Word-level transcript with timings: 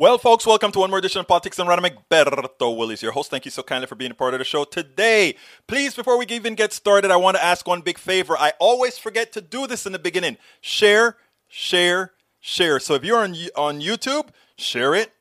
Well, 0.00 0.16
folks, 0.16 0.46
welcome 0.46 0.72
to 0.72 0.78
one 0.78 0.88
more 0.88 0.98
edition 0.98 1.20
of 1.20 1.28
Politics 1.28 1.58
Done 1.58 1.66
Right. 1.66 1.78
Egberto 1.78 2.74
Willies, 2.74 3.02
your 3.02 3.12
host. 3.12 3.30
Thank 3.30 3.44
you 3.44 3.50
so 3.50 3.62
kindly 3.62 3.86
for 3.86 3.96
being 3.96 4.12
a 4.12 4.14
part 4.14 4.32
of 4.32 4.38
the 4.38 4.46
show 4.46 4.64
today. 4.64 5.36
Please, 5.66 5.94
before 5.94 6.16
we 6.16 6.24
even 6.30 6.54
get 6.54 6.72
started, 6.72 7.10
I 7.10 7.16
want 7.16 7.36
to 7.36 7.44
ask 7.44 7.68
one 7.68 7.82
big 7.82 7.98
favor. 7.98 8.34
I 8.34 8.54
always 8.58 8.96
forget 8.96 9.30
to 9.32 9.42
do 9.42 9.66
this 9.66 9.84
in 9.84 9.92
the 9.92 9.98
beginning. 9.98 10.38
Share, 10.62 11.18
share, 11.48 12.12
share. 12.40 12.80
So 12.80 12.94
if 12.94 13.04
you're 13.04 13.18
on 13.18 13.36
on 13.54 13.82
YouTube, 13.82 14.30
share 14.56 14.94
it 14.94 15.12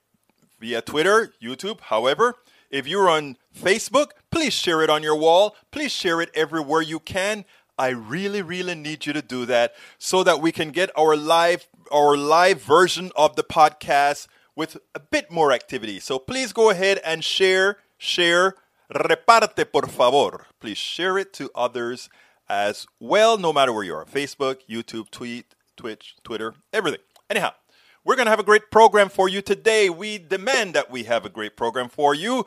via 0.62 0.82
Twitter, 0.82 1.34
YouTube, 1.44 1.82
however. 1.82 2.36
If 2.70 2.88
you're 2.88 3.10
on 3.10 3.36
Facebook, 3.54 4.12
please 4.32 4.54
share 4.54 4.82
it 4.82 4.90
on 4.90 5.04
your 5.04 5.18
wall. 5.18 5.58
Please 5.72 5.92
share 5.92 6.22
it 6.22 6.30
everywhere 6.34 6.82
you 6.82 7.02
can. 7.02 7.44
I 7.78 7.90
really, 7.90 8.42
really 8.42 8.76
need 8.76 9.06
you 9.06 9.12
to 9.12 9.22
do 9.22 9.46
that 9.46 9.74
so 9.98 10.24
that 10.24 10.40
we 10.40 10.54
can 10.54 10.72
get 10.72 10.90
our 10.98 11.18
live 11.18 11.68
our 11.92 12.16
live 12.16 12.62
version 12.62 13.12
of 13.18 13.36
the 13.36 13.44
podcast 13.44 14.28
with 14.60 14.76
a 14.94 15.00
bit 15.00 15.32
more 15.32 15.54
activity. 15.54 16.02
So 16.02 16.20
please 16.20 16.52
go 16.52 16.70
ahead 16.70 17.00
and 17.06 17.24
share, 17.24 17.78
share, 17.98 18.56
reparte 18.94 19.64
por 19.72 19.88
favor. 19.88 20.48
Please 20.60 20.78
share 20.78 21.18
it 21.18 21.32
to 21.36 21.50
others 21.56 22.10
as 22.50 22.86
well, 23.00 23.38
no 23.38 23.54
matter 23.54 23.72
where 23.72 23.86
you 23.86 23.96
are 23.96 24.04
Facebook, 24.04 24.58
YouTube, 24.70 25.10
tweet, 25.12 25.56
Twitch, 25.78 26.18
Twitter, 26.26 26.56
everything. 26.74 27.00
Anyhow, 27.30 27.52
we're 28.04 28.18
going 28.18 28.26
to 28.26 28.32
have 28.32 28.42
a 28.42 28.52
great 28.52 28.70
program 28.70 29.08
for 29.08 29.30
you 29.30 29.42
today. 29.42 29.90
We 29.90 30.18
demand 30.18 30.74
that 30.74 30.92
we 30.92 31.04
have 31.04 31.24
a 31.26 31.30
great 31.30 31.56
program 31.56 31.88
for 31.88 32.14
you. 32.14 32.46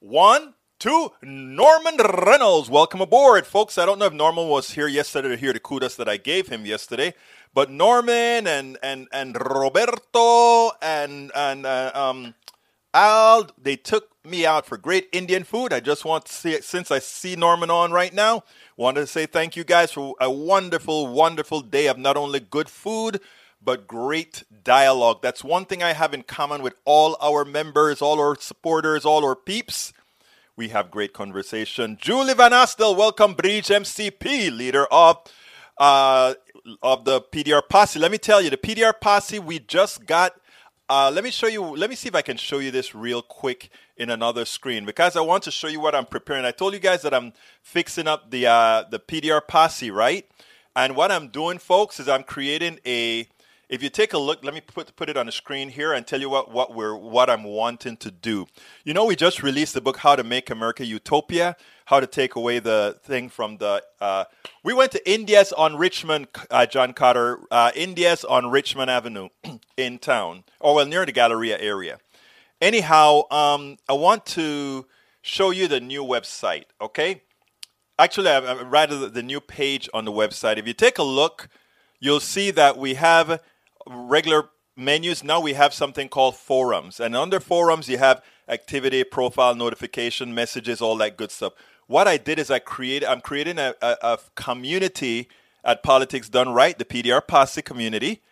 One, 0.00 0.54
two, 0.82 1.12
Norman 1.22 1.96
Reynolds. 1.96 2.68
Welcome 2.68 3.00
aboard, 3.00 3.46
folks. 3.46 3.78
I 3.78 3.86
don't 3.86 4.00
know 4.00 4.06
if 4.06 4.12
Norman 4.12 4.48
was 4.48 4.72
here 4.72 4.88
yesterday 4.88 5.28
to 5.28 5.36
hear 5.36 5.52
the 5.52 5.60
kudos 5.60 5.94
that 5.94 6.08
I 6.08 6.16
gave 6.16 6.48
him 6.48 6.66
yesterday, 6.66 7.14
but 7.54 7.70
Norman 7.70 8.48
and 8.48 8.76
and 8.82 9.06
and 9.12 9.36
Roberto 9.36 10.72
and 10.82 11.30
and 11.36 11.66
uh, 11.66 11.92
um, 11.94 12.34
Al, 12.92 13.46
they 13.56 13.76
took 13.76 14.08
me 14.24 14.44
out 14.44 14.66
for 14.66 14.76
great 14.76 15.08
Indian 15.12 15.44
food. 15.44 15.72
I 15.72 15.78
just 15.78 16.04
want 16.04 16.24
to 16.24 16.32
see, 16.32 16.60
since 16.62 16.90
I 16.90 16.98
see 16.98 17.36
Norman 17.36 17.70
on 17.70 17.92
right 17.92 18.12
now, 18.12 18.42
wanted 18.76 19.02
to 19.02 19.06
say 19.06 19.26
thank 19.26 19.54
you 19.54 19.62
guys 19.62 19.92
for 19.92 20.16
a 20.20 20.32
wonderful, 20.32 21.06
wonderful 21.06 21.60
day 21.60 21.86
of 21.86 21.96
not 21.96 22.16
only 22.16 22.40
good 22.40 22.68
food 22.68 23.20
but 23.64 23.86
great 23.86 24.42
dialogue. 24.64 25.20
That's 25.22 25.44
one 25.44 25.66
thing 25.66 25.84
I 25.84 25.92
have 25.92 26.12
in 26.12 26.24
common 26.24 26.64
with 26.64 26.74
all 26.84 27.16
our 27.20 27.44
members, 27.44 28.02
all 28.02 28.18
our 28.18 28.34
supporters, 28.34 29.04
all 29.04 29.24
our 29.24 29.36
peeps. 29.36 29.92
We 30.54 30.68
have 30.68 30.90
great 30.90 31.14
conversation. 31.14 31.96
Julie 31.98 32.34
Van 32.34 32.52
Astel, 32.52 32.94
welcome, 32.94 33.32
Bridge 33.32 33.68
MCP, 33.68 34.54
leader 34.54 34.84
of 34.92 35.16
uh, 35.78 36.34
of 36.82 37.06
the 37.06 37.22
PDR 37.22 37.62
posse. 37.66 37.98
Let 37.98 38.12
me 38.12 38.18
tell 38.18 38.42
you, 38.42 38.50
the 38.50 38.58
PDR 38.58 38.92
posse, 39.00 39.38
we 39.38 39.60
just 39.60 40.04
got. 40.04 40.34
Uh, 40.90 41.10
let 41.14 41.24
me 41.24 41.30
show 41.30 41.46
you. 41.46 41.62
Let 41.62 41.88
me 41.88 41.96
see 41.96 42.08
if 42.08 42.14
I 42.14 42.20
can 42.20 42.36
show 42.36 42.58
you 42.58 42.70
this 42.70 42.94
real 42.94 43.22
quick 43.22 43.70
in 43.96 44.10
another 44.10 44.44
screen 44.44 44.84
because 44.84 45.16
I 45.16 45.22
want 45.22 45.42
to 45.44 45.50
show 45.50 45.68
you 45.68 45.80
what 45.80 45.94
I'm 45.94 46.04
preparing. 46.04 46.44
I 46.44 46.50
told 46.50 46.74
you 46.74 46.80
guys 46.80 47.00
that 47.00 47.14
I'm 47.14 47.32
fixing 47.62 48.06
up 48.06 48.30
the 48.30 48.46
uh, 48.46 48.84
the 48.90 48.98
PDR 48.98 49.40
posse, 49.48 49.90
right? 49.90 50.28
And 50.76 50.96
what 50.96 51.10
I'm 51.10 51.28
doing, 51.28 51.58
folks, 51.58 51.98
is 51.98 52.10
I'm 52.10 52.24
creating 52.24 52.78
a 52.86 53.26
if 53.72 53.82
you 53.82 53.88
take 53.88 54.12
a 54.12 54.18
look, 54.18 54.44
let 54.44 54.52
me 54.52 54.60
put 54.60 54.94
put 54.96 55.08
it 55.08 55.16
on 55.16 55.24
the 55.24 55.32
screen 55.32 55.70
here 55.70 55.94
and 55.94 56.06
tell 56.06 56.20
you 56.20 56.28
what, 56.28 56.50
what 56.50 56.74
we're 56.74 56.94
what 56.94 57.30
I'm 57.30 57.42
wanting 57.42 57.96
to 57.96 58.10
do. 58.10 58.46
You 58.84 58.92
know, 58.92 59.06
we 59.06 59.16
just 59.16 59.42
released 59.42 59.72
the 59.72 59.80
book 59.80 59.96
How 59.96 60.14
to 60.14 60.22
Make 60.22 60.50
America 60.50 60.84
Utopia, 60.84 61.56
how 61.86 61.98
to 61.98 62.06
take 62.06 62.36
away 62.36 62.58
the 62.58 62.98
thing 63.02 63.30
from 63.30 63.56
the. 63.56 63.82
Uh, 63.98 64.24
we 64.62 64.74
went 64.74 64.92
to 64.92 65.10
India's 65.10 65.54
on 65.54 65.76
Richmond, 65.76 66.28
uh, 66.50 66.66
John 66.66 66.92
Carter, 66.92 67.40
uh, 67.50 67.72
India's 67.74 68.24
on 68.24 68.50
Richmond 68.50 68.90
Avenue 68.90 69.30
in 69.78 69.98
town, 69.98 70.44
or 70.60 70.74
well 70.74 70.86
near 70.86 71.06
the 71.06 71.12
Galleria 71.12 71.58
area. 71.58 71.98
Anyhow, 72.60 73.22
um, 73.30 73.78
I 73.88 73.94
want 73.94 74.26
to 74.26 74.86
show 75.22 75.50
you 75.50 75.66
the 75.66 75.80
new 75.80 76.04
website. 76.04 76.66
Okay, 76.78 77.22
actually, 77.98 78.28
I, 78.28 78.38
I 78.40 78.62
rather 78.64 79.08
the 79.08 79.22
new 79.22 79.40
page 79.40 79.88
on 79.94 80.04
the 80.04 80.12
website. 80.12 80.58
If 80.58 80.66
you 80.66 80.74
take 80.74 80.98
a 80.98 81.02
look, 81.02 81.48
you'll 82.00 82.20
see 82.20 82.50
that 82.50 82.76
we 82.76 82.94
have 82.94 83.40
regular 83.86 84.50
menus, 84.76 85.22
now 85.22 85.40
we 85.40 85.54
have 85.54 85.74
something 85.74 86.08
called 86.08 86.36
forums. 86.36 87.00
And 87.00 87.16
under 87.16 87.40
forums, 87.40 87.88
you 87.88 87.98
have 87.98 88.22
activity, 88.48 89.04
profile, 89.04 89.54
notification, 89.54 90.34
messages, 90.34 90.80
all 90.80 90.96
that 90.98 91.16
good 91.16 91.30
stuff. 91.30 91.52
What 91.86 92.08
I 92.08 92.16
did 92.16 92.38
is 92.38 92.50
I 92.50 92.58
created, 92.58 93.08
I'm 93.08 93.20
creating 93.20 93.58
a, 93.58 93.74
a, 93.82 93.96
a 94.02 94.18
community 94.34 95.28
at 95.64 95.82
Politics 95.82 96.28
Done 96.28 96.50
Right, 96.50 96.78
the 96.78 96.84
PDR 96.84 97.26
Posse 97.26 97.62
community. 97.62 98.22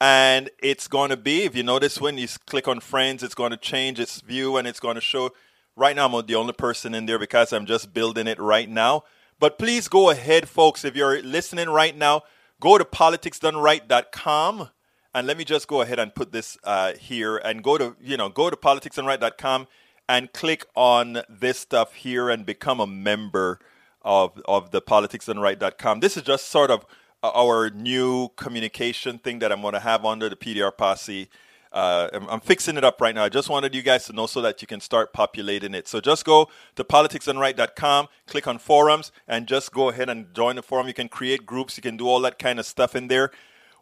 And 0.00 0.48
it's 0.62 0.88
going 0.88 1.10
to 1.10 1.16
be, 1.16 1.44
if 1.44 1.54
you 1.54 1.62
notice 1.62 2.00
when 2.00 2.16
you 2.16 2.26
click 2.46 2.66
on 2.66 2.80
friends, 2.80 3.22
it's 3.22 3.34
going 3.34 3.50
to 3.50 3.56
change 3.56 4.00
its 4.00 4.20
view 4.20 4.56
and 4.56 4.66
it's 4.66 4.80
going 4.80 4.94
to 4.94 5.00
show. 5.00 5.30
Right 5.76 5.94
now, 5.94 6.06
I'm 6.06 6.26
the 6.26 6.34
only 6.34 6.52
person 6.52 6.94
in 6.94 7.06
there 7.06 7.18
because 7.18 7.52
I'm 7.52 7.66
just 7.66 7.92
building 7.92 8.26
it 8.26 8.38
right 8.38 8.68
now. 8.68 9.04
But 9.38 9.58
please 9.58 9.88
go 9.88 10.10
ahead, 10.10 10.48
folks. 10.48 10.84
If 10.84 10.96
you're 10.96 11.22
listening 11.22 11.68
right 11.68 11.96
now, 11.96 12.22
go 12.60 12.78
to 12.78 12.84
politicsdoneright.com 12.84 14.70
and 15.14 15.26
let 15.26 15.36
me 15.36 15.44
just 15.44 15.66
go 15.66 15.80
ahead 15.80 15.98
and 15.98 16.14
put 16.14 16.32
this 16.32 16.56
uh, 16.64 16.92
here 16.92 17.36
and 17.36 17.62
go 17.62 17.76
to, 17.76 17.96
you 18.00 18.16
know, 18.16 18.28
go 18.28 18.50
to 18.50 18.56
politicsdoneright.com 18.56 19.66
and 20.08 20.32
click 20.32 20.66
on 20.74 21.22
this 21.28 21.58
stuff 21.58 21.94
here 21.94 22.30
and 22.30 22.46
become 22.46 22.80
a 22.80 22.86
member 22.86 23.58
of, 24.02 24.40
of 24.46 24.70
the 24.70 24.80
politicsdoneright.com. 24.80 26.00
This 26.00 26.16
is 26.16 26.22
just 26.22 26.48
sort 26.48 26.70
of 26.70 26.86
our 27.22 27.70
new 27.70 28.28
communication 28.36 29.18
thing 29.18 29.40
that 29.40 29.52
I'm 29.52 29.62
going 29.62 29.74
to 29.74 29.80
have 29.80 30.04
under 30.04 30.28
the 30.28 30.36
PDR 30.36 30.76
posse. 30.76 31.28
Uh, 31.72 32.08
I'm, 32.12 32.28
I'm, 32.28 32.40
fixing 32.40 32.76
it 32.76 32.82
up 32.82 33.00
right 33.00 33.14
now. 33.14 33.22
I 33.22 33.28
just 33.28 33.48
wanted 33.48 33.74
you 33.76 33.82
guys 33.82 34.04
to 34.06 34.12
know 34.12 34.26
so 34.26 34.40
that 34.40 34.60
you 34.60 34.66
can 34.66 34.80
start 34.80 35.12
populating 35.12 35.72
it. 35.72 35.86
So 35.86 36.00
just 36.00 36.24
go 36.24 36.48
to 36.74 36.82
politicsdoneright.com, 36.82 38.08
click 38.26 38.48
on 38.48 38.58
forums, 38.58 39.12
and 39.28 39.46
just 39.46 39.70
go 39.70 39.88
ahead 39.90 40.08
and 40.08 40.34
join 40.34 40.56
the 40.56 40.62
forum. 40.62 40.88
You 40.88 40.94
can 40.94 41.08
create 41.08 41.46
groups, 41.46 41.76
you 41.76 41.82
can 41.82 41.96
do 41.96 42.08
all 42.08 42.20
that 42.22 42.40
kind 42.40 42.58
of 42.58 42.66
stuff 42.66 42.96
in 42.96 43.06
there 43.06 43.30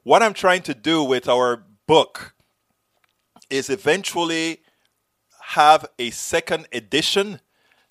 what 0.09 0.23
I'm 0.23 0.33
trying 0.33 0.63
to 0.63 0.73
do 0.73 1.05
with 1.05 1.29
our 1.29 1.65
book 1.87 2.35
is 3.51 3.69
eventually 3.69 4.63
have 5.49 5.85
a 5.99 6.09
second 6.09 6.67
edition 6.73 7.43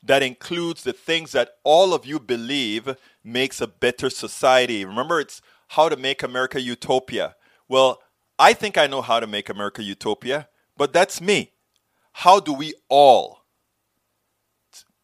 that 0.01 0.23
includes 0.23 0.83
the 0.83 0.93
things 0.93 1.33
that 1.33 1.51
all 1.63 1.93
of 1.93 2.07
you 2.07 2.19
believe 2.19 2.95
makes 3.23 3.61
a 3.61 3.67
better 3.67 4.09
society. 4.09 4.83
Remember, 4.83 5.19
it's 5.19 5.43
how 5.67 5.89
to 5.89 5.95
make 5.95 6.23
America 6.23 6.59
utopia. 6.59 7.35
Well, 7.69 8.01
I 8.39 8.53
think 8.53 8.79
I 8.79 8.87
know 8.87 9.03
how 9.03 9.19
to 9.19 9.27
make 9.27 9.47
America 9.47 9.83
utopia, 9.83 10.49
but 10.75 10.93
that's 10.93 11.21
me. 11.21 11.51
How 12.13 12.39
do 12.39 12.51
we 12.51 12.73
all 12.89 13.41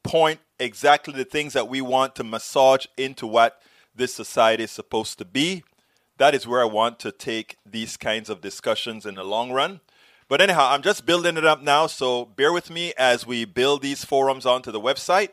point 0.04 0.40
exactly 0.58 1.14
the 1.14 1.26
things 1.26 1.54
that 1.54 1.68
we 1.68 1.80
want 1.80 2.16
to 2.16 2.24
massage 2.24 2.88
into 2.98 3.28
what 3.28 3.62
this 3.94 4.16
society 4.16 4.64
is 4.64 4.72
supposed 4.72 5.20
to 5.20 5.26
be? 5.26 5.64
That 6.24 6.34
is 6.34 6.48
where 6.48 6.62
I 6.62 6.66
want 6.66 7.00
to 7.00 7.12
take 7.12 7.58
these 7.70 7.98
kinds 7.98 8.30
of 8.30 8.40
discussions 8.40 9.06
in 9.06 9.16
the 9.16 9.26
long 9.26 9.52
run. 9.52 9.82
But 10.30 10.40
anyhow, 10.40 10.70
I'm 10.70 10.82
just 10.82 11.06
building 11.06 11.36
it 11.36 11.44
up 11.44 11.62
now, 11.62 11.86
so 11.86 12.24
bear 12.24 12.54
with 12.54 12.70
me 12.70 12.94
as 12.98 13.28
we 13.28 13.44
build 13.44 13.82
these 13.82 14.06
forums 14.06 14.46
onto 14.46 14.72
the 14.72 14.80
website, 14.80 15.32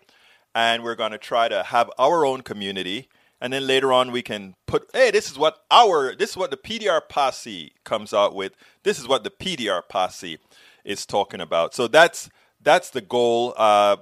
and 0.53 0.83
we're 0.83 0.97
going 0.97 1.13
to 1.13 1.19
try 1.19 1.47
to 1.47 1.63
have 1.63 1.93
our 1.97 2.27
own 2.27 2.41
community. 2.41 3.09
And 3.41 3.53
then 3.53 3.69
later 3.69 3.93
on, 3.93 4.11
we 4.11 4.21
can 4.21 4.57
put, 4.67 4.91
hey, 4.93 5.13
this 5.13 5.31
is 5.31 5.39
what 5.39 5.59
our, 5.71 6.17
this 6.17 6.31
is 6.31 6.37
what 6.37 6.51
the 6.51 6.57
PDR 6.57 7.03
posse 7.09 7.73
comes 7.85 8.13
out 8.13 8.35
with. 8.35 8.55
This 8.83 8.99
is 8.99 9.07
what 9.07 9.23
the 9.23 9.31
PDR 9.31 9.83
posse 9.89 10.39
is 10.85 11.07
talking 11.07 11.41
about. 11.41 11.73
So 11.73 11.87
that's 11.87 12.29
that's 12.61 12.91
the 12.91 13.01
goal 13.01 13.55
uh, 13.57 13.99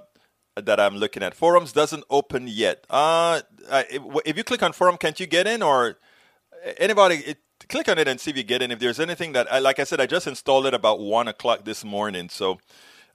that 0.55 0.79
I'm 0.79 0.95
looking 0.95 1.21
at. 1.21 1.35
Forums 1.35 1.71
doesn't 1.71 2.03
open 2.09 2.47
yet. 2.47 2.83
Uh, 2.89 3.41
if, 3.91 4.01
if 4.25 4.37
you 4.37 4.43
click 4.43 4.63
on 4.63 4.73
forum, 4.73 4.97
can't 4.97 5.19
you 5.19 5.27
get 5.27 5.45
in 5.45 5.61
or? 5.61 5.99
Anybody 6.77 7.15
it, 7.17 7.37
click 7.67 7.89
on 7.89 7.97
it 7.97 8.07
and 8.07 8.19
see 8.19 8.31
if 8.31 8.37
you 8.37 8.43
get 8.43 8.61
in. 8.61 8.71
If 8.71 8.79
there's 8.79 8.99
anything 8.99 9.33
that, 9.33 9.51
I, 9.51 9.59
like 9.59 9.79
I 9.79 9.83
said, 9.83 9.99
I 9.99 10.05
just 10.05 10.27
installed 10.27 10.65
it 10.65 10.73
about 10.73 10.99
one 10.99 11.27
o'clock 11.27 11.65
this 11.65 11.83
morning, 11.83 12.29
so 12.29 12.59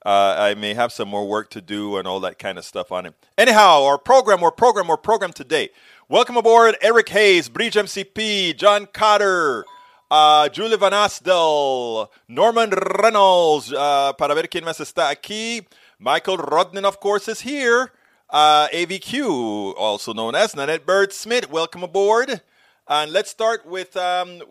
uh, 0.05 0.37
I 0.39 0.55
may 0.55 0.75
have 0.75 0.93
some 0.93 1.09
more 1.09 1.27
work 1.27 1.51
to 1.51 1.61
do 1.61 1.97
and 1.97 2.07
all 2.07 2.21
that 2.21 2.39
kind 2.39 2.59
of 2.59 2.65
stuff 2.65 2.93
on 2.93 3.07
it. 3.07 3.15
Anyhow, 3.39 3.85
our 3.85 3.99
program, 3.99 4.43
our 4.43 4.53
program, 4.53 4.91
our 4.91 4.97
program 4.97 5.33
today. 5.33 5.71
Welcome 6.09 6.37
aboard, 6.37 6.77
Eric 6.83 7.09
Hayes, 7.09 7.49
Bridge 7.49 7.75
MCP, 7.75 8.57
John 8.57 8.87
Cotter, 8.93 9.65
uh, 10.11 10.49
Julie 10.51 10.77
Van 10.77 10.93
Astel, 10.93 12.09
Norman 12.29 12.71
Reynolds, 12.71 13.73
uh, 13.73 14.13
para 14.13 14.35
ver 14.35 14.49
quién 14.49 14.65
más 14.65 14.81
está 14.81 15.11
aquí. 15.11 15.67
Michael 15.99 16.37
Rodnan, 16.37 16.85
of 16.85 17.01
course, 17.01 17.27
is 17.29 17.41
here. 17.41 17.91
Uh, 18.29 18.69
AVQ, 18.69 19.75
also 19.79 20.13
known 20.13 20.35
as 20.35 20.55
Nanette 20.55 20.85
Bird 20.85 21.13
Smith, 21.13 21.51
welcome 21.51 21.83
aboard. 21.83 22.43
And 22.87 23.13
let's 23.13 23.31
start 23.31 23.65
with 23.65 23.97
um, 23.97 24.43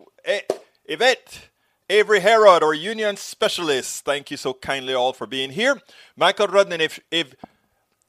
Yvette. 0.86 1.50
Avery 1.90 2.20
Herod, 2.20 2.62
our 2.62 2.74
union 2.74 3.16
specialist. 3.16 4.04
Thank 4.04 4.30
you 4.30 4.36
so 4.38 4.54
kindly 4.54 4.94
all 4.94 5.12
for 5.12 5.26
being 5.26 5.50
here. 5.50 5.80
Michael 6.16 6.48
Rudnan, 6.48 6.80
if, 6.80 6.98
if 7.10 7.34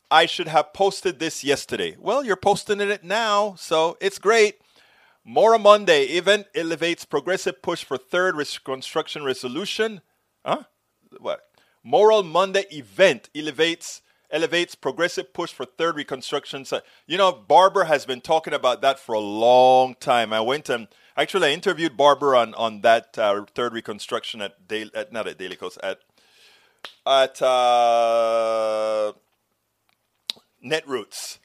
I 0.09 0.25
should 0.25 0.47
have 0.47 0.73
posted 0.73 1.19
this 1.19 1.43
yesterday. 1.43 1.97
Well, 1.99 2.23
you're 2.23 2.37
posting 2.37 2.79
it 2.79 3.03
now, 3.03 3.55
so 3.57 3.97
it's 3.99 4.17
great. 4.17 4.55
Moral 5.25 5.59
Monday 5.59 6.05
event 6.05 6.47
elevates 6.55 7.03
progressive 7.03 7.61
push 7.61 7.83
for 7.83 7.97
third 7.97 8.35
reconstruction 8.35 9.23
resolution. 9.23 10.01
Huh? 10.45 10.63
what? 11.19 11.41
Moral 11.83 12.23
Monday 12.23 12.65
event 12.71 13.29
elevates 13.35 14.01
elevates 14.35 14.75
progressive 14.75 15.33
push 15.33 15.53
for 15.53 15.63
third 15.63 15.95
reconstruction. 15.95 16.65
So, 16.65 16.81
you 17.07 17.17
know, 17.17 17.31
Barber 17.31 17.85
has 17.85 18.05
been 18.05 18.19
talking 18.19 18.53
about 18.53 18.81
that 18.81 18.99
for 18.99 19.15
a 19.15 19.19
long 19.19 19.95
time. 19.95 20.33
I 20.33 20.41
went 20.41 20.67
and 20.67 20.89
actually 21.15 21.47
I 21.47 21.51
interviewed 21.51 21.95
Barber 21.95 22.35
on 22.35 22.53
on 22.55 22.81
that 22.81 23.17
uh, 23.17 23.45
third 23.55 23.73
reconstruction 23.73 24.41
at, 24.41 24.67
Daily, 24.67 24.91
at 24.93 25.13
not 25.13 25.25
at 25.25 25.37
Daily 25.37 25.55
Kos 25.55 25.77
at 25.81 25.99
at 27.07 27.41
uh, 27.41 29.13
Netroots. 30.63 31.39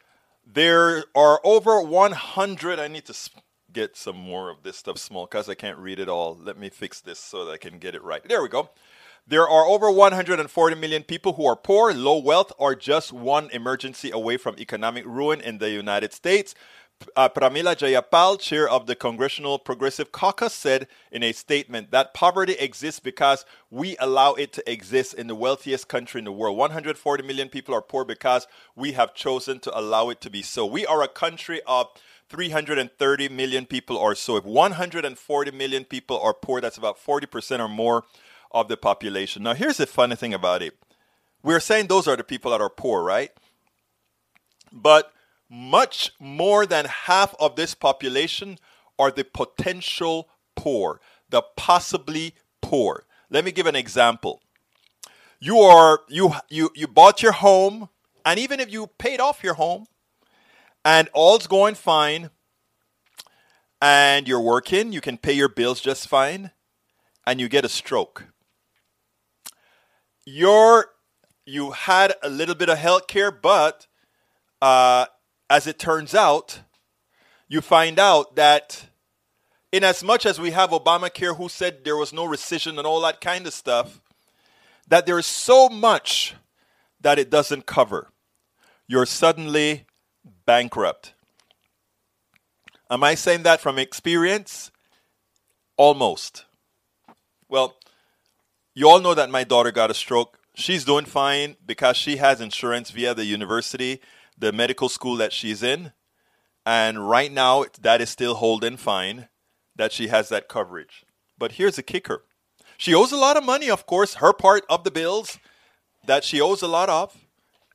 There 0.44 1.04
are 1.14 1.40
over 1.44 1.80
100. 1.80 2.80
I 2.80 2.88
need 2.88 3.06
to 3.06 3.14
get 3.72 3.96
some 3.96 4.16
more 4.16 4.50
of 4.50 4.64
this 4.64 4.78
stuff 4.78 4.98
small 4.98 5.26
because 5.26 5.48
I 5.48 5.54
can't 5.54 5.78
read 5.78 6.00
it 6.00 6.08
all. 6.08 6.36
Let 6.36 6.58
me 6.58 6.70
fix 6.70 7.00
this 7.00 7.20
so 7.20 7.44
that 7.44 7.52
I 7.52 7.56
can 7.56 7.78
get 7.78 7.94
it 7.94 8.02
right. 8.02 8.26
There 8.26 8.42
we 8.42 8.48
go. 8.48 8.70
There 9.26 9.48
are 9.48 9.66
over 9.66 9.90
140 9.90 10.76
million 10.76 11.04
people 11.04 11.34
who 11.34 11.46
are 11.46 11.56
poor, 11.56 11.92
low 11.92 12.18
wealth, 12.18 12.52
or 12.58 12.74
just 12.74 13.12
one 13.12 13.48
emergency 13.50 14.10
away 14.10 14.36
from 14.36 14.56
economic 14.58 15.04
ruin 15.06 15.40
in 15.40 15.58
the 15.58 15.70
United 15.70 16.12
States. 16.12 16.54
Uh, 17.16 17.28
Pramila 17.28 17.74
Jayapal, 17.76 18.38
chair 18.38 18.68
of 18.68 18.86
the 18.86 18.94
Congressional 18.94 19.58
Progressive 19.58 20.12
Caucus, 20.12 20.52
said 20.52 20.86
in 21.10 21.22
a 21.22 21.32
statement 21.32 21.90
that 21.92 22.12
poverty 22.12 22.52
exists 22.54 23.00
because 23.00 23.46
we 23.70 23.96
allow 23.98 24.34
it 24.34 24.52
to 24.52 24.70
exist 24.70 25.14
in 25.14 25.26
the 25.26 25.34
wealthiest 25.34 25.88
country 25.88 26.18
in 26.18 26.26
the 26.26 26.32
world. 26.32 26.58
140 26.58 27.22
million 27.22 27.48
people 27.48 27.74
are 27.74 27.80
poor 27.80 28.04
because 28.04 28.46
we 28.76 28.92
have 28.92 29.14
chosen 29.14 29.60
to 29.60 29.78
allow 29.78 30.10
it 30.10 30.20
to 30.20 30.30
be 30.30 30.42
so. 30.42 30.66
We 30.66 30.84
are 30.84 31.02
a 31.02 31.08
country 31.08 31.62
of 31.66 31.88
330 32.28 33.28
million 33.30 33.64
people 33.64 33.96
or 33.96 34.14
so. 34.14 34.36
If 34.36 34.44
140 34.44 35.50
million 35.52 35.84
people 35.84 36.20
are 36.20 36.34
poor, 36.34 36.60
that's 36.60 36.78
about 36.78 36.98
40% 36.98 37.60
or 37.60 37.68
more 37.68 38.04
of 38.50 38.68
the 38.68 38.76
population. 38.76 39.42
Now, 39.42 39.54
here's 39.54 39.76
the 39.76 39.86
funny 39.86 40.16
thing 40.16 40.34
about 40.34 40.62
it 40.62 40.76
we're 41.42 41.60
saying 41.60 41.86
those 41.86 42.06
are 42.06 42.16
the 42.16 42.24
people 42.24 42.50
that 42.50 42.60
are 42.60 42.70
poor, 42.70 43.02
right? 43.02 43.30
But 44.72 45.12
much 45.48 46.12
more 46.20 46.66
than 46.66 46.84
half 46.84 47.34
of 47.40 47.56
this 47.56 47.74
population 47.74 48.58
are 48.98 49.10
the 49.10 49.24
potential 49.24 50.28
poor, 50.54 51.00
the 51.28 51.42
possibly 51.56 52.34
poor. 52.60 53.04
Let 53.30 53.44
me 53.44 53.52
give 53.52 53.66
an 53.66 53.76
example. 53.76 54.42
You 55.38 55.58
are 55.60 56.00
you 56.08 56.34
you 56.50 56.70
you 56.74 56.86
bought 56.86 57.22
your 57.22 57.32
home, 57.32 57.88
and 58.24 58.38
even 58.38 58.60
if 58.60 58.70
you 58.70 58.88
paid 58.98 59.20
off 59.20 59.42
your 59.42 59.54
home, 59.54 59.86
and 60.84 61.08
all's 61.14 61.46
going 61.46 61.74
fine, 61.74 62.30
and 63.80 64.28
you're 64.28 64.40
working, 64.40 64.92
you 64.92 65.00
can 65.00 65.16
pay 65.16 65.32
your 65.32 65.48
bills 65.48 65.80
just 65.80 66.08
fine, 66.08 66.50
and 67.26 67.40
you 67.40 67.48
get 67.48 67.64
a 67.64 67.68
stroke. 67.70 68.26
You're 70.24 70.86
you 71.46 71.72
had 71.72 72.14
a 72.22 72.28
little 72.28 72.54
bit 72.54 72.68
of 72.68 72.78
health 72.78 73.06
care, 73.06 73.30
but 73.30 73.86
uh, 74.62 75.06
as 75.48 75.66
it 75.66 75.78
turns 75.78 76.14
out, 76.14 76.60
you 77.48 77.60
find 77.60 77.98
out 77.98 78.36
that 78.36 78.86
in 79.72 79.84
as 79.84 80.02
much 80.02 80.26
as 80.26 80.40
we 80.40 80.50
have 80.50 80.70
Obamacare 80.70 81.36
who 81.36 81.48
said 81.48 81.84
there 81.84 81.96
was 81.96 82.12
no 82.12 82.26
rescission 82.26 82.78
and 82.78 82.86
all 82.86 83.00
that 83.00 83.20
kind 83.20 83.46
of 83.46 83.52
stuff, 83.52 84.00
that 84.88 85.06
there 85.06 85.18
is 85.18 85.26
so 85.26 85.68
much 85.68 86.34
that 87.00 87.18
it 87.18 87.30
doesn't 87.30 87.66
cover. 87.66 88.08
You're 88.86 89.06
suddenly 89.06 89.86
bankrupt. 90.46 91.14
Am 92.90 93.04
I 93.04 93.14
saying 93.14 93.44
that 93.44 93.60
from 93.60 93.78
experience? 93.78 94.72
Almost. 95.76 96.44
Well, 97.48 97.76
you 98.80 98.88
all 98.88 98.98
know 98.98 99.12
that 99.12 99.28
my 99.28 99.44
daughter 99.44 99.70
got 99.70 99.90
a 99.90 99.94
stroke. 99.94 100.38
She's 100.54 100.86
doing 100.86 101.04
fine 101.04 101.56
because 101.66 101.98
she 101.98 102.16
has 102.16 102.40
insurance 102.40 102.90
via 102.90 103.12
the 103.12 103.26
university 103.26 104.00
the 104.38 104.52
medical 104.52 104.88
school 104.88 105.16
that 105.16 105.34
she's 105.34 105.62
in. 105.62 105.92
And 106.64 107.06
right 107.06 107.30
now, 107.30 107.66
that 107.82 108.00
is 108.00 108.08
still 108.08 108.36
holding 108.36 108.78
fine 108.78 109.28
that 109.76 109.92
she 109.92 110.08
has 110.08 110.30
that 110.30 110.48
coverage. 110.48 111.04
But 111.36 111.52
here's 111.52 111.76
the 111.76 111.82
kicker 111.82 112.24
she 112.78 112.94
owes 112.94 113.12
a 113.12 113.18
lot 113.18 113.36
of 113.36 113.44
money, 113.44 113.68
of 113.68 113.84
course, 113.84 114.14
her 114.14 114.32
part 114.32 114.64
of 114.70 114.84
the 114.84 114.90
bills 114.90 115.38
that 116.06 116.24
she 116.24 116.40
owes 116.40 116.62
a 116.62 116.66
lot 116.66 116.88
of. 116.88 117.14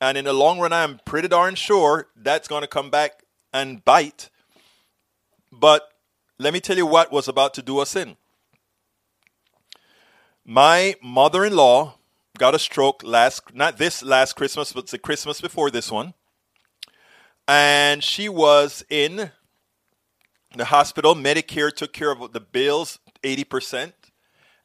And 0.01 0.17
in 0.17 0.25
the 0.25 0.33
long 0.33 0.59
run, 0.59 0.73
I'm 0.73 0.99
pretty 1.05 1.27
darn 1.27 1.53
sure 1.53 2.07
that's 2.15 2.47
going 2.47 2.63
to 2.63 2.67
come 2.67 2.89
back 2.89 3.21
and 3.53 3.85
bite. 3.85 4.31
But 5.51 5.87
let 6.39 6.51
me 6.51 6.61
tell 6.61 6.77
you 6.77 6.87
what 6.87 7.11
was 7.11 7.27
about 7.27 7.53
to 7.53 7.61
do 7.61 7.77
us 7.77 7.95
in. 7.95 8.17
My 10.45 10.95
mother 11.01 11.45
in 11.45 11.55
law 11.55 11.95
got 12.37 12.53
a 12.53 12.59
stroke 12.59 13.01
last, 13.03 13.53
not 13.53 13.77
this 13.77 14.03
last 14.03 14.33
Christmas, 14.33 14.71
but 14.73 14.87
the 14.87 14.99
Christmas 14.99 15.41
before 15.41 15.71
this 15.71 15.91
one 15.91 16.13
and 17.47 18.03
she 18.03 18.29
was 18.29 18.83
in 18.89 19.31
the 20.55 20.65
hospital. 20.65 21.15
Medicare 21.15 21.73
took 21.73 21.93
care 21.93 22.11
of 22.11 22.33
the 22.33 22.39
bills, 22.39 22.99
80%, 23.23 23.93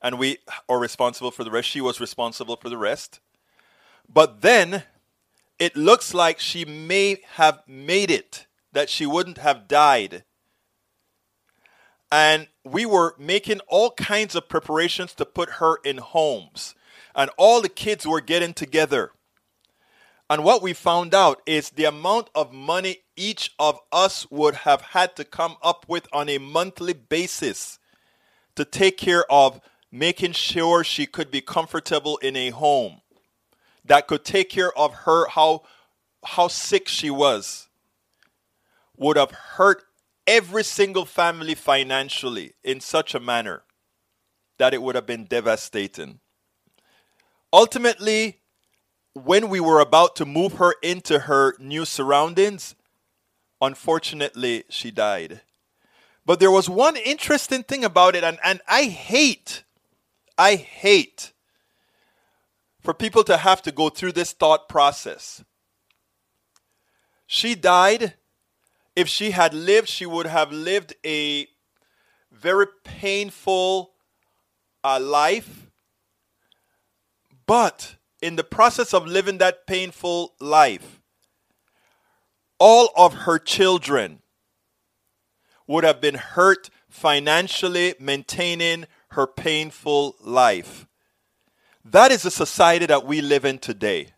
and 0.02 0.18
we 0.18 0.38
are 0.68 0.78
responsible 0.78 1.30
for 1.30 1.44
the 1.44 1.50
rest. 1.50 1.68
She 1.68 1.80
was 1.80 2.00
responsible 2.00 2.56
for 2.56 2.68
the 2.68 2.78
rest. 2.78 3.20
But 4.08 4.40
then 4.40 4.84
it 5.58 5.76
looks 5.76 6.14
like 6.14 6.40
she 6.40 6.64
may 6.64 7.18
have 7.34 7.62
made 7.66 8.10
it, 8.10 8.46
that 8.72 8.88
she 8.88 9.06
wouldn't 9.06 9.38
have 9.38 9.68
died. 9.68 10.24
And 12.12 12.48
we 12.64 12.86
were 12.86 13.14
making 13.18 13.60
all 13.68 13.92
kinds 13.92 14.34
of 14.34 14.48
preparations 14.48 15.14
to 15.14 15.24
put 15.24 15.50
her 15.50 15.76
in 15.84 15.98
homes. 15.98 16.74
And 17.14 17.30
all 17.36 17.60
the 17.60 17.68
kids 17.68 18.06
were 18.06 18.20
getting 18.20 18.54
together 18.54 19.12
and 20.30 20.44
what 20.44 20.62
we 20.62 20.72
found 20.72 21.12
out 21.12 21.42
is 21.44 21.70
the 21.70 21.86
amount 21.86 22.30
of 22.36 22.52
money 22.52 22.98
each 23.16 23.52
of 23.58 23.80
us 23.90 24.30
would 24.30 24.54
have 24.54 24.80
had 24.80 25.16
to 25.16 25.24
come 25.24 25.56
up 25.60 25.84
with 25.88 26.06
on 26.12 26.28
a 26.28 26.38
monthly 26.38 26.92
basis 26.92 27.80
to 28.54 28.64
take 28.64 28.96
care 28.96 29.24
of 29.28 29.60
making 29.90 30.30
sure 30.30 30.84
she 30.84 31.04
could 31.04 31.32
be 31.32 31.40
comfortable 31.40 32.16
in 32.18 32.36
a 32.36 32.50
home 32.50 33.00
that 33.84 34.06
could 34.06 34.24
take 34.24 34.48
care 34.48 34.72
of 34.78 34.94
her 35.04 35.26
how 35.30 35.62
how 36.24 36.46
sick 36.46 36.86
she 36.86 37.10
was 37.10 37.68
would 38.96 39.16
have 39.16 39.32
hurt 39.32 39.82
every 40.30 40.64
single 40.64 41.04
family 41.04 41.54
financially 41.54 42.52
in 42.62 42.80
such 42.80 43.14
a 43.14 43.20
manner 43.20 43.62
that 44.58 44.72
it 44.74 44.80
would 44.82 44.94
have 44.94 45.06
been 45.06 45.24
devastating 45.24 46.20
ultimately 47.52 48.40
when 49.14 49.48
we 49.48 49.60
were 49.60 49.80
about 49.80 50.16
to 50.16 50.24
move 50.24 50.54
her 50.54 50.74
into 50.82 51.20
her 51.20 51.54
new 51.58 51.84
surroundings, 51.84 52.74
unfortunately, 53.60 54.64
she 54.68 54.90
died. 54.90 55.40
But 56.24 56.38
there 56.38 56.50
was 56.50 56.68
one 56.68 56.96
interesting 56.96 57.62
thing 57.62 57.84
about 57.84 58.14
it, 58.14 58.22
and, 58.22 58.38
and 58.44 58.60
I 58.68 58.84
hate, 58.84 59.64
I 60.38 60.54
hate 60.54 61.32
for 62.80 62.94
people 62.94 63.24
to 63.24 63.36
have 63.36 63.62
to 63.62 63.72
go 63.72 63.88
through 63.88 64.12
this 64.12 64.32
thought 64.32 64.68
process. 64.68 65.42
She 67.26 67.54
died. 67.54 68.14
If 69.00 69.08
she 69.08 69.30
had 69.30 69.54
lived, 69.54 69.88
she 69.88 70.04
would 70.04 70.26
have 70.26 70.52
lived 70.52 70.92
a 71.06 71.48
very 72.30 72.66
painful 72.84 73.92
uh, 74.84 75.00
life. 75.00 75.70
But 77.46 77.96
in 78.20 78.36
the 78.36 78.44
process 78.44 78.92
of 78.92 79.06
living 79.06 79.38
that 79.38 79.66
painful 79.66 80.34
life, 80.38 81.00
all 82.58 82.90
of 82.94 83.24
her 83.24 83.38
children 83.38 84.20
would 85.66 85.82
have 85.82 86.02
been 86.02 86.16
hurt 86.16 86.68
financially 86.90 87.94
maintaining 87.98 88.84
her 89.12 89.26
painful 89.26 90.16
life. 90.20 90.86
That 91.86 92.12
is 92.12 92.24
the 92.24 92.30
society 92.30 92.84
that 92.84 93.06
we 93.06 93.22
live 93.22 93.46
in 93.46 93.60
today. 93.60 94.08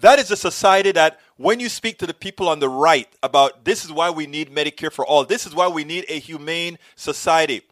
That 0.00 0.18
is 0.18 0.30
a 0.30 0.36
society 0.36 0.92
that 0.92 1.20
when 1.36 1.60
you 1.60 1.68
speak 1.68 1.98
to 1.98 2.06
the 2.06 2.14
people 2.14 2.48
on 2.48 2.58
the 2.58 2.70
right 2.70 3.08
about 3.22 3.64
this 3.66 3.84
is 3.84 3.92
why 3.92 4.08
we 4.08 4.26
need 4.26 4.50
Medicare 4.50 4.92
for 4.92 5.04
all, 5.04 5.24
this 5.24 5.46
is 5.46 5.54
why 5.54 5.68
we 5.68 5.84
need 5.84 6.06
a 6.08 6.18
humane 6.18 6.78
society, 6.96 7.62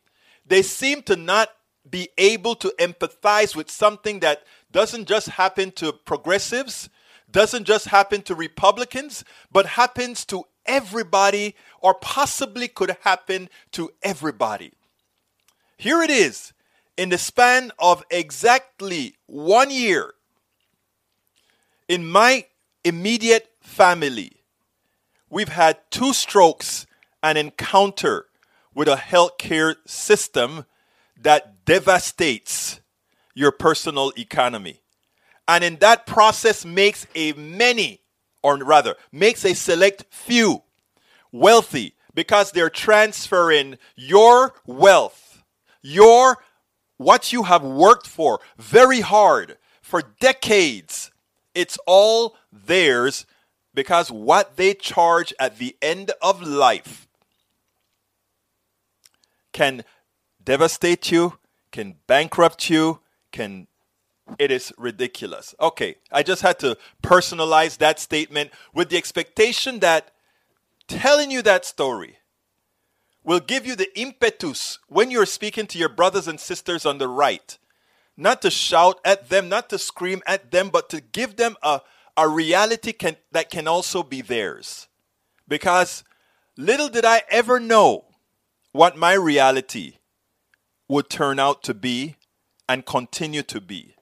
they 0.46 0.60
seem 0.60 1.02
to 1.02 1.16
not 1.16 1.48
be 1.88 2.10
able 2.18 2.54
to 2.56 2.72
empathize 2.78 3.56
with 3.56 3.70
something 3.70 4.20
that 4.20 4.42
doesn't 4.70 5.08
just 5.08 5.28
happen 5.30 5.70
to 5.72 5.90
progressives, 5.92 6.90
doesn't 7.30 7.64
just 7.64 7.86
happen 7.86 8.20
to 8.22 8.34
Republicans, 8.34 9.24
but 9.50 9.64
happens 9.64 10.26
to 10.26 10.44
everybody 10.66 11.54
or 11.80 11.94
possibly 11.94 12.68
could 12.68 12.94
happen 13.02 13.48
to 13.72 13.90
everybody. 14.02 14.72
Here 15.78 16.02
it 16.02 16.10
is 16.10 16.52
in 16.98 17.08
the 17.08 17.16
span 17.16 17.72
of 17.78 18.04
exactly 18.10 19.16
one 19.26 19.70
year 19.70 20.12
in 21.88 22.06
my 22.06 22.46
immediate 22.84 23.50
family, 23.60 24.42
we've 25.30 25.48
had 25.48 25.78
two 25.90 26.12
strokes 26.12 26.86
and 27.22 27.36
encounter 27.36 28.26
with 28.74 28.88
a 28.88 28.96
healthcare 28.96 29.76
system 29.86 30.64
that 31.20 31.64
devastates 31.64 32.80
your 33.34 33.50
personal 33.50 34.12
economy. 34.16 34.80
And 35.48 35.64
in 35.64 35.76
that 35.76 36.06
process 36.06 36.64
makes 36.64 37.06
a 37.14 37.32
many, 37.32 38.02
or 38.42 38.58
rather, 38.58 38.94
makes 39.10 39.44
a 39.44 39.54
select 39.54 40.04
few 40.10 40.62
wealthy 41.32 41.94
because 42.14 42.52
they're 42.52 42.70
transferring 42.70 43.78
your 43.96 44.54
wealth, 44.66 45.42
your 45.82 46.38
what 46.98 47.32
you 47.32 47.44
have 47.44 47.62
worked 47.62 48.06
for 48.06 48.40
very 48.58 49.00
hard 49.00 49.56
for 49.80 50.02
decades. 50.20 51.10
It's 51.58 51.76
all 51.88 52.36
theirs 52.52 53.26
because 53.74 54.12
what 54.12 54.56
they 54.56 54.74
charge 54.74 55.34
at 55.40 55.58
the 55.58 55.76
end 55.82 56.12
of 56.22 56.40
life 56.40 57.08
can 59.52 59.82
devastate 60.40 61.10
you, 61.10 61.38
can 61.72 61.96
bankrupt 62.06 62.70
you, 62.70 63.00
can 63.32 63.66
it 64.38 64.52
is 64.52 64.72
ridiculous. 64.78 65.52
Okay, 65.60 65.96
I 66.12 66.22
just 66.22 66.42
had 66.42 66.60
to 66.60 66.78
personalize 67.02 67.78
that 67.78 67.98
statement 67.98 68.52
with 68.72 68.90
the 68.90 68.96
expectation 68.96 69.80
that 69.80 70.12
telling 70.86 71.32
you 71.32 71.42
that 71.42 71.64
story 71.64 72.18
will 73.24 73.40
give 73.40 73.66
you 73.66 73.74
the 73.74 73.98
impetus 73.98 74.78
when 74.86 75.10
you're 75.10 75.26
speaking 75.26 75.66
to 75.66 75.78
your 75.78 75.88
brothers 75.88 76.28
and 76.28 76.38
sisters 76.38 76.86
on 76.86 76.98
the 76.98 77.08
right, 77.08 77.58
not 78.18 78.42
to 78.42 78.50
shout 78.50 79.00
at 79.04 79.28
them, 79.30 79.48
not 79.48 79.70
to 79.70 79.78
scream 79.78 80.22
at 80.26 80.50
them, 80.50 80.70
but 80.70 80.90
to 80.90 81.00
give 81.00 81.36
them 81.36 81.56
a, 81.62 81.80
a 82.16 82.28
reality 82.28 82.92
can, 82.92 83.16
that 83.30 83.48
can 83.48 83.68
also 83.68 84.02
be 84.02 84.20
theirs. 84.20 84.88
Because 85.46 86.02
little 86.56 86.88
did 86.88 87.04
I 87.04 87.22
ever 87.30 87.60
know 87.60 88.06
what 88.72 88.96
my 88.96 89.12
reality 89.12 89.94
would 90.88 91.08
turn 91.08 91.38
out 91.38 91.62
to 91.62 91.74
be 91.74 92.16
and 92.68 92.84
continue 92.84 93.42
to 93.44 93.60
be. 93.60 93.94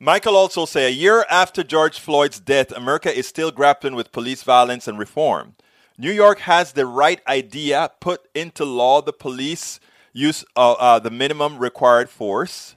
Michael 0.00 0.36
also 0.36 0.64
said 0.64 0.86
a 0.90 0.92
year 0.92 1.24
after 1.30 1.62
George 1.62 2.00
Floyd's 2.00 2.40
death, 2.40 2.72
America 2.72 3.16
is 3.16 3.28
still 3.28 3.50
grappling 3.50 3.94
with 3.94 4.12
police 4.12 4.42
violence 4.42 4.88
and 4.88 4.98
reform. 4.98 5.54
New 5.96 6.10
York 6.10 6.40
has 6.40 6.72
the 6.72 6.86
right 6.86 7.20
idea, 7.28 7.90
put 8.00 8.26
into 8.34 8.64
law 8.64 9.02
the 9.02 9.12
police 9.12 9.78
use 10.12 10.44
uh, 10.56 10.72
uh, 10.72 10.98
the 10.98 11.10
minimum 11.10 11.58
required 11.58 12.10
force 12.10 12.76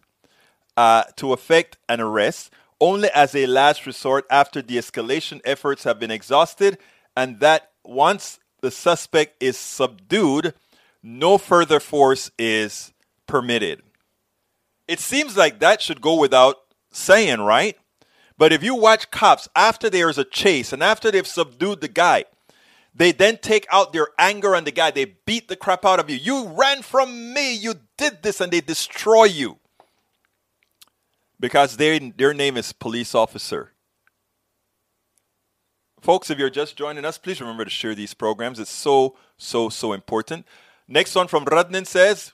uh, 0.77 1.03
to 1.15 1.33
effect 1.33 1.77
an 1.87 2.01
arrest 2.01 2.51
only 2.79 3.09
as 3.11 3.33
a 3.33 3.45
last 3.45 3.85
resort 3.85 4.25
after 4.29 4.61
the 4.61 4.77
escalation 4.77 5.39
efforts 5.45 5.85
have 5.85 5.99
been 5.99 6.11
exhausted, 6.11 6.77
and 7.15 7.39
that 7.39 7.71
once 7.85 8.39
the 8.61 8.71
suspect 8.71 9.41
is 9.41 9.57
subdued, 9.57 10.53
no 11.01 11.37
further 11.37 11.79
force 11.79 12.29
is 12.37 12.91
permitted. 13.25 13.81
It 14.87 14.99
seems 14.99 15.37
like 15.37 15.59
that 15.59 15.81
should 15.81 16.01
go 16.01 16.19
without 16.19 16.57
saying, 16.91 17.39
right? 17.39 17.77
But 18.37 18.51
if 18.51 18.63
you 18.63 18.75
watch 18.75 19.11
cops 19.11 19.47
after 19.55 19.89
there's 19.89 20.17
a 20.17 20.25
chase 20.25 20.73
and 20.73 20.83
after 20.83 21.11
they've 21.11 21.25
subdued 21.25 21.81
the 21.81 21.87
guy, 21.87 22.25
they 22.95 23.11
then 23.11 23.37
take 23.37 23.65
out 23.71 23.91
their 23.93 24.07
anger 24.19 24.55
on 24.55 24.65
the 24.65 24.71
guy. 24.71 24.91
They 24.91 25.05
beat 25.05 25.47
the 25.47 25.55
crap 25.55 25.85
out 25.85 25.99
of 25.99 26.09
you. 26.09 26.17
You 26.17 26.49
ran 26.49 26.81
from 26.81 27.33
me. 27.33 27.53
You 27.53 27.75
did 27.97 28.21
this, 28.21 28.39
and 28.39 28.51
they 28.51 28.61
destroy 28.61 29.25
you 29.25 29.57
because 31.39 31.77
they, 31.77 31.97
their 31.99 32.33
name 32.33 32.55
is 32.55 32.71
police 32.71 33.15
officer. 33.15 33.71
Folks, 36.01 36.29
if 36.29 36.37
you're 36.37 36.49
just 36.49 36.75
joining 36.75 37.05
us, 37.05 37.17
please 37.17 37.39
remember 37.41 37.63
to 37.63 37.69
share 37.69 37.95
these 37.95 38.13
programs. 38.13 38.59
It's 38.59 38.69
so, 38.69 39.15
so, 39.37 39.69
so 39.69 39.93
important. 39.93 40.45
Next 40.87 41.15
one 41.15 41.27
from 41.27 41.45
Rudnin 41.45 41.87
says 41.87 42.33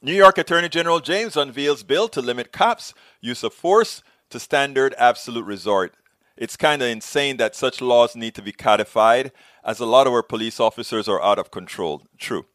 New 0.00 0.14
York 0.14 0.38
Attorney 0.38 0.68
General 0.68 0.98
James 0.98 1.36
unveils 1.36 1.82
bill 1.82 2.08
to 2.08 2.20
limit 2.20 2.50
cops' 2.50 2.94
use 3.20 3.42
of 3.44 3.52
force 3.52 4.02
to 4.30 4.40
standard 4.40 4.94
absolute 4.96 5.44
resort. 5.44 5.94
It's 6.36 6.56
kind 6.56 6.82
of 6.82 6.88
insane 6.88 7.36
that 7.36 7.54
such 7.54 7.80
laws 7.80 8.16
need 8.16 8.34
to 8.34 8.42
be 8.42 8.52
codified, 8.52 9.32
as 9.64 9.80
a 9.80 9.86
lot 9.86 10.06
of 10.06 10.12
our 10.12 10.22
police 10.22 10.58
officers 10.58 11.08
are 11.08 11.22
out 11.22 11.38
of 11.38 11.50
control. 11.50 12.06
True. 12.18 12.46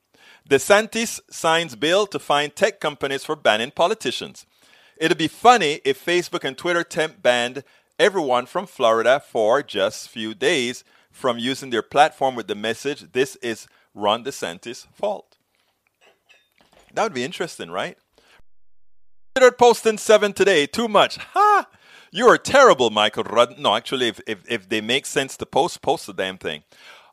DeSantis 0.50 1.20
signs 1.30 1.76
bill 1.76 2.08
to 2.08 2.20
fine 2.20 2.52
tech 2.52 2.80
companies 2.80 3.24
for 3.24 3.36
banning 3.36 3.72
politicians. 3.72 4.46
It'd 4.98 5.18
be 5.18 5.28
funny 5.28 5.82
if 5.86 6.04
Facebook 6.04 6.44
and 6.44 6.58
Twitter 6.58 6.84
temp 6.84 7.22
banned 7.22 7.64
everyone 8.00 8.46
from 8.46 8.66
Florida 8.66 9.20
for 9.20 9.62
just 9.62 10.06
a 10.06 10.10
few 10.10 10.34
days 10.34 10.84
from 11.12 11.38
using 11.38 11.70
their 11.70 11.82
platform 11.82 12.36
with 12.36 12.48
the 12.48 12.56
message, 12.56 13.12
"This 13.12 13.36
is 13.38 13.68
Ron 13.94 14.24
DeSantis' 14.24 14.88
fault." 14.94 15.38
That 16.94 17.04
would 17.04 17.14
be 17.14 17.24
interesting, 17.24 17.70
right? 17.72 17.98
Posting 19.58 19.98
seven 19.98 20.34
today. 20.34 20.66
Too 20.66 20.88
much. 20.88 21.18
Ha! 21.18 21.47
You 22.18 22.28
are 22.30 22.38
terrible, 22.40 22.90
Michael 22.90 23.26
Rudd. 23.26 23.60
No, 23.60 23.76
actually, 23.76 24.08
if, 24.08 24.20
if, 24.26 24.40
if 24.50 24.68
they 24.68 24.82
make 24.82 25.06
sense 25.06 25.38
to 25.38 25.46
post, 25.46 25.84
post 25.84 26.08
the 26.08 26.14
damn 26.14 26.40
thing. 26.40 26.64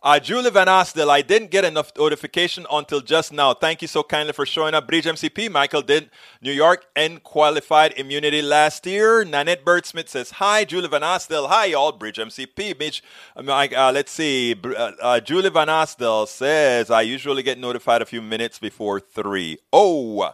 Uh, 0.03 0.19
Julie 0.19 0.49
Van 0.49 0.67
Asdel, 0.67 1.11
I 1.11 1.21
didn't 1.21 1.51
get 1.51 1.63
enough 1.63 1.93
notification 1.95 2.67
until 2.73 3.03
just 3.03 3.31
now. 3.31 3.53
Thank 3.53 3.83
you 3.83 3.89
so 3.89 4.03
kindly 4.03 4.33
for 4.33 4.47
showing 4.47 4.73
up. 4.73 4.87
Bridge 4.87 5.05
MCP, 5.05 5.51
Michael 5.51 5.83
did 5.83 6.09
New 6.41 6.53
York 6.53 6.87
and 6.97 7.23
qualified 7.23 7.93
immunity 7.99 8.41
last 8.41 8.87
year. 8.87 9.27
Nanette 9.27 9.63
Birdsmith 9.63 10.09
says, 10.09 10.31
Hi, 10.31 10.65
Julie 10.65 10.89
Van 10.89 11.03
Asdel. 11.03 11.51
Hi, 11.51 11.67
y'all. 11.67 11.93
Bridge 11.93 12.17
MCP. 12.17 12.79
Mitch, 12.79 13.03
um, 13.37 13.51
uh, 13.51 13.93
let's 13.93 14.11
see. 14.11 14.55
Uh, 14.65 14.93
uh, 15.03 15.21
Julie 15.21 15.51
Van 15.51 15.69
Asdel 15.69 16.27
says, 16.27 16.91
I 16.91 17.03
usually 17.03 17.43
get 17.43 17.59
notified 17.59 18.01
a 18.01 18.07
few 18.07 18.23
minutes 18.23 18.59
before 18.59 19.01
3. 19.01 19.59
Oh, 19.71 20.33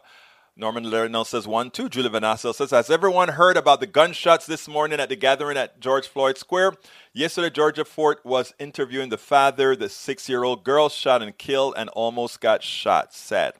Norman 0.60 0.84
Lerner 0.84 1.26
says 1.26 1.48
one, 1.48 1.70
two. 1.70 1.88
Julie 1.88 2.10
Vanassa 2.10 2.52
says, 2.52 2.70
Has 2.70 2.90
everyone 2.90 3.28
heard 3.28 3.56
about 3.56 3.80
the 3.80 3.86
gunshots 3.86 4.44
this 4.44 4.68
morning 4.68 5.00
at 5.00 5.08
the 5.08 5.16
gathering 5.16 5.56
at 5.56 5.80
George 5.80 6.06
Floyd 6.06 6.36
Square? 6.36 6.74
Yesterday, 7.14 7.48
Georgia 7.48 7.82
Fort 7.82 8.20
was 8.26 8.52
interviewing 8.58 9.08
the 9.08 9.16
father. 9.16 9.74
The 9.74 9.88
six 9.88 10.28
year 10.28 10.44
old 10.44 10.62
girl 10.62 10.90
shot 10.90 11.22
and 11.22 11.36
killed 11.38 11.74
and 11.78 11.88
almost 11.90 12.42
got 12.42 12.62
shot. 12.62 13.14
Sad. 13.14 13.54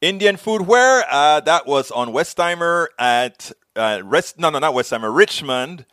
Indian 0.00 0.36
food 0.36 0.62
where? 0.62 1.04
Uh, 1.08 1.38
that 1.40 1.68
was 1.68 1.92
on 1.92 2.08
Westheimer 2.08 2.88
at, 2.98 3.52
uh, 3.76 4.00
Rest, 4.02 4.36
no, 4.36 4.50
no, 4.50 4.58
not 4.58 4.74
Westheimer, 4.74 5.14
Richmond, 5.14 5.86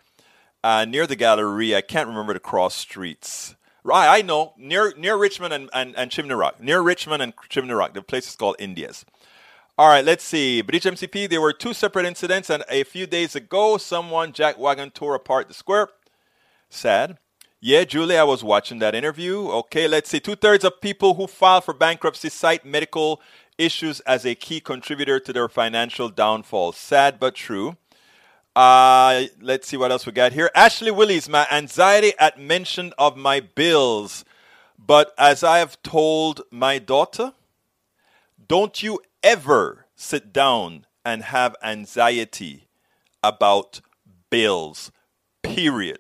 uh, 0.64 0.84
near 0.86 1.06
the 1.06 1.16
gallery. 1.16 1.76
I 1.76 1.82
can't 1.82 2.08
remember 2.08 2.34
the 2.34 2.40
cross 2.40 2.74
streets. 2.74 3.56
Right, 3.84 4.08
I 4.18 4.24
know, 4.24 4.54
near 4.58 4.94
near 4.98 5.16
Richmond 5.16 5.54
and, 5.54 5.70
and, 5.74 5.96
and 5.96 6.10
Chimney 6.10 6.34
Rock. 6.34 6.60
Near 6.60 6.82
Richmond 6.82 7.22
and 7.22 7.34
Chimney 7.50 7.74
Rock. 7.74 7.94
The 7.94 8.02
place 8.02 8.28
is 8.28 8.36
called 8.36 8.56
India's. 8.58 9.06
All 9.80 9.90
right, 9.90 10.04
let's 10.04 10.24
see. 10.24 10.62
Bridge 10.62 10.86
MCP, 10.86 11.30
there 11.30 11.40
were 11.40 11.54
two 11.54 11.72
separate 11.72 12.08
incidents, 12.08 12.50
and 12.50 12.64
a 12.68 12.84
few 12.84 13.06
days 13.06 13.36
ago, 13.36 13.78
someone 13.78 14.34
jack 14.34 14.58
wagon 14.58 14.90
tore 14.90 15.14
apart 15.14 15.48
the 15.48 15.54
square. 15.54 15.90
Sad. 16.68 17.20
Yeah, 17.60 17.84
Julie, 17.84 18.18
I 18.18 18.24
was 18.24 18.44
watching 18.44 18.80
that 18.80 18.96
interview. 18.96 19.48
Okay, 19.50 19.88
let's 19.88 20.10
see. 20.10 20.20
Two 20.20 20.36
thirds 20.36 20.64
of 20.64 20.82
people 20.82 21.14
who 21.14 21.28
file 21.28 21.62
for 21.62 21.76
bankruptcy 21.76 22.30
cite 22.30 22.66
medical 22.66 23.22
issues 23.60 24.00
as 24.02 24.26
a 24.26 24.34
key 24.34 24.60
contributor 24.60 25.20
to 25.20 25.32
their 25.32 25.48
financial 25.48 26.10
downfall. 26.10 26.72
Sad 26.72 27.20
but 27.20 27.36
true. 27.36 27.78
Uh, 28.56 29.26
let's 29.40 29.68
see 29.68 29.78
what 29.78 29.92
else 29.92 30.08
we 30.08 30.12
got 30.12 30.34
here. 30.34 30.50
Ashley 30.56 30.90
Willis, 30.90 31.30
my 31.30 31.46
anxiety 31.52 32.14
at 32.18 32.40
mention 32.40 32.94
of 32.98 33.16
my 33.16 33.42
bills. 33.42 34.26
But 34.80 35.14
as 35.20 35.44
I 35.44 35.60
have 35.60 35.80
told 35.84 36.42
my 36.50 36.80
daughter, 36.80 37.34
don't 38.48 38.82
you 38.82 39.00
ever 39.24 39.86
sit 39.96 40.32
down 40.32 40.86
and 41.04 41.24
have 41.24 41.56
anxiety 41.64 42.68
about 43.24 43.82
bills, 44.30 44.92
period. 45.42 46.00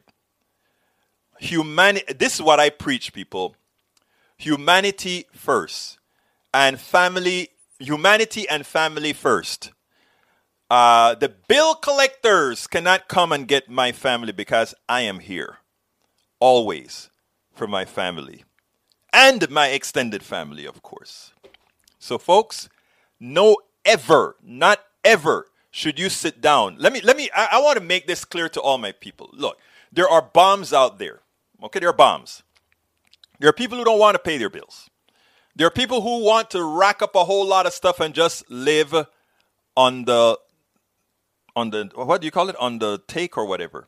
Humanity, 1.39 2.13
this 2.13 2.36
is 2.36 2.41
what 2.41 2.59
I 2.59 2.69
preach, 2.69 3.13
people. 3.13 3.55
Humanity 4.38 5.25
first, 5.33 5.97
and 6.53 6.79
family, 6.79 7.50
humanity 7.79 8.47
and 8.50 8.65
family 8.65 9.13
first. 9.13 9.71
Uh, 10.69 11.15
the 11.15 11.29
bill 11.29 11.75
collectors 11.75 12.67
cannot 12.67 13.07
come 13.07 13.31
and 13.31 13.47
get 13.47 13.69
my 13.69 13.91
family 13.91 14.33
because 14.33 14.75
I 14.89 15.01
am 15.01 15.19
here 15.19 15.57
always 16.39 17.09
for 17.53 17.67
my 17.67 17.86
family 17.86 18.43
and 19.13 19.50
my 19.50 19.69
extended 19.69 20.24
family, 20.24 20.65
of 20.65 20.81
course. 20.83 21.31
So, 22.00 22.17
folks, 22.17 22.69
no 23.19 23.57
ever, 23.86 24.36
not 24.43 24.79
ever 25.03 25.47
should 25.71 26.00
you 26.00 26.09
sit 26.09 26.41
down. 26.41 26.75
Let 26.79 26.93
me, 26.93 27.01
let 27.01 27.17
me, 27.17 27.29
I, 27.36 27.50
I 27.53 27.62
want 27.62 27.77
to 27.77 27.83
make 27.83 28.07
this 28.07 28.25
clear 28.25 28.50
to 28.50 28.62
all 28.62 28.77
my 28.77 28.91
people. 28.91 29.29
Look, 29.33 29.57
there 29.91 30.09
are 30.09 30.21
bombs 30.21 30.74
out 30.74 31.00
there. 31.00 31.21
Okay, 31.63 31.79
there 31.79 31.89
are 31.89 31.93
bombs. 31.93 32.43
There 33.39 33.50
are 33.50 33.53
people 33.53 33.77
who 33.77 33.83
don't 33.83 34.00
want 34.00 34.15
to 34.15 34.19
pay 34.19 34.38
their 34.38 34.50
bills. 34.50 34.89
There 35.55 35.67
are 35.67 35.71
people 35.71 36.01
who 36.01 36.24
want 36.24 36.51
to 36.51 36.63
rack 36.63 37.01
up 37.01 37.15
a 37.15 37.25
whole 37.25 37.45
lot 37.45 37.65
of 37.65 37.74
stuff 37.74 38.00
and 38.00 38.13
just 38.13 38.50
live 38.50 38.93
on 39.75 40.05
the 40.05 40.39
on 41.55 41.71
the 41.71 41.89
what 41.95 42.21
do 42.21 42.25
you 42.25 42.31
call 42.31 42.50
it 42.50 42.55
on 42.57 42.77
the 42.77 43.01
take 43.07 43.38
or 43.38 43.45
whatever. 43.45 43.88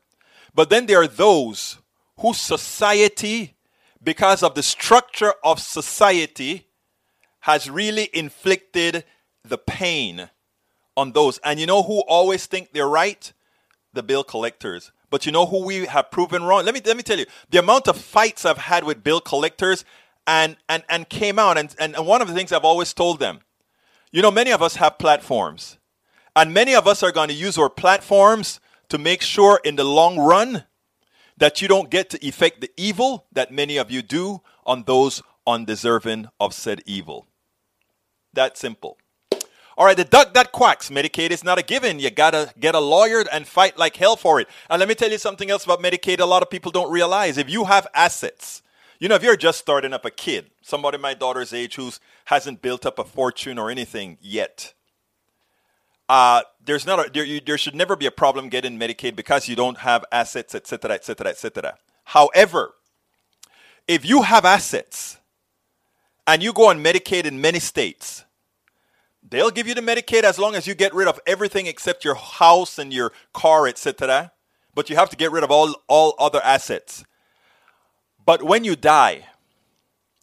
But 0.55 0.71
then 0.71 0.87
there 0.87 1.01
are 1.01 1.07
those 1.07 1.77
whose 2.19 2.39
society 2.39 3.55
because 4.03 4.41
of 4.41 4.55
the 4.55 4.63
structure 4.63 5.33
of 5.43 5.59
society 5.59 6.67
has 7.41 7.69
really 7.69 8.09
inflicted 8.13 9.03
the 9.43 9.57
pain 9.57 10.29
on 10.95 11.11
those. 11.13 11.39
And 11.39 11.59
you 11.59 11.65
know 11.65 11.83
who 11.83 11.99
always 12.01 12.45
think 12.45 12.71
they're 12.71 12.87
right? 12.87 13.31
The 13.93 14.03
bill 14.03 14.23
collectors. 14.23 14.91
But 15.09 15.25
you 15.25 15.31
know 15.31 15.45
who 15.45 15.63
we 15.63 15.85
have 15.85 16.11
proven 16.11 16.43
wrong? 16.43 16.65
Let 16.65 16.73
me 16.73 16.81
let 16.85 16.95
me 16.95 17.03
tell 17.03 17.17
you, 17.17 17.25
the 17.49 17.59
amount 17.59 17.87
of 17.87 17.97
fights 17.97 18.45
I've 18.45 18.57
had 18.57 18.83
with 18.83 19.03
bill 19.03 19.19
collectors 19.19 19.83
and 20.27 20.55
and, 20.67 20.83
and 20.87 21.09
came 21.09 21.39
out 21.39 21.57
and, 21.57 21.75
and 21.79 21.95
one 22.05 22.21
of 22.21 22.27
the 22.27 22.35
things 22.35 22.51
I've 22.51 22.63
always 22.65 22.93
told 22.93 23.19
them, 23.19 23.39
you 24.11 24.21
know, 24.21 24.31
many 24.31 24.51
of 24.51 24.61
us 24.61 24.75
have 24.75 24.99
platforms. 24.99 25.77
And 26.35 26.53
many 26.53 26.75
of 26.75 26.87
us 26.87 27.01
are 27.01 27.11
going 27.11 27.29
to 27.29 27.33
use 27.33 27.57
our 27.57 27.69
platforms 27.69 28.59
to 28.89 28.97
make 28.97 29.21
sure 29.21 29.59
in 29.63 29.75
the 29.75 29.83
long 29.83 30.19
run 30.19 30.65
that 31.37 31.61
you 31.61 31.67
don't 31.67 31.89
get 31.89 32.11
to 32.11 32.25
effect 32.25 32.61
the 32.61 32.71
evil 32.77 33.25
that 33.31 33.51
many 33.51 33.77
of 33.77 33.89
you 33.89 34.01
do 34.01 34.41
on 34.65 34.83
those 34.83 35.23
undeserving 35.47 36.27
of 36.39 36.53
said 36.53 36.81
evil. 36.85 37.27
That 38.33 38.57
simple. 38.57 38.98
All 39.79 39.85
right, 39.85 39.95
the 39.95 40.03
duck 40.03 40.33
that 40.33 40.51
quacks. 40.51 40.89
Medicaid 40.89 41.31
is 41.31 41.41
not 41.41 41.57
a 41.57 41.63
given. 41.63 41.99
You 41.99 42.09
gotta 42.09 42.53
get 42.59 42.75
a 42.75 42.81
lawyer 42.81 43.23
and 43.31 43.47
fight 43.47 43.77
like 43.77 43.95
hell 43.95 44.17
for 44.17 44.41
it. 44.41 44.49
And 44.69 44.77
let 44.77 44.89
me 44.89 44.93
tell 44.93 45.09
you 45.09 45.17
something 45.17 45.49
else 45.49 45.63
about 45.63 45.81
Medicaid 45.81 46.19
a 46.19 46.25
lot 46.25 46.43
of 46.43 46.49
people 46.49 46.69
don't 46.69 46.91
realize. 46.91 47.37
If 47.37 47.49
you 47.49 47.63
have 47.63 47.87
assets, 47.93 48.61
you 48.99 49.07
know, 49.07 49.15
if 49.15 49.23
you're 49.23 49.37
just 49.37 49.57
starting 49.57 49.93
up 49.93 50.03
a 50.03 50.11
kid, 50.11 50.51
somebody 50.61 50.97
my 50.97 51.13
daughter's 51.13 51.53
age 51.53 51.75
who 51.75 51.91
hasn't 52.25 52.61
built 52.61 52.85
up 52.85 52.99
a 52.99 53.05
fortune 53.05 53.57
or 53.57 53.71
anything 53.71 54.17
yet, 54.19 54.73
uh, 56.09 56.41
there's 56.61 56.85
not 56.85 57.07
a, 57.07 57.09
there, 57.09 57.23
you, 57.23 57.39
there 57.39 57.57
should 57.57 57.73
never 57.73 57.95
be 57.95 58.05
a 58.05 58.11
problem 58.11 58.49
getting 58.49 58.77
Medicaid 58.77 59.15
because 59.15 59.47
you 59.47 59.55
don't 59.55 59.77
have 59.77 60.03
assets, 60.11 60.53
etc., 60.53 60.95
etc., 60.95 61.29
etc. 61.29 61.75
However, 62.03 62.73
if 63.87 64.03
you 64.03 64.23
have 64.23 64.43
assets 64.43 65.19
and 66.27 66.43
you 66.43 66.51
go 66.51 66.67
on 66.67 66.83
Medicaid 66.83 67.23
in 67.23 67.39
many 67.39 67.59
states, 67.59 68.25
they'll 69.29 69.51
give 69.51 69.67
you 69.67 69.73
the 69.73 69.81
Medicaid 69.81 70.23
as 70.23 70.39
long 70.39 70.55
as 70.55 70.67
you 70.67 70.75
get 70.75 70.93
rid 70.93 71.07
of 71.07 71.19
everything 71.25 71.67
except 71.67 72.03
your 72.03 72.15
house 72.15 72.79
and 72.79 72.93
your 72.93 73.11
car, 73.33 73.67
etc. 73.67 74.31
But 74.73 74.89
you 74.89 74.95
have 74.95 75.09
to 75.09 75.17
get 75.17 75.31
rid 75.31 75.43
of 75.43 75.51
all, 75.51 75.75
all 75.87 76.15
other 76.19 76.41
assets. 76.43 77.03
But 78.25 78.43
when 78.43 78.63
you 78.63 78.75
die, 78.75 79.25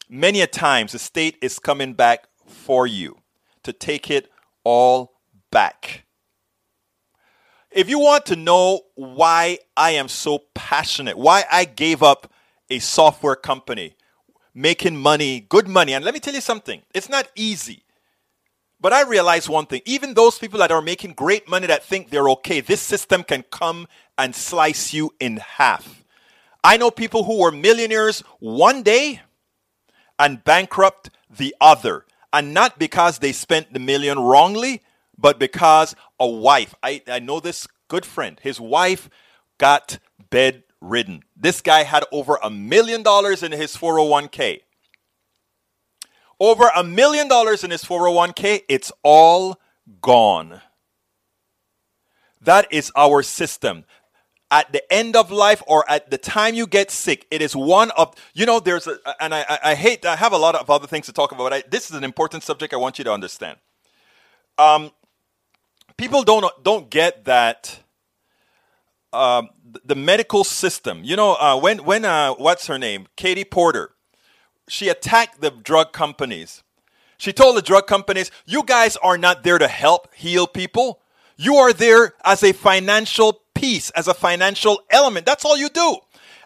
many 0.09 0.41
a 0.41 0.47
times 0.47 0.93
the 0.93 0.99
state 0.99 1.37
is 1.41 1.59
coming 1.59 1.93
back 1.93 2.27
for 2.45 2.87
you 2.87 3.17
to 3.63 3.73
take 3.73 4.09
it 4.09 4.31
all 4.63 5.13
back. 5.51 6.05
If 7.71 7.89
you 7.89 7.99
want 7.99 8.25
to 8.27 8.35
know 8.35 8.81
why 8.95 9.59
I 9.75 9.91
am 9.91 10.07
so 10.07 10.39
passionate, 10.53 11.17
why 11.17 11.43
I 11.51 11.65
gave 11.65 12.01
up 12.01 12.31
a 12.69 12.79
software 12.79 13.35
company, 13.35 13.95
making 14.53 14.97
money, 14.97 15.41
good 15.41 15.67
money. 15.67 15.93
And 15.93 16.03
let 16.03 16.13
me 16.13 16.19
tell 16.19 16.33
you 16.33 16.41
something 16.41 16.81
it's 16.93 17.09
not 17.09 17.27
easy. 17.35 17.83
But 18.79 18.93
I 18.93 19.01
realize 19.01 19.49
one 19.49 19.65
thing 19.65 19.81
even 19.85 20.13
those 20.13 20.37
people 20.37 20.59
that 20.59 20.71
are 20.71 20.81
making 20.81 21.13
great 21.13 21.49
money 21.49 21.67
that 21.67 21.83
think 21.83 22.09
they're 22.09 22.29
okay, 22.29 22.61
this 22.61 22.81
system 22.81 23.23
can 23.23 23.43
come 23.51 23.87
and 24.17 24.35
slice 24.35 24.93
you 24.93 25.13
in 25.19 25.37
half. 25.37 26.03
I 26.63 26.77
know 26.77 26.91
people 26.91 27.23
who 27.23 27.39
were 27.39 27.51
millionaires 27.51 28.21
one 28.39 28.83
day 28.83 29.21
and 30.19 30.43
bankrupt 30.43 31.09
the 31.29 31.55
other. 31.61 32.05
And 32.33 32.53
not 32.53 32.77
because 32.77 33.19
they 33.19 33.31
spent 33.31 33.73
the 33.73 33.79
million 33.79 34.19
wrongly, 34.19 34.83
but 35.17 35.39
because 35.39 35.95
a 36.19 36.27
wife, 36.27 36.75
I, 36.83 37.01
I 37.07 37.19
know 37.19 37.39
this 37.39 37.67
good 37.87 38.05
friend, 38.05 38.39
his 38.41 38.59
wife 38.59 39.09
got 39.57 39.99
bedridden. 40.29 41.23
This 41.35 41.61
guy 41.61 41.83
had 41.83 42.03
over 42.11 42.37
a 42.43 42.49
million 42.49 43.01
dollars 43.01 43.43
in 43.43 43.51
his 43.51 43.75
401k. 43.75 44.61
Over 46.39 46.69
a 46.75 46.83
million 46.83 47.27
dollars 47.27 47.63
in 47.63 47.71
his 47.71 47.83
401k, 47.83 48.61
it's 48.69 48.91
all 49.03 49.59
gone. 50.01 50.61
That 52.41 52.71
is 52.71 52.91
our 52.95 53.23
system. 53.23 53.85
At 54.49 54.71
the 54.71 54.81
end 54.93 55.15
of 55.15 55.29
life 55.31 55.61
or 55.67 55.89
at 55.89 56.09
the 56.09 56.17
time 56.17 56.53
you 56.55 56.67
get 56.67 56.89
sick, 56.89 57.25
it 57.31 57.41
is 57.41 57.55
one 57.55 57.91
of, 57.91 58.15
you 58.33 58.45
know, 58.45 58.59
there's 58.59 58.87
a, 58.87 58.97
and 59.19 59.33
I, 59.33 59.59
I 59.63 59.75
hate, 59.75 60.05
I 60.05 60.15
have 60.15 60.31
a 60.31 60.37
lot 60.37 60.55
of 60.55 60.69
other 60.69 60.87
things 60.87 61.07
to 61.07 61.11
talk 61.11 61.31
about, 61.31 61.43
but 61.43 61.53
I, 61.53 61.63
this 61.69 61.89
is 61.89 61.97
an 61.97 62.03
important 62.03 62.43
subject 62.43 62.73
I 62.73 62.77
want 62.77 62.97
you 62.97 63.03
to 63.03 63.11
understand. 63.11 63.57
Um, 64.57 64.91
people 65.97 66.23
don't, 66.23 66.45
don't 66.63 66.89
get 66.89 67.25
that 67.25 67.79
um, 69.13 69.49
the 69.85 69.95
medical 69.95 70.43
system. 70.43 71.01
You 71.03 71.15
know, 71.15 71.35
uh, 71.35 71.59
when 71.59 71.79
when 71.83 72.05
uh, 72.05 72.33
what's 72.33 72.67
her 72.67 72.77
name, 72.77 73.07
Katie 73.15 73.43
Porter, 73.43 73.91
she 74.67 74.89
attacked 74.89 75.41
the 75.41 75.51
drug 75.51 75.93
companies. 75.93 76.63
She 77.17 77.33
told 77.33 77.57
the 77.57 77.61
drug 77.61 77.87
companies, 77.87 78.31
"You 78.45 78.63
guys 78.63 78.95
are 78.97 79.17
not 79.17 79.43
there 79.43 79.57
to 79.57 79.67
help 79.67 80.13
heal 80.13 80.45
people. 80.47 80.99
You 81.35 81.55
are 81.57 81.73
there 81.73 82.13
as 82.23 82.43
a 82.43 82.51
financial 82.51 83.41
piece, 83.55 83.89
as 83.91 84.07
a 84.07 84.13
financial 84.13 84.81
element. 84.89 85.25
That's 85.25 85.45
all 85.45 85.57
you 85.57 85.69
do." 85.69 85.97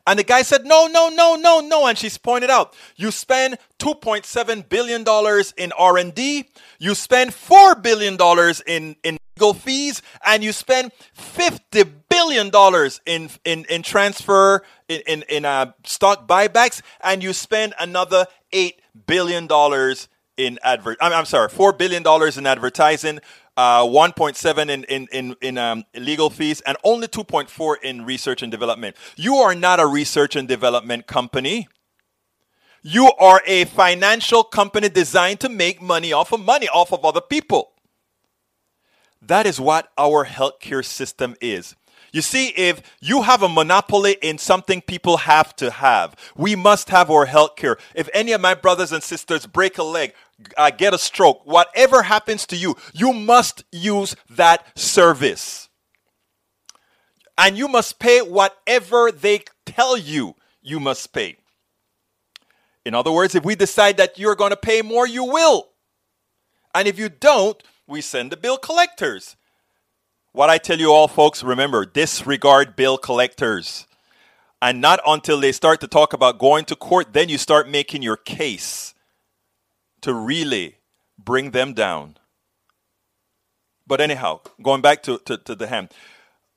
And 0.08 0.18
the 0.18 0.24
guy 0.24 0.42
said, 0.42 0.66
"No, 0.66 0.88
no, 0.88 1.10
no, 1.10 1.36
no, 1.36 1.60
no." 1.60 1.86
And 1.86 1.98
she's 1.98 2.18
pointed 2.18 2.50
out, 2.50 2.74
"You 2.96 3.12
spend 3.12 3.58
2.7 3.78 4.62
billion 4.64 5.04
dollars 5.04 5.54
in 5.58 5.72
R&D. 5.74 6.50
You 6.80 6.96
spend 6.96 7.34
4 7.36 7.76
billion 7.76 8.18
dollars 8.18 8.62
in 8.66 8.96
in 9.04 9.20
legal 9.42 9.54
fees, 9.56 10.04
and 10.24 10.44
you 10.44 10.52
spend 10.52 10.92
50 11.14 11.84
billion 12.10 12.52
dollars 12.52 13.02
in, 13.08 13.30
in, 13.44 13.66
in 13.66 13.82
transfer 13.82 14.62
in, 14.88 15.02
in, 15.08 15.24
in 15.30 15.46
uh, 15.46 15.72
stock 15.84 16.28
buybacks, 16.28 16.84
and 17.04 17.24
you 17.24 17.34
spend 17.34 17.74
another 17.80 18.28
eight 18.52 18.82
billion 19.08 19.48
dollars 19.48 20.10
in 20.38 20.60
advert. 20.64 20.98
I'm, 21.02 21.12
I'm, 21.12 21.26
sorry, 21.26 21.50
four 21.50 21.74
billion 21.74 22.04
dollars 22.04 22.38
in 22.38 22.46
advertising, 22.46 23.20
uh, 23.58 23.84
1.7 23.84 24.70
in 24.70 24.84
in 24.84 25.08
in, 25.12 25.36
in 25.42 25.58
um, 25.58 25.86
legal 25.96 26.30
fees, 26.30 26.62
and 26.62 26.78
only 26.84 27.08
2.4 27.08 27.76
in 27.82 28.06
research 28.06 28.44
and 28.44 28.52
development. 28.52 28.96
You 29.16 29.38
are 29.38 29.56
not 29.56 29.80
a 29.80 29.88
research 29.88 30.36
and 30.36 30.48
development 30.48 31.08
company. 31.08 31.68
You 32.84 33.12
are 33.20 33.42
a 33.48 33.66
financial 33.66 34.44
company 34.44 34.90
designed 34.90 35.40
to 35.40 35.50
make 35.50 35.82
money 35.82 36.14
off 36.14 36.32
of 36.32 36.42
money 36.42 36.68
off 36.70 36.94
of 36.94 37.04
other 37.04 37.22
people. 37.22 37.71
That 39.22 39.46
is 39.46 39.60
what 39.60 39.92
our 39.98 40.26
healthcare 40.26 40.84
system 40.84 41.36
is. 41.40 41.76
You 42.12 42.22
see, 42.22 42.50
if 42.50 42.82
you 43.00 43.22
have 43.22 43.42
a 43.42 43.48
monopoly 43.48 44.18
in 44.22 44.38
something 44.38 44.82
people 44.82 45.18
have 45.18 45.56
to 45.58 45.72
have, 45.72 46.16
we 46.36 46.56
must 46.56 46.90
have 46.90 47.10
our 47.10 47.26
health 47.26 47.56
care. 47.56 47.78
If 47.96 48.10
any 48.14 48.34
of 48.34 48.42
my 48.42 48.54
brothers 48.54 48.92
and 48.92 49.02
sisters 49.02 49.46
break 49.46 49.78
a 49.78 49.84
leg, 49.84 50.14
uh, 50.58 50.72
get 50.72 50.94
a 50.94 50.98
stroke, 50.98 51.46
whatever 51.46 52.02
happens 52.04 52.46
to 52.48 52.58
you, 52.58 52.76
you 52.94 53.14
must 53.14 53.64
use 53.72 54.16
that 54.30 54.78
service. 54.78 55.70
And 57.38 57.58
you 57.58 57.70
must 57.70 57.98
pay 57.98 58.22
whatever 58.22 59.12
they 59.12 59.46
tell 59.66 59.96
you 59.98 60.36
you 60.62 60.80
must 60.80 61.14
pay. 61.14 61.38
In 62.86 62.94
other 62.94 63.12
words, 63.12 63.36
if 63.36 63.46
we 63.46 63.56
decide 63.56 63.98
that 63.98 64.20
you're 64.20 64.36
going 64.36 64.50
to 64.50 64.58
pay 64.58 64.82
more, 64.82 65.08
you 65.08 65.24
will. 65.24 65.70
And 66.74 66.88
if 66.88 67.00
you 67.00 67.10
don't, 67.10 67.62
we 67.92 68.02
send 68.02 68.32
the 68.32 68.38
bill 68.38 68.58
collectors. 68.58 69.36
What 70.32 70.50
I 70.50 70.58
tell 70.58 70.80
you 70.80 70.92
all, 70.92 71.10
folks, 71.10 71.44
remember 71.44 71.86
disregard 71.86 72.76
bill 72.76 72.98
collectors. 72.98 73.86
And 74.62 74.80
not 74.80 75.02
until 75.06 75.40
they 75.40 75.52
start 75.52 75.82
to 75.82 75.88
talk 75.88 76.14
about 76.14 76.40
going 76.40 76.66
to 76.66 76.76
court, 76.76 77.14
then 77.14 77.30
you 77.30 77.38
start 77.38 77.68
making 77.68 78.02
your 78.02 78.16
case 78.16 78.94
to 80.02 80.14
really 80.14 80.78
bring 81.18 81.52
them 81.52 81.74
down. 81.74 82.18
But 83.86 84.00
anyhow, 84.00 84.42
going 84.62 84.82
back 84.82 85.04
to, 85.04 85.18
to, 85.26 85.38
to 85.38 85.56
the 85.56 85.68
ham, 85.68 85.90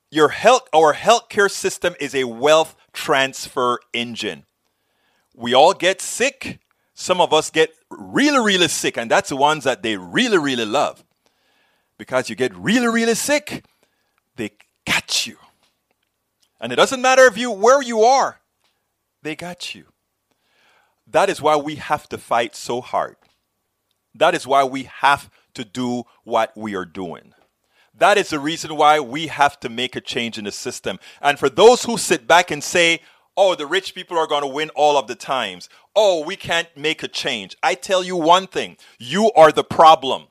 your 0.09 0.29
health, 0.29 0.69
our 0.73 0.93
healthcare 0.93 1.51
system 1.51 1.95
is 1.99 2.15
a 2.15 2.23
wealth 2.23 2.75
transfer 2.93 3.79
engine. 3.93 4.45
We 5.35 5.53
all 5.53 5.73
get 5.73 5.99
sick. 5.99 6.59
Some 6.93 7.19
of 7.19 7.33
us 7.33 7.49
get 7.49 7.71
really, 7.89 8.39
really 8.39 8.69
sick, 8.69 8.97
and 8.97 9.11
that's 9.11 9.29
the 9.29 9.35
ones 9.35 9.65
that 9.65 9.83
they 9.83 9.97
really, 9.97 10.37
really 10.37 10.65
love 10.65 11.04
because 11.97 12.29
you 12.29 12.35
get 12.35 12.55
really, 12.55 12.87
really 12.87 13.15
sick, 13.15 13.65
they 14.35 14.51
got 14.85 15.25
you. 15.25 15.37
And 16.59 16.71
it 16.71 16.75
doesn't 16.75 17.01
matter 17.01 17.25
if 17.25 17.37
you 17.37 17.51
where 17.51 17.81
you 17.81 18.01
are, 18.01 18.39
they 19.21 19.35
got 19.35 19.75
you. 19.75 19.85
That 21.07 21.29
is 21.29 21.41
why 21.41 21.55
we 21.55 21.75
have 21.75 22.09
to 22.09 22.17
fight 22.17 22.55
so 22.55 22.81
hard. 22.81 23.17
That 24.13 24.33
is 24.33 24.47
why 24.47 24.63
we 24.63 24.83
have 24.83 25.29
to 25.53 25.63
do 25.63 26.03
what 26.23 26.55
we 26.55 26.75
are 26.75 26.85
doing. 26.85 27.33
That 27.97 28.17
is 28.17 28.29
the 28.29 28.39
reason 28.39 28.75
why 28.75 28.99
we 28.99 29.27
have 29.27 29.59
to 29.61 29.69
make 29.69 29.95
a 29.95 30.01
change 30.01 30.37
in 30.37 30.45
the 30.45 30.51
system. 30.51 30.99
And 31.21 31.39
for 31.39 31.49
those 31.49 31.83
who 31.83 31.97
sit 31.97 32.27
back 32.27 32.51
and 32.51 32.63
say, 32.63 32.99
oh, 33.37 33.55
the 33.55 33.65
rich 33.65 33.93
people 33.93 34.17
are 34.17 34.27
going 34.27 34.41
to 34.41 34.47
win 34.47 34.69
all 34.71 34.97
of 34.97 35.07
the 35.07 35.15
times. 35.15 35.69
Oh, 35.95 36.23
we 36.23 36.35
can't 36.35 36.67
make 36.75 37.03
a 37.03 37.07
change. 37.07 37.55
I 37.61 37.75
tell 37.75 38.03
you 38.03 38.15
one 38.15 38.47
thing 38.47 38.77
you 38.99 39.31
are 39.35 39.51
the 39.51 39.63
problem. 39.63 40.27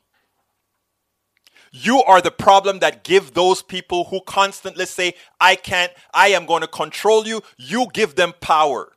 You 1.76 2.04
are 2.04 2.20
the 2.20 2.30
problem 2.30 2.78
that 2.78 3.02
give 3.02 3.34
those 3.34 3.60
people 3.60 4.04
who 4.04 4.20
constantly 4.20 4.86
say, 4.86 5.14
I 5.40 5.56
can't, 5.56 5.92
I 6.14 6.28
am 6.28 6.46
going 6.46 6.60
to 6.60 6.68
control 6.68 7.26
you. 7.26 7.42
You 7.58 7.88
give 7.92 8.14
them 8.14 8.32
power. 8.40 8.92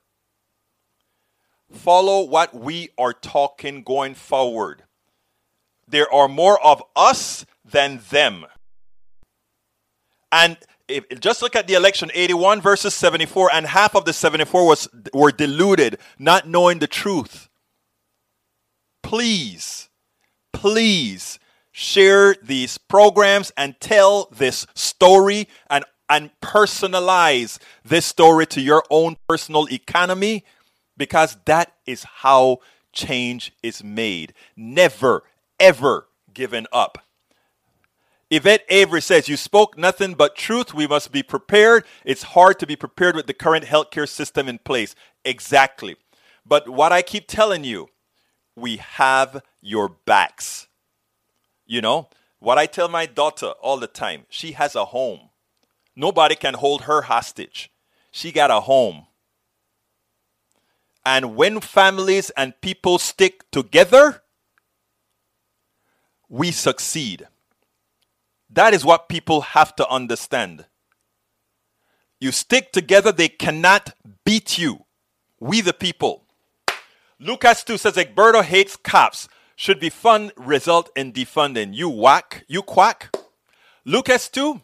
Follow 1.71 2.23
what 2.23 2.53
we 2.53 2.89
are 2.95 3.13
talking 3.13 3.81
going 3.81 4.13
forward. 4.13 4.83
there 5.87 6.11
are 6.13 6.27
more 6.27 6.63
of 6.63 6.83
us 6.95 7.45
than 7.65 8.01
them. 8.11 8.45
And 10.31 10.57
if, 10.87 11.07
just 11.19 11.41
look 11.41 11.55
at 11.55 11.67
the 11.67 11.73
election 11.73 12.11
81 12.13 12.61
versus 12.61 12.93
74 12.93 13.49
and 13.53 13.65
half 13.65 13.95
of 13.95 14.05
the 14.05 14.13
74 14.13 14.67
was 14.67 14.87
were 15.13 15.31
deluded 15.31 15.97
not 16.19 16.47
knowing 16.47 16.79
the 16.79 16.87
truth 16.87 17.49
please 19.03 19.89
please 20.53 21.39
share 21.79 22.33
these 22.41 22.79
programs 22.79 23.51
and 23.55 23.79
tell 23.79 24.27
this 24.35 24.65
story 24.73 25.47
and 25.69 25.85
and 26.09 26.31
personalize 26.41 27.59
this 27.85 28.03
story 28.03 28.47
to 28.47 28.59
your 28.59 28.83
own 28.89 29.15
personal 29.29 29.67
economy 29.71 30.43
because 30.97 31.37
that 31.45 31.73
is 31.85 32.03
how 32.03 32.57
change 32.93 33.53
is 33.61 33.83
made 33.83 34.33
never 34.55 35.21
ever 35.59 36.07
given 36.33 36.65
up 36.73 36.97
Yvette 38.29 38.65
Avery 38.67 39.01
says, 39.01 39.29
You 39.29 39.37
spoke 39.37 39.77
nothing 39.77 40.13
but 40.13 40.35
truth. 40.35 40.73
We 40.73 40.85
must 40.85 41.13
be 41.13 41.23
prepared. 41.23 41.85
It's 42.03 42.23
hard 42.23 42.59
to 42.59 42.67
be 42.67 42.75
prepared 42.75 43.15
with 43.15 43.25
the 43.25 43.33
current 43.33 43.63
healthcare 43.63 44.09
system 44.09 44.49
in 44.49 44.57
place. 44.57 44.95
Exactly. 45.23 45.95
But 46.45 46.67
what 46.67 46.91
I 46.91 47.01
keep 47.03 47.27
telling 47.27 47.63
you, 47.63 47.87
we 48.53 48.77
have 48.77 49.41
your 49.61 49.87
backs. 49.87 50.66
You 51.67 51.81
know, 51.81 52.09
what 52.39 52.57
I 52.57 52.65
tell 52.65 52.87
my 52.87 53.05
daughter 53.05 53.47
all 53.61 53.77
the 53.77 53.87
time, 53.87 54.25
she 54.29 54.53
has 54.53 54.73
a 54.73 54.85
home. 54.85 55.29
Nobody 55.95 56.35
can 56.35 56.53
hold 56.53 56.83
her 56.83 57.03
hostage. 57.03 57.71
She 58.09 58.31
got 58.31 58.49
a 58.49 58.61
home. 58.61 59.07
And 61.05 61.35
when 61.35 61.59
families 61.59 62.29
and 62.31 62.59
people 62.61 62.97
stick 62.99 63.49
together, 63.51 64.23
we 66.29 66.51
succeed. 66.51 67.27
That 68.49 68.73
is 68.73 68.85
what 68.85 69.09
people 69.09 69.41
have 69.41 69.75
to 69.75 69.87
understand. 69.89 70.65
You 72.19 72.31
stick 72.31 72.71
together, 72.71 73.11
they 73.11 73.29
cannot 73.29 73.93
beat 74.25 74.57
you. 74.57 74.85
We 75.39 75.61
the 75.61 75.73
people. 75.73 76.23
Lucas 77.19 77.63
2 77.63 77.77
says 77.77 77.95
Egberto 77.95 78.43
hates 78.43 78.75
cops. 78.75 79.27
Should 79.59 79.79
be 79.79 79.89
fun 79.89 80.31
result 80.37 80.91
in 80.95 81.11
defunding. 81.11 81.73
You 81.73 81.89
whack, 81.89 82.45
you 82.47 82.61
quack. 82.61 83.09
Lucas 83.85 84.29
too. 84.29 84.61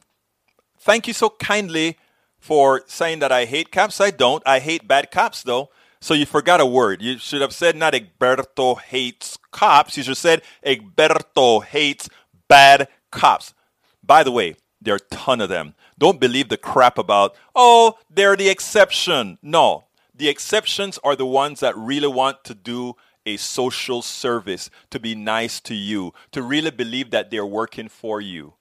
thank 0.78 1.08
you 1.08 1.14
so 1.14 1.32
kindly 1.32 1.98
for 2.38 2.84
saying 2.86 3.18
that 3.18 3.32
I 3.32 3.46
hate 3.46 3.72
cops. 3.72 4.00
I 4.00 4.12
don't. 4.12 4.44
I 4.46 4.60
hate 4.60 4.88
bad 4.88 5.10
cops 5.10 5.42
though. 5.42 5.72
So 6.00 6.14
you 6.14 6.28
forgot 6.28 6.62
a 6.62 6.66
word. 6.68 7.02
You 7.02 7.18
should 7.18 7.42
have 7.42 7.54
said 7.54 7.76
not 7.76 7.94
Egberto 7.94 8.80
hates 8.80 9.40
cops. 9.50 9.98
You 9.98 10.04
should 10.04 10.12
have 10.12 10.18
said 10.20 10.42
Egberto 10.64 11.64
hates 11.64 12.08
bad 12.48 12.88
cops. 13.10 13.56
By 14.04 14.24
the 14.24 14.32
way, 14.32 14.58
there 14.80 14.94
are 14.94 14.98
a 14.98 15.16
ton 15.16 15.42
of 15.42 15.50
them. 15.50 15.74
Don't 15.98 16.20
believe 16.20 16.50
the 16.50 16.58
crap 16.58 17.00
about, 17.00 17.36
oh, 17.56 17.98
they're 18.12 18.36
the 18.36 18.50
exception. 18.50 19.40
No, 19.42 19.86
the 20.14 20.30
exceptions 20.30 21.00
are 21.04 21.16
the 21.16 21.26
ones 21.26 21.62
that 21.62 21.76
really 21.76 22.08
want 22.08 22.44
to 22.44 22.54
do 22.54 22.96
a 23.26 23.38
social 23.38 24.02
service, 24.02 24.70
to 24.90 25.00
be 25.00 25.16
nice 25.16 25.60
to 25.62 25.74
you, 25.74 26.14
to 26.32 26.42
really 26.42 26.72
believe 26.72 27.12
that 27.12 27.32
they're 27.32 27.46
working 27.46 27.90
for 27.90 28.20
you. 28.20 28.56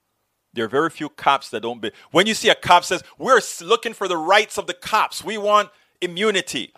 There 0.53 0.65
are 0.65 0.69
very 0.69 0.89
few 0.89 1.09
cops 1.09 1.49
that 1.49 1.61
don't 1.61 1.81
be. 1.81 1.91
When 2.11 2.27
you 2.27 2.33
see 2.33 2.49
a 2.49 2.55
cop 2.55 2.83
says, 2.83 3.03
"We're 3.17 3.41
looking 3.61 3.93
for 3.93 4.07
the 4.07 4.17
rights 4.17 4.57
of 4.57 4.67
the 4.67 4.73
cops. 4.73 5.23
We 5.23 5.37
want 5.37 5.71
immunity." 5.99 6.73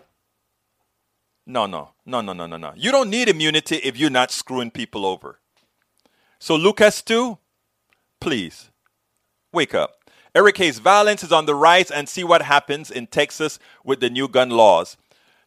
No, 1.46 1.66
no, 1.66 1.92
no, 2.06 2.22
no, 2.22 2.34
no, 2.34 2.48
no, 2.48 2.58
no. 2.58 2.74
You 2.76 2.92
don't 2.92 3.10
need 3.10 3.30
immunity 3.30 3.76
if 3.78 3.98
you're 3.98 4.10
not 4.10 4.32
screwing 4.32 4.72
people 4.72 5.06
over. 5.06 5.40
So 6.40 6.56
Lucas 6.56 7.02
2, 7.02 7.38
please 8.20 8.72
wake 9.54 9.76
up. 9.76 10.10
Eric 10.34 10.58
Hayes, 10.58 10.80
violence 10.80 11.24
is 11.24 11.32
on 11.32 11.46
the 11.46 11.56
rise 11.56 11.92
and 11.92 12.10
see 12.10 12.24
what 12.24 12.42
happens 12.42 12.90
in 12.90 13.08
Texas 13.08 13.60
with 13.84 14.00
the 14.00 14.10
new 14.10 14.28
gun 14.28 14.50
laws. 14.50 14.98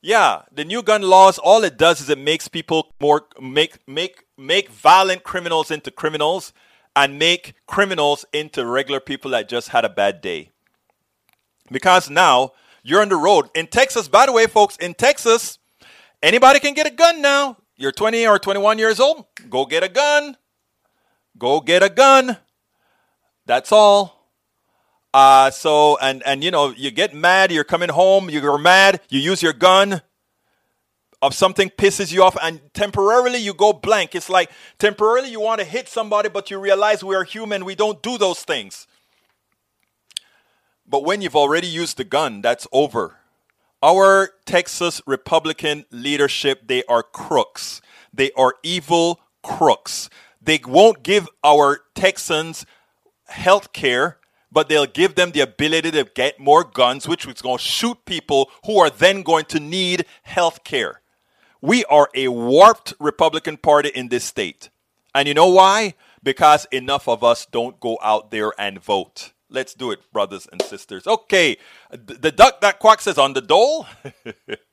Yeah, 0.01 0.43
the 0.53 0.65
new 0.65 0.83
gun 0.83 1.03
laws, 1.03 1.39
all 1.39 1.65
it 1.65 1.77
does 1.77 2.01
is 2.01 2.09
it 2.09 2.19
makes 2.19 2.47
people 2.47 2.95
more 3.01 3.27
make 3.41 3.79
make 3.89 4.25
make 4.37 4.69
violent 4.69 5.25
criminals 5.25 5.71
into 5.71 5.91
criminals 5.91 6.53
and 6.95 7.19
make 7.19 7.55
criminals 7.67 8.25
into 8.33 8.65
regular 8.65 9.01
people 9.01 9.33
that 9.33 9.49
just 9.49 9.71
had 9.71 9.85
a 9.85 9.89
bad 9.89 10.21
day. 10.21 10.51
Because 11.71 12.09
now 12.09 12.53
you're 12.83 13.03
on 13.03 13.09
the 13.09 13.17
road. 13.17 13.51
In 13.55 13.67
Texas, 13.67 14.09
by 14.09 14.27
the 14.27 14.33
way, 14.33 14.47
folks, 14.47 14.77
in 14.77 14.95
Texas, 14.95 15.59
anybody 16.23 16.61
can 16.61 16.75
get 16.75 16.87
a 16.87 16.91
gun 16.91 17.21
now. 17.21 17.59
You're 17.77 17.93
20 17.93 18.27
or 18.27 18.39
21 18.39 18.79
years 18.79 18.99
old, 18.99 19.27
go 19.49 19.67
get 19.67 19.83
a 19.83 19.89
gun. 19.89 20.37
Go 21.39 21.61
get 21.61 21.85
a 21.85 21.89
gun. 21.89 22.37
That's 23.47 23.71
all. 23.71 24.18
Uh, 25.15 25.51
so 25.51 25.97
and 25.99 26.23
and 26.25 26.45
you 26.45 26.51
know 26.51 26.71
you 26.77 26.91
get 26.91 27.15
mad. 27.15 27.51
You're 27.51 27.65
coming 27.65 27.89
home. 27.89 28.31
You're 28.31 28.59
mad. 28.59 29.01
You 29.09 29.21
use 29.21 29.43
your 29.43 29.53
gun. 29.53 30.03
Of 31.21 31.35
something 31.35 31.71
pisses 31.71 32.13
you 32.13 32.23
off, 32.23 32.37
and 32.41 32.61
temporarily 32.75 33.39
you 33.41 33.53
go 33.53 33.73
blank. 33.73 34.15
It's 34.15 34.31
like 34.31 34.53
temporarily 34.79 35.29
you 35.31 35.41
want 35.41 35.61
to 35.61 35.65
hit 35.67 35.89
somebody, 35.89 36.29
but 36.29 36.49
you 36.49 36.61
realize 36.61 37.03
we 37.03 37.17
are 37.17 37.25
human. 37.25 37.65
We 37.65 37.75
don't 37.75 38.01
do 38.05 38.19
those 38.19 38.45
things. 38.45 38.87
But 40.87 41.05
when 41.05 41.21
you've 41.21 41.35
already 41.35 41.67
used 41.67 41.97
the 41.97 42.05
gun, 42.05 42.41
that's 42.41 42.69
over. 42.73 43.17
Our 43.83 44.31
Texas 44.47 45.03
Republican 45.07 45.85
leadership, 45.91 46.69
they 46.69 46.85
are 46.85 47.03
crooks. 47.03 47.81
They 48.13 48.31
are 48.33 48.55
evil 48.63 49.21
crooks. 49.43 50.09
They 50.41 50.61
won't 50.65 51.03
give 51.03 51.29
our 51.45 51.81
Texans 51.95 52.65
health 53.27 53.73
care, 53.73 54.19
but 54.51 54.69
they'll 54.69 54.87
give 54.87 55.15
them 55.15 55.33
the 55.33 55.41
ability 55.41 55.91
to 55.93 56.05
get 56.15 56.41
more 56.41 56.65
guns, 56.65 57.07
which 57.07 57.27
is 57.27 57.43
going 57.43 57.59
to 57.59 57.63
shoot 57.63 58.05
people 58.05 58.51
who 58.65 58.79
are 58.79 58.91
then 58.91 59.23
going 59.23 59.45
to 59.47 59.61
need 59.61 60.05
health 60.23 60.65
care. 60.65 61.01
We 61.61 61.85
are 61.87 62.09
a 62.15 62.29
warped 62.29 62.95
Republican 62.99 63.57
Party 63.57 63.91
in 63.91 64.09
this 64.09 64.25
state. 64.25 64.71
And 65.15 65.27
you 65.27 65.35
know 65.35 65.49
why? 65.49 65.95
Because 66.23 66.67
enough 66.67 67.09
of 67.09 67.25
us 67.25 67.47
don't 67.47 67.79
go 67.81 67.99
out 68.03 68.31
there 68.31 68.53
and 68.59 68.83
vote. 68.83 69.33
Let's 69.51 69.73
do 69.73 69.91
it, 69.91 70.01
brothers 70.13 70.47
and 70.53 70.61
sisters. 70.61 71.07
Okay, 71.07 71.57
the 71.91 72.31
duck 72.31 72.61
that 72.61 72.79
quacks 72.79 73.05
says 73.05 73.17
on 73.17 73.33
the 73.33 73.41
dole. 73.41 73.87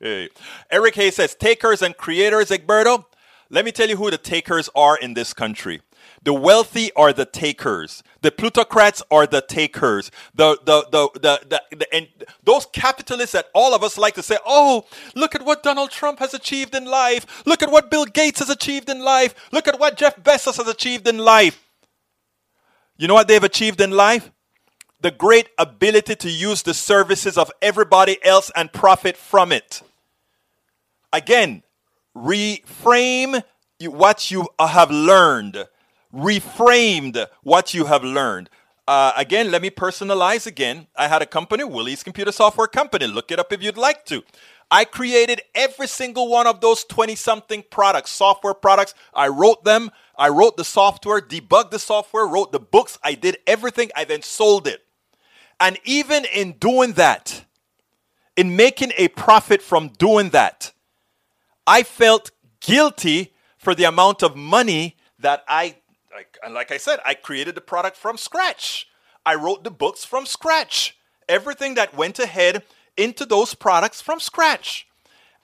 Eric 0.70 0.94
Hayes 0.96 1.16
says 1.16 1.34
takers 1.34 1.80
and 1.80 1.96
creators, 1.96 2.50
Egberto. 2.50 3.06
Let 3.48 3.64
me 3.64 3.72
tell 3.72 3.88
you 3.88 3.96
who 3.96 4.10
the 4.10 4.18
takers 4.18 4.68
are 4.74 4.96
in 4.98 5.14
this 5.14 5.32
country. 5.32 5.80
The 6.22 6.32
wealthy 6.32 6.90
are 6.94 7.12
the 7.12 7.24
takers. 7.24 8.02
The 8.22 8.30
plutocrats 8.32 9.02
are 9.10 9.26
the 9.26 9.40
takers. 9.40 10.10
The, 10.34 10.58
the, 10.64 10.86
the, 10.90 11.20
the, 11.20 11.62
the, 11.76 11.94
and 11.94 12.08
those 12.42 12.66
capitalists 12.66 13.32
that 13.32 13.46
all 13.54 13.74
of 13.74 13.84
us 13.84 13.96
like 13.96 14.14
to 14.14 14.22
say, 14.22 14.38
oh, 14.44 14.86
look 15.14 15.34
at 15.34 15.44
what 15.44 15.62
Donald 15.62 15.90
Trump 15.90 16.18
has 16.18 16.34
achieved 16.34 16.74
in 16.74 16.84
life. 16.84 17.44
Look 17.46 17.62
at 17.62 17.70
what 17.70 17.90
Bill 17.90 18.04
Gates 18.04 18.40
has 18.40 18.50
achieved 18.50 18.88
in 18.88 19.00
life. 19.00 19.34
Look 19.52 19.68
at 19.68 19.78
what 19.78 19.96
Jeff 19.96 20.16
Bezos 20.16 20.56
has 20.56 20.68
achieved 20.68 21.06
in 21.06 21.18
life. 21.18 21.62
You 22.96 23.08
know 23.08 23.14
what 23.14 23.28
they've 23.28 23.42
achieved 23.44 23.80
in 23.80 23.90
life? 23.90 24.30
The 25.00 25.10
great 25.10 25.50
ability 25.58 26.16
to 26.16 26.30
use 26.30 26.62
the 26.62 26.74
services 26.74 27.36
of 27.36 27.52
everybody 27.60 28.18
else 28.24 28.50
and 28.56 28.72
profit 28.72 29.16
from 29.16 29.52
it. 29.52 29.82
Again, 31.12 31.62
reframe 32.16 33.42
what 33.80 34.30
you 34.30 34.48
have 34.58 34.90
learned 34.90 35.66
reframed 36.16 37.26
what 37.42 37.74
you 37.74 37.84
have 37.84 38.02
learned. 38.02 38.48
Uh, 38.88 39.12
again, 39.16 39.50
let 39.50 39.62
me 39.62 39.70
personalize 39.70 40.46
again. 40.46 40.86
I 40.96 41.08
had 41.08 41.20
a 41.20 41.26
company, 41.26 41.64
Willies 41.64 42.02
Computer 42.02 42.32
Software 42.32 42.68
Company. 42.68 43.06
Look 43.06 43.30
it 43.30 43.38
up 43.38 43.52
if 43.52 43.62
you'd 43.62 43.76
like 43.76 44.04
to. 44.06 44.22
I 44.70 44.84
created 44.84 45.42
every 45.54 45.86
single 45.86 46.28
one 46.28 46.46
of 46.46 46.60
those 46.60 46.84
20 46.84 47.14
something 47.14 47.64
products, 47.70 48.10
software 48.10 48.54
products. 48.54 48.94
I 49.14 49.28
wrote 49.28 49.64
them. 49.64 49.90
I 50.18 50.28
wrote 50.28 50.56
the 50.56 50.64
software, 50.64 51.20
debugged 51.20 51.70
the 51.70 51.78
software, 51.78 52.26
wrote 52.26 52.52
the 52.52 52.60
books. 52.60 52.98
I 53.02 53.14
did 53.14 53.38
everything. 53.46 53.90
I 53.94 54.04
then 54.04 54.22
sold 54.22 54.66
it. 54.66 54.84
And 55.60 55.78
even 55.84 56.24
in 56.24 56.52
doing 56.52 56.92
that, 56.94 57.44
in 58.36 58.56
making 58.56 58.92
a 58.96 59.08
profit 59.08 59.62
from 59.62 59.88
doing 59.88 60.30
that, 60.30 60.72
I 61.66 61.82
felt 61.82 62.30
guilty 62.60 63.34
for 63.56 63.74
the 63.74 63.84
amount 63.84 64.22
of 64.22 64.36
money 64.36 64.96
that 65.18 65.44
I 65.48 65.76
and 66.42 66.54
like 66.54 66.70
I 66.70 66.76
said, 66.76 67.00
I 67.04 67.14
created 67.14 67.54
the 67.54 67.60
product 67.60 67.96
from 67.96 68.16
scratch. 68.16 68.86
I 69.24 69.34
wrote 69.34 69.64
the 69.64 69.70
books 69.70 70.04
from 70.04 70.26
scratch. 70.26 70.96
Everything 71.28 71.74
that 71.74 71.96
went 71.96 72.18
ahead 72.18 72.62
into 72.96 73.24
those 73.24 73.54
products 73.54 74.00
from 74.00 74.20
scratch. 74.20 74.86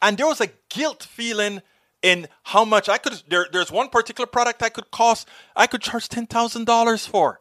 And 0.01 0.17
there 0.17 0.27
was 0.27 0.41
a 0.41 0.51
guilt 0.69 1.03
feeling 1.03 1.63
in 2.03 2.29
how 2.45 2.65
much 2.65 2.89
I 2.89 2.99
could 2.99 3.23
there, 3.29 3.47
there's 3.53 3.71
one 3.71 3.89
particular 3.89 4.27
product 4.27 4.63
I 4.63 4.69
could 4.69 4.91
cost 4.91 5.29
I 5.55 5.67
could 5.67 5.83
charge 5.83 6.09
$10,000 6.09 7.09
for. 7.09 7.41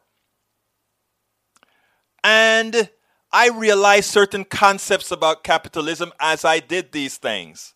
And 2.24 2.90
I 3.32 3.50
realized 3.50 4.10
certain 4.10 4.46
concepts 4.46 5.12
about 5.12 5.44
capitalism 5.44 6.12
as 6.20 6.46
I 6.46 6.60
did 6.60 6.92
these 6.92 7.18
things. 7.18 7.74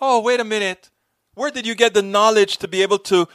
Oh, 0.00 0.20
wait 0.20 0.40
a 0.40 0.44
minute. 0.44 0.90
Where 1.34 1.50
did 1.50 1.66
you 1.66 1.74
get 1.74 1.94
the 1.94 2.02
knowledge 2.02 2.58
to 2.58 2.68
be 2.68 2.82
able 2.82 2.98
to 3.00 3.28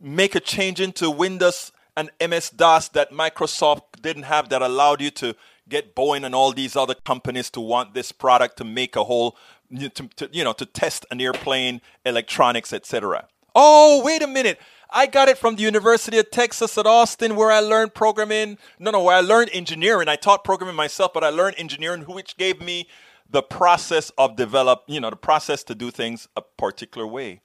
make 0.00 0.34
a 0.34 0.40
change 0.40 0.80
into 0.80 1.10
Windows 1.10 1.72
and 1.96 2.10
MS 2.20 2.50
DOS 2.50 2.88
that 2.90 3.12
Microsoft 3.12 4.00
didn't 4.00 4.22
have 4.24 4.48
that 4.48 4.62
allowed 4.62 5.00
you 5.00 5.10
to 5.10 5.34
get 5.68 5.94
Boeing 5.94 6.24
and 6.24 6.34
all 6.34 6.52
these 6.52 6.76
other 6.76 6.94
companies 6.94 7.50
to 7.50 7.60
want 7.60 7.94
this 7.94 8.10
product 8.12 8.56
to 8.58 8.64
make 8.64 8.96
a 8.96 9.04
whole, 9.04 9.36
to, 9.78 9.88
to, 9.90 10.28
you 10.32 10.42
know, 10.42 10.52
to 10.52 10.66
test 10.66 11.06
an 11.10 11.20
airplane, 11.20 11.80
electronics, 12.04 12.72
etc. 12.72 13.28
Oh, 13.54 14.02
wait 14.04 14.22
a 14.22 14.26
minute. 14.26 14.58
I 14.92 15.06
got 15.06 15.28
it 15.28 15.38
from 15.38 15.54
the 15.54 15.62
University 15.62 16.18
of 16.18 16.30
Texas 16.30 16.76
at 16.76 16.86
Austin, 16.86 17.36
where 17.36 17.52
I 17.52 17.60
learned 17.60 17.94
programming. 17.94 18.58
No, 18.78 18.90
no, 18.90 19.04
where 19.04 19.16
I 19.16 19.20
learned 19.20 19.50
engineering. 19.52 20.08
I 20.08 20.16
taught 20.16 20.42
programming 20.42 20.74
myself, 20.74 21.12
but 21.12 21.22
I 21.22 21.28
learned 21.28 21.56
engineering, 21.58 22.02
which 22.02 22.36
gave 22.36 22.60
me 22.60 22.88
the 23.28 23.42
process 23.42 24.10
of 24.18 24.34
develop, 24.34 24.82
you 24.88 25.00
know, 25.00 25.10
the 25.10 25.16
process 25.16 25.62
to 25.64 25.74
do 25.76 25.92
things 25.92 26.26
a 26.36 26.42
particular 26.42 27.06
way. 27.06 27.40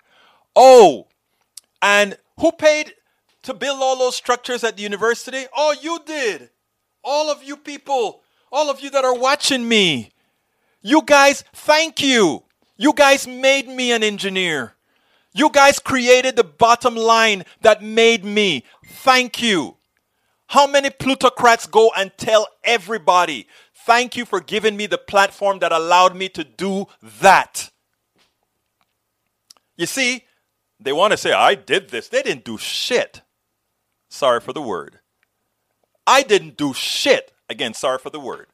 Oh, 0.55 1.07
and 1.81 2.17
who 2.39 2.51
paid 2.51 2.93
to 3.43 3.53
build 3.53 3.79
all 3.81 3.97
those 3.97 4.15
structures 4.15 4.63
at 4.63 4.77
the 4.77 4.83
university? 4.83 5.45
Oh, 5.55 5.75
you 5.81 5.99
did. 6.05 6.49
All 7.03 7.29
of 7.29 7.43
you 7.43 7.57
people, 7.57 8.21
all 8.51 8.69
of 8.69 8.81
you 8.81 8.89
that 8.89 9.05
are 9.05 9.17
watching 9.17 9.67
me. 9.67 10.11
You 10.81 11.01
guys, 11.03 11.43
thank 11.53 12.01
you. 12.01 12.43
You 12.77 12.93
guys 12.93 13.27
made 13.27 13.67
me 13.67 13.91
an 13.91 14.03
engineer. 14.03 14.75
You 15.33 15.49
guys 15.49 15.79
created 15.79 16.35
the 16.35 16.43
bottom 16.43 16.95
line 16.95 17.43
that 17.61 17.83
made 17.83 18.23
me. 18.23 18.63
Thank 18.85 19.41
you. 19.41 19.77
How 20.47 20.67
many 20.67 20.89
plutocrats 20.89 21.65
go 21.65 21.91
and 21.97 22.11
tell 22.17 22.47
everybody, 22.63 23.47
thank 23.85 24.15
you 24.15 24.25
for 24.25 24.39
giving 24.39 24.77
me 24.77 24.85
the 24.85 24.97
platform 24.97 25.59
that 25.59 25.71
allowed 25.71 26.15
me 26.15 26.29
to 26.29 26.43
do 26.43 26.87
that? 27.19 27.71
You 29.75 29.85
see, 29.85 30.23
they 30.79 30.93
want 30.93 31.11
to 31.11 31.17
say, 31.17 31.31
I 31.31 31.55
did 31.55 31.89
this. 31.89 32.07
They 32.07 32.21
didn't 32.21 32.43
do 32.43 32.57
shit. 32.57 33.21
Sorry 34.09 34.39
for 34.39 34.53
the 34.53 34.61
word. 34.61 34.99
I 36.07 36.21
didn't 36.23 36.57
do 36.57 36.73
shit. 36.73 37.33
Again, 37.49 37.73
sorry 37.73 37.99
for 37.99 38.09
the 38.09 38.19
word. 38.19 38.47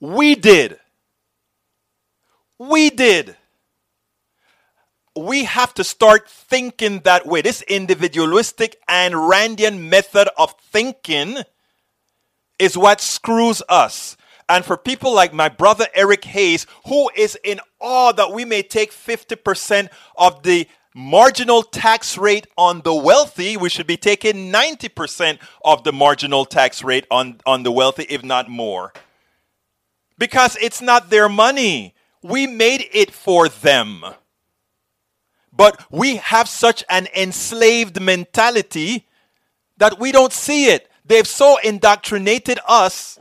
We 0.00 0.34
did. 0.34 0.78
We 2.58 2.90
did. 2.90 3.36
We 5.14 5.44
have 5.44 5.72
to 5.74 5.84
start 5.84 6.28
thinking 6.28 7.00
that 7.00 7.26
way. 7.26 7.40
This 7.40 7.62
individualistic 7.62 8.76
and 8.86 9.14
Randian 9.14 9.88
method 9.88 10.28
of 10.36 10.54
thinking 10.60 11.38
is 12.58 12.76
what 12.76 13.00
screws 13.00 13.62
us. 13.68 14.16
And 14.48 14.64
for 14.64 14.76
people 14.76 15.12
like 15.12 15.32
my 15.32 15.48
brother 15.48 15.86
Eric 15.94 16.24
Hayes, 16.24 16.66
who 16.86 17.10
is 17.16 17.36
in 17.42 17.60
awe 17.80 18.12
that 18.12 18.32
we 18.32 18.44
may 18.44 18.62
take 18.62 18.92
50% 18.92 19.88
of 20.16 20.42
the 20.44 20.68
marginal 20.94 21.62
tax 21.62 22.16
rate 22.16 22.46
on 22.56 22.80
the 22.82 22.94
wealthy, 22.94 23.56
we 23.56 23.68
should 23.68 23.86
be 23.86 23.96
taking 23.96 24.52
90% 24.52 25.38
of 25.64 25.84
the 25.84 25.92
marginal 25.92 26.44
tax 26.44 26.82
rate 26.84 27.06
on, 27.10 27.40
on 27.44 27.64
the 27.64 27.72
wealthy, 27.72 28.04
if 28.08 28.24
not 28.24 28.48
more. 28.48 28.92
Because 30.16 30.56
it's 30.56 30.80
not 30.80 31.10
their 31.10 31.28
money. 31.28 31.94
We 32.22 32.46
made 32.46 32.86
it 32.92 33.10
for 33.10 33.48
them. 33.48 34.04
But 35.52 35.84
we 35.90 36.16
have 36.16 36.48
such 36.48 36.84
an 36.88 37.08
enslaved 37.16 38.00
mentality 38.00 39.06
that 39.76 39.98
we 39.98 40.12
don't 40.12 40.32
see 40.32 40.66
it. 40.66 40.88
They've 41.04 41.26
so 41.26 41.58
indoctrinated 41.62 42.58
us 42.66 43.18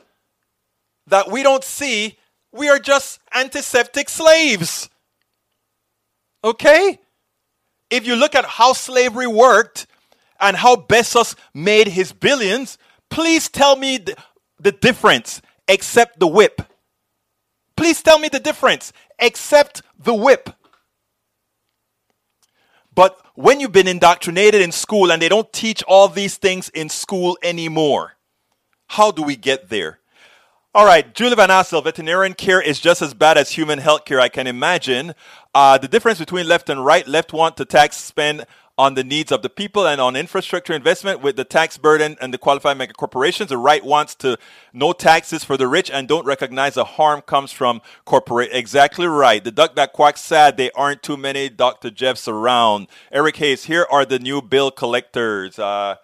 that 1.08 1.30
we 1.32 1.44
don't 1.44 1.64
see 1.64 2.18
we 2.56 2.70
are 2.70 2.80
just 2.80 3.20
antiseptic 3.34 4.08
slaves. 4.08 4.90
Okay? 6.44 7.00
If 7.90 8.08
you 8.08 8.16
look 8.16 8.34
at 8.34 8.46
how 8.46 8.74
slavery 8.74 9.28
worked 9.28 9.88
and 10.40 10.56
how 10.56 10.78
Bezos 10.78 11.36
made 11.54 11.88
his 11.88 12.14
billions, 12.14 12.78
please 13.10 13.50
tell 13.50 13.76
me 13.76 13.98
the, 13.98 14.16
the 14.60 14.72
difference 14.72 15.42
except 15.68 16.20
the 16.20 16.28
whip. 16.28 16.62
Please 17.76 18.02
tell 18.02 18.20
me 18.20 18.30
the 18.30 18.40
difference 18.40 18.94
except 19.20 19.82
the 20.00 20.14
whip. 20.14 20.50
But 22.94 23.20
when 23.36 23.60
you've 23.60 23.74
been 23.74 23.88
indoctrinated 23.88 24.62
in 24.62 24.72
school 24.72 25.12
and 25.12 25.22
they 25.22 25.28
don't 25.28 25.52
teach 25.52 25.84
all 25.84 26.08
these 26.08 26.38
things 26.38 26.70
in 26.70 26.88
school 26.88 27.38
anymore, 27.44 28.14
how 28.88 29.12
do 29.12 29.22
we 29.22 29.36
get 29.36 29.68
there? 29.68 30.00
All 30.76 30.86
right, 30.86 31.16
Julie 31.16 31.38
Van 31.38 31.48
Assel, 31.48 31.82
veterinarian 31.82 32.34
care 32.34 32.60
is 32.60 32.82
just 32.82 33.02
as 33.02 33.14
bad 33.14 33.38
as 33.38 33.52
human 33.52 33.80
health 33.80 34.04
care, 34.04 34.20
I 34.20 34.28
can 34.28 34.46
imagine. 34.46 35.16
Uh, 35.54 35.78
the 35.78 35.88
difference 35.88 36.20
between 36.20 36.50
left 36.50 36.70
and 36.70 36.84
right, 36.84 37.08
left 37.08 37.32
want 37.32 37.56
to 37.56 37.64
tax 37.64 37.96
spend 37.96 38.46
on 38.78 38.96
the 38.96 39.04
needs 39.06 39.32
of 39.32 39.42
the 39.42 39.50
people 39.50 39.88
and 39.88 40.02
on 40.02 40.18
infrastructure 40.18 40.74
investment 40.74 41.22
with 41.22 41.38
the 41.38 41.46
tax 41.46 41.78
burden 41.78 42.18
and 42.20 42.34
the 42.34 42.38
qualified 42.38 42.78
mega 42.78 42.92
corporations. 42.92 43.48
The 43.48 43.58
right 43.58 43.86
wants 43.86 44.16
to 44.16 44.38
no 44.74 44.92
taxes 44.92 45.46
for 45.46 45.56
the 45.56 45.66
rich 45.66 45.90
and 45.90 46.10
don't 46.10 46.26
recognize 46.26 46.74
the 46.74 46.84
harm 46.84 47.22
comes 47.22 47.54
from 47.54 47.82
corporate. 48.04 48.50
Exactly 48.52 49.08
right. 49.08 49.42
The 49.42 49.52
duck 49.52 49.76
that 49.76 49.94
quacks 49.94 50.20
sad 50.20 50.58
they 50.58 50.72
aren't 50.72 51.02
too 51.02 51.16
many 51.16 51.48
Dr. 51.48 51.90
Jeffs 51.90 52.28
around. 52.28 52.88
Eric 53.14 53.38
Hayes, 53.38 53.64
here 53.64 53.88
are 53.90 54.04
the 54.04 54.20
new 54.20 54.42
bill 54.42 54.72
collectors. 54.72 55.58
Uh, 55.58 55.96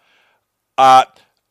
uh, 0.78 1.04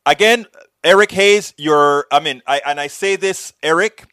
again, 0.06 0.46
Eric 0.82 1.12
Hayes, 1.12 1.52
you're, 1.58 2.06
I 2.10 2.20
mean, 2.20 2.42
I, 2.46 2.62
and 2.64 2.80
I 2.80 2.86
say 2.86 3.16
this, 3.16 3.52
Eric, 3.62 4.06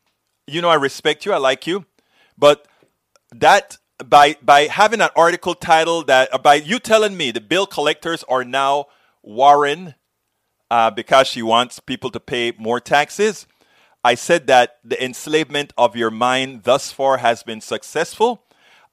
you 0.47 0.61
know, 0.61 0.69
I 0.69 0.75
respect 0.75 1.25
you, 1.25 1.31
I 1.31 1.37
like 1.37 1.65
you, 1.65 1.85
but 2.37 2.67
that 3.31 3.77
by 4.05 4.37
by 4.41 4.61
having 4.65 5.01
an 5.01 5.09
article 5.15 5.55
title 5.55 6.03
that 6.03 6.33
uh, 6.33 6.37
by 6.37 6.55
you 6.55 6.79
telling 6.79 7.17
me 7.17 7.31
the 7.31 7.41
bill 7.41 7.65
collectors 7.65 8.23
are 8.29 8.43
now 8.43 8.85
Warren 9.23 9.95
uh, 10.69 10.91
because 10.91 11.27
she 11.27 11.41
wants 11.41 11.79
people 11.79 12.11
to 12.11 12.19
pay 12.19 12.53
more 12.57 12.79
taxes. 12.79 13.47
I 14.03 14.15
said 14.15 14.47
that 14.47 14.77
the 14.83 15.03
enslavement 15.03 15.73
of 15.77 15.95
your 15.95 16.11
mind 16.11 16.63
thus 16.63 16.91
far 16.91 17.17
has 17.17 17.43
been 17.43 17.61
successful. 17.61 18.43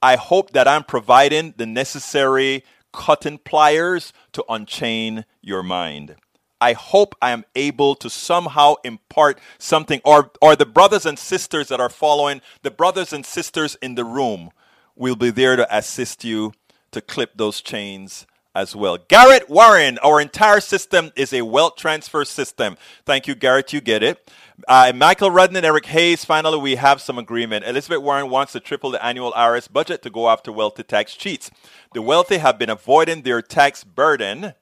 I 0.03 0.17
hope 0.17 0.53
that 0.53 0.67
I'm 0.67 0.85
providing 0.85 1.55
the 1.57 1.67
necessary 1.67 2.65
cotton 2.93 3.39
pliers 3.39 4.13
to 4.33 4.45
unchain 4.49 5.25
your 5.41 5.63
mind. 5.63 6.17
I 6.65 6.73
hope 6.73 7.15
I 7.21 7.33
am 7.33 7.45
able 7.55 7.95
to 7.97 8.09
somehow 8.09 8.77
impart 8.85 9.39
something, 9.59 10.01
or, 10.03 10.31
or 10.41 10.57
the 10.57 10.65
brothers 10.65 11.05
and 11.05 11.19
sisters 11.19 11.69
that 11.69 11.79
are 11.79 11.91
following, 11.91 12.41
the 12.63 12.71
brothers 12.71 13.13
and 13.13 13.27
sisters 13.27 13.77
in 13.83 13.97
the 13.97 14.05
room 14.05 14.49
will 14.97 15.15
be 15.15 15.29
there 15.29 15.57
to 15.57 15.77
assist 15.77 16.25
you 16.25 16.55
to 16.93 17.03
clip 17.03 17.33
those 17.37 17.61
chains 17.61 18.27
as 18.55 18.75
well. 18.75 18.97
Garrett 18.97 19.51
Warren, 19.51 19.99
our 19.99 20.23
entire 20.23 20.61
system 20.61 21.13
is 21.17 21.35
a 21.35 21.43
wealth 21.43 21.77
transfer 21.77 22.25
system. 22.25 22.79
Thank 23.05 23.27
you, 23.27 23.35
Garrett. 23.35 23.75
You 23.75 23.83
get 23.83 24.03
it. 24.03 24.27
Uh, 24.67 24.91
Michael 24.95 25.31
Rudden 25.31 25.57
and 25.57 25.67
Eric 25.67 25.85
Hayes, 25.87 26.25
finally, 26.25 26.57
we 26.57 26.77
have 26.77 27.03
some 27.03 27.19
agreement. 27.19 27.67
Elizabeth 27.67 28.01
Warren 28.01 28.31
wants 28.31 28.53
to 28.53 28.61
triple 28.61 28.91
the 28.91 29.05
annual 29.05 29.33
IRS 29.33 29.71
budget 29.71 30.01
to 30.01 30.09
go 30.09 30.31
after 30.31 30.51
wealthy 30.51 30.83
tax 30.83 31.15
cheats. 31.15 31.51
The 31.93 32.01
wealthy 32.01 32.39
have 32.39 32.59
been 32.59 32.71
avoiding 32.71 33.21
their 33.21 33.43
tax 33.43 33.85
burden. 33.85 34.55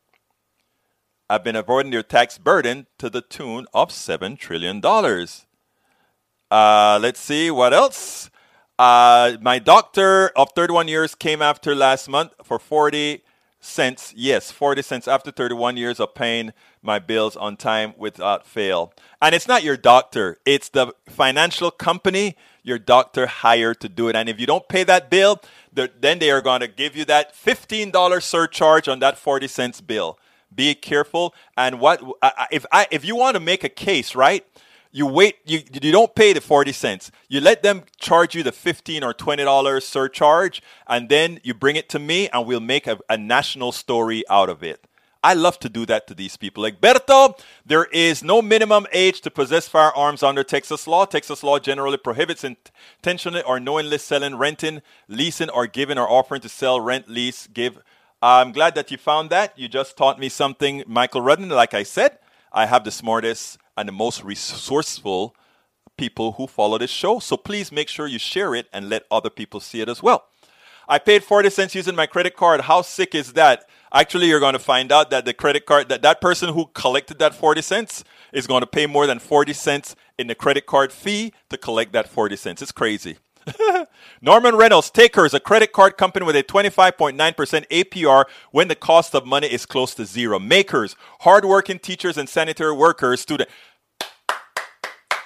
Have 1.30 1.44
been 1.44 1.56
avoiding 1.56 1.92
their 1.92 2.02
tax 2.02 2.36
burden 2.38 2.86
to 2.98 3.08
the 3.08 3.22
tune 3.22 3.66
of 3.72 3.90
$7 3.90 4.38
trillion. 4.38 4.82
Uh, 6.50 6.98
let's 7.00 7.20
see 7.20 7.50
what 7.50 7.72
else. 7.72 8.30
Uh, 8.78 9.36
my 9.40 9.58
doctor 9.58 10.28
of 10.36 10.50
31 10.54 10.88
years 10.88 11.14
came 11.14 11.40
after 11.40 11.74
last 11.74 12.08
month 12.08 12.32
for 12.42 12.58
40 12.58 13.22
cents. 13.60 14.12
Yes, 14.16 14.50
40 14.50 14.82
cents 14.82 15.08
after 15.08 15.30
31 15.30 15.76
years 15.76 16.00
of 16.00 16.14
paying 16.14 16.52
my 16.82 16.98
bills 16.98 17.36
on 17.36 17.56
time 17.56 17.94
without 17.96 18.46
fail. 18.46 18.92
And 19.22 19.34
it's 19.34 19.48
not 19.48 19.62
your 19.62 19.76
doctor, 19.76 20.38
it's 20.44 20.68
the 20.68 20.92
financial 21.08 21.70
company 21.70 22.36
your 22.64 22.78
doctor 22.78 23.26
hired 23.26 23.80
to 23.80 23.88
do 23.88 24.08
it. 24.08 24.16
And 24.16 24.28
if 24.28 24.38
you 24.38 24.46
don't 24.46 24.68
pay 24.68 24.84
that 24.84 25.10
bill, 25.10 25.40
then 25.72 26.18
they 26.18 26.30
are 26.30 26.40
going 26.40 26.60
to 26.60 26.68
give 26.68 26.96
you 26.96 27.04
that 27.06 27.34
$15 27.34 28.22
surcharge 28.22 28.88
on 28.88 28.98
that 29.00 29.18
40 29.18 29.48
cents 29.48 29.80
bill. 29.80 30.18
Be 30.54 30.74
careful. 30.74 31.34
And 31.56 31.80
what 31.80 32.02
if 32.50 32.66
I 32.72 32.86
if 32.90 33.04
you 33.04 33.16
want 33.16 33.34
to 33.34 33.40
make 33.40 33.64
a 33.64 33.68
case, 33.68 34.14
right? 34.14 34.44
you 34.92 35.06
wait 35.06 35.38
you 35.46 35.60
you 35.72 35.90
don't 35.90 36.14
pay 36.14 36.32
the 36.32 36.40
40 36.40 36.70
cents 36.72 37.10
you 37.28 37.40
let 37.40 37.62
them 37.62 37.82
charge 37.98 38.34
you 38.34 38.42
the 38.42 38.52
15 38.52 39.02
or 39.02 39.12
20 39.14 39.42
dollars 39.42 39.86
surcharge 39.86 40.62
and 40.86 41.08
then 41.08 41.40
you 41.42 41.54
bring 41.54 41.76
it 41.76 41.88
to 41.88 41.98
me 41.98 42.28
and 42.28 42.46
we'll 42.46 42.60
make 42.60 42.86
a, 42.86 42.98
a, 43.08 43.16
national 43.16 43.72
story 43.72 44.22
out 44.28 44.50
of 44.50 44.62
it 44.62 44.86
i 45.24 45.32
love 45.32 45.58
to 45.58 45.68
do 45.68 45.86
that 45.86 46.06
to 46.06 46.14
these 46.14 46.36
people 46.36 46.62
like 46.62 46.80
berto 46.80 47.38
there 47.64 47.84
is 47.86 48.22
no 48.22 48.42
minimum 48.42 48.86
age 48.92 49.22
to 49.22 49.30
possess 49.30 49.66
firearms 49.66 50.22
under 50.22 50.44
texas 50.44 50.86
law 50.86 51.06
texas 51.06 51.42
law 51.42 51.58
generally 51.58 51.96
prohibits 51.96 52.44
intentionally 52.44 53.42
or 53.42 53.58
knowingly 53.58 53.98
selling 53.98 54.36
renting 54.36 54.82
leasing 55.08 55.50
or 55.50 55.66
giving 55.66 55.98
or 55.98 56.08
offering 56.08 56.40
to 56.40 56.48
sell 56.48 56.80
rent 56.80 57.08
lease 57.08 57.46
give 57.46 57.82
i'm 58.22 58.52
glad 58.52 58.74
that 58.74 58.90
you 58.90 58.96
found 58.96 59.30
that 59.30 59.58
you 59.58 59.68
just 59.68 59.96
taught 59.96 60.18
me 60.18 60.28
something 60.28 60.82
michael 60.86 61.20
rudden 61.20 61.48
like 61.48 61.74
i 61.74 61.82
said 61.82 62.18
i 62.52 62.66
have 62.66 62.84
the 62.84 62.90
smartest 62.90 63.58
and 63.76 63.88
the 63.88 63.92
most 63.92 64.22
resourceful 64.22 65.34
people 65.96 66.32
who 66.32 66.46
follow 66.46 66.78
this 66.78 66.90
show. 66.90 67.18
So 67.18 67.36
please 67.36 67.70
make 67.70 67.88
sure 67.88 68.06
you 68.06 68.18
share 68.18 68.54
it 68.54 68.66
and 68.72 68.88
let 68.88 69.04
other 69.10 69.30
people 69.30 69.60
see 69.60 69.80
it 69.80 69.88
as 69.88 70.02
well. 70.02 70.24
I 70.88 70.98
paid 70.98 71.22
40 71.22 71.50
cents 71.50 71.74
using 71.74 71.94
my 71.94 72.06
credit 72.06 72.36
card. 72.36 72.62
How 72.62 72.82
sick 72.82 73.14
is 73.14 73.34
that? 73.34 73.68
Actually, 73.94 74.26
you're 74.26 74.40
going 74.40 74.54
to 74.54 74.58
find 74.58 74.90
out 74.90 75.10
that 75.10 75.24
the 75.24 75.32
credit 75.32 75.64
card, 75.64 75.88
that 75.88 76.02
that 76.02 76.20
person 76.20 76.52
who 76.52 76.66
collected 76.74 77.18
that 77.20 77.34
40 77.34 77.62
cents 77.62 78.04
is 78.32 78.46
going 78.46 78.62
to 78.62 78.66
pay 78.66 78.86
more 78.86 79.06
than 79.06 79.18
40 79.18 79.52
cents 79.52 79.94
in 80.18 80.26
the 80.26 80.34
credit 80.34 80.66
card 80.66 80.92
fee 80.92 81.32
to 81.50 81.56
collect 81.56 81.92
that 81.92 82.08
40 82.08 82.36
cents. 82.36 82.62
It's 82.62 82.72
crazy. 82.72 83.18
Norman 84.20 84.56
Reynolds, 84.56 84.90
Takers, 84.90 85.34
a 85.34 85.40
credit 85.40 85.72
card 85.72 85.96
company 85.96 86.26
with 86.26 86.36
a 86.36 86.42
25.9% 86.42 87.14
APR 87.68 88.24
when 88.50 88.68
the 88.68 88.74
cost 88.74 89.14
of 89.14 89.26
money 89.26 89.46
is 89.46 89.66
close 89.66 89.94
to 89.94 90.04
zero. 90.04 90.38
Makers, 90.38 90.96
hardworking 91.20 91.78
teachers 91.78 92.16
and 92.16 92.28
sanitary 92.28 92.72
workers, 92.72 93.20
student. 93.20 93.48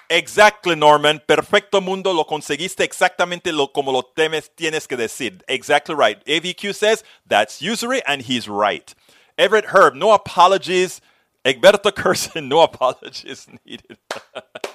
Exactly, 0.09 0.77
Norman. 0.77 1.21
Perfecto 1.27 1.81
mundo, 1.81 2.13
lo 2.13 2.25
conseguiste 2.25 2.85
exactamente 2.85 3.53
lo 3.53 3.67
como 3.69 3.91
lo 3.91 4.03
temes, 4.17 4.51
tienes 4.57 4.87
que 4.87 4.97
decir. 4.97 5.43
Exactly 5.49 5.95
right. 5.95 6.25
AVQ 6.27 6.75
says 6.75 7.03
that's 7.27 7.61
usury, 7.61 8.03
and 8.07 8.23
he's 8.23 8.49
right. 8.49 8.95
Everett 9.37 9.67
Herb, 9.67 9.95
no 9.95 10.13
apologies. 10.13 11.01
Egberto 11.45 11.93
Curson, 11.93 12.49
no 12.49 12.61
apologies 12.61 13.47
needed. 13.65 13.99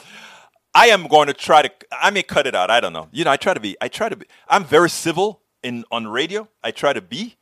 I 0.73 0.87
am 0.87 1.07
going 1.07 1.27
to 1.27 1.33
try 1.33 1.61
to. 1.63 1.71
I 1.91 2.09
may 2.11 2.23
cut 2.23 2.47
it 2.47 2.55
out. 2.55 2.69
I 2.69 2.79
don't 2.79 2.93
know. 2.93 3.09
You 3.11 3.25
know, 3.25 3.31
I 3.31 3.37
try 3.37 3.53
to 3.53 3.59
be. 3.59 3.75
I 3.81 3.87
try 3.87 4.09
to 4.09 4.15
be. 4.15 4.25
I'm 4.47 4.63
very 4.63 4.89
civil 4.89 5.41
in 5.63 5.83
on 5.91 6.07
radio. 6.07 6.47
I 6.63 6.71
try 6.71 6.93
to 6.93 7.01
be. 7.01 7.35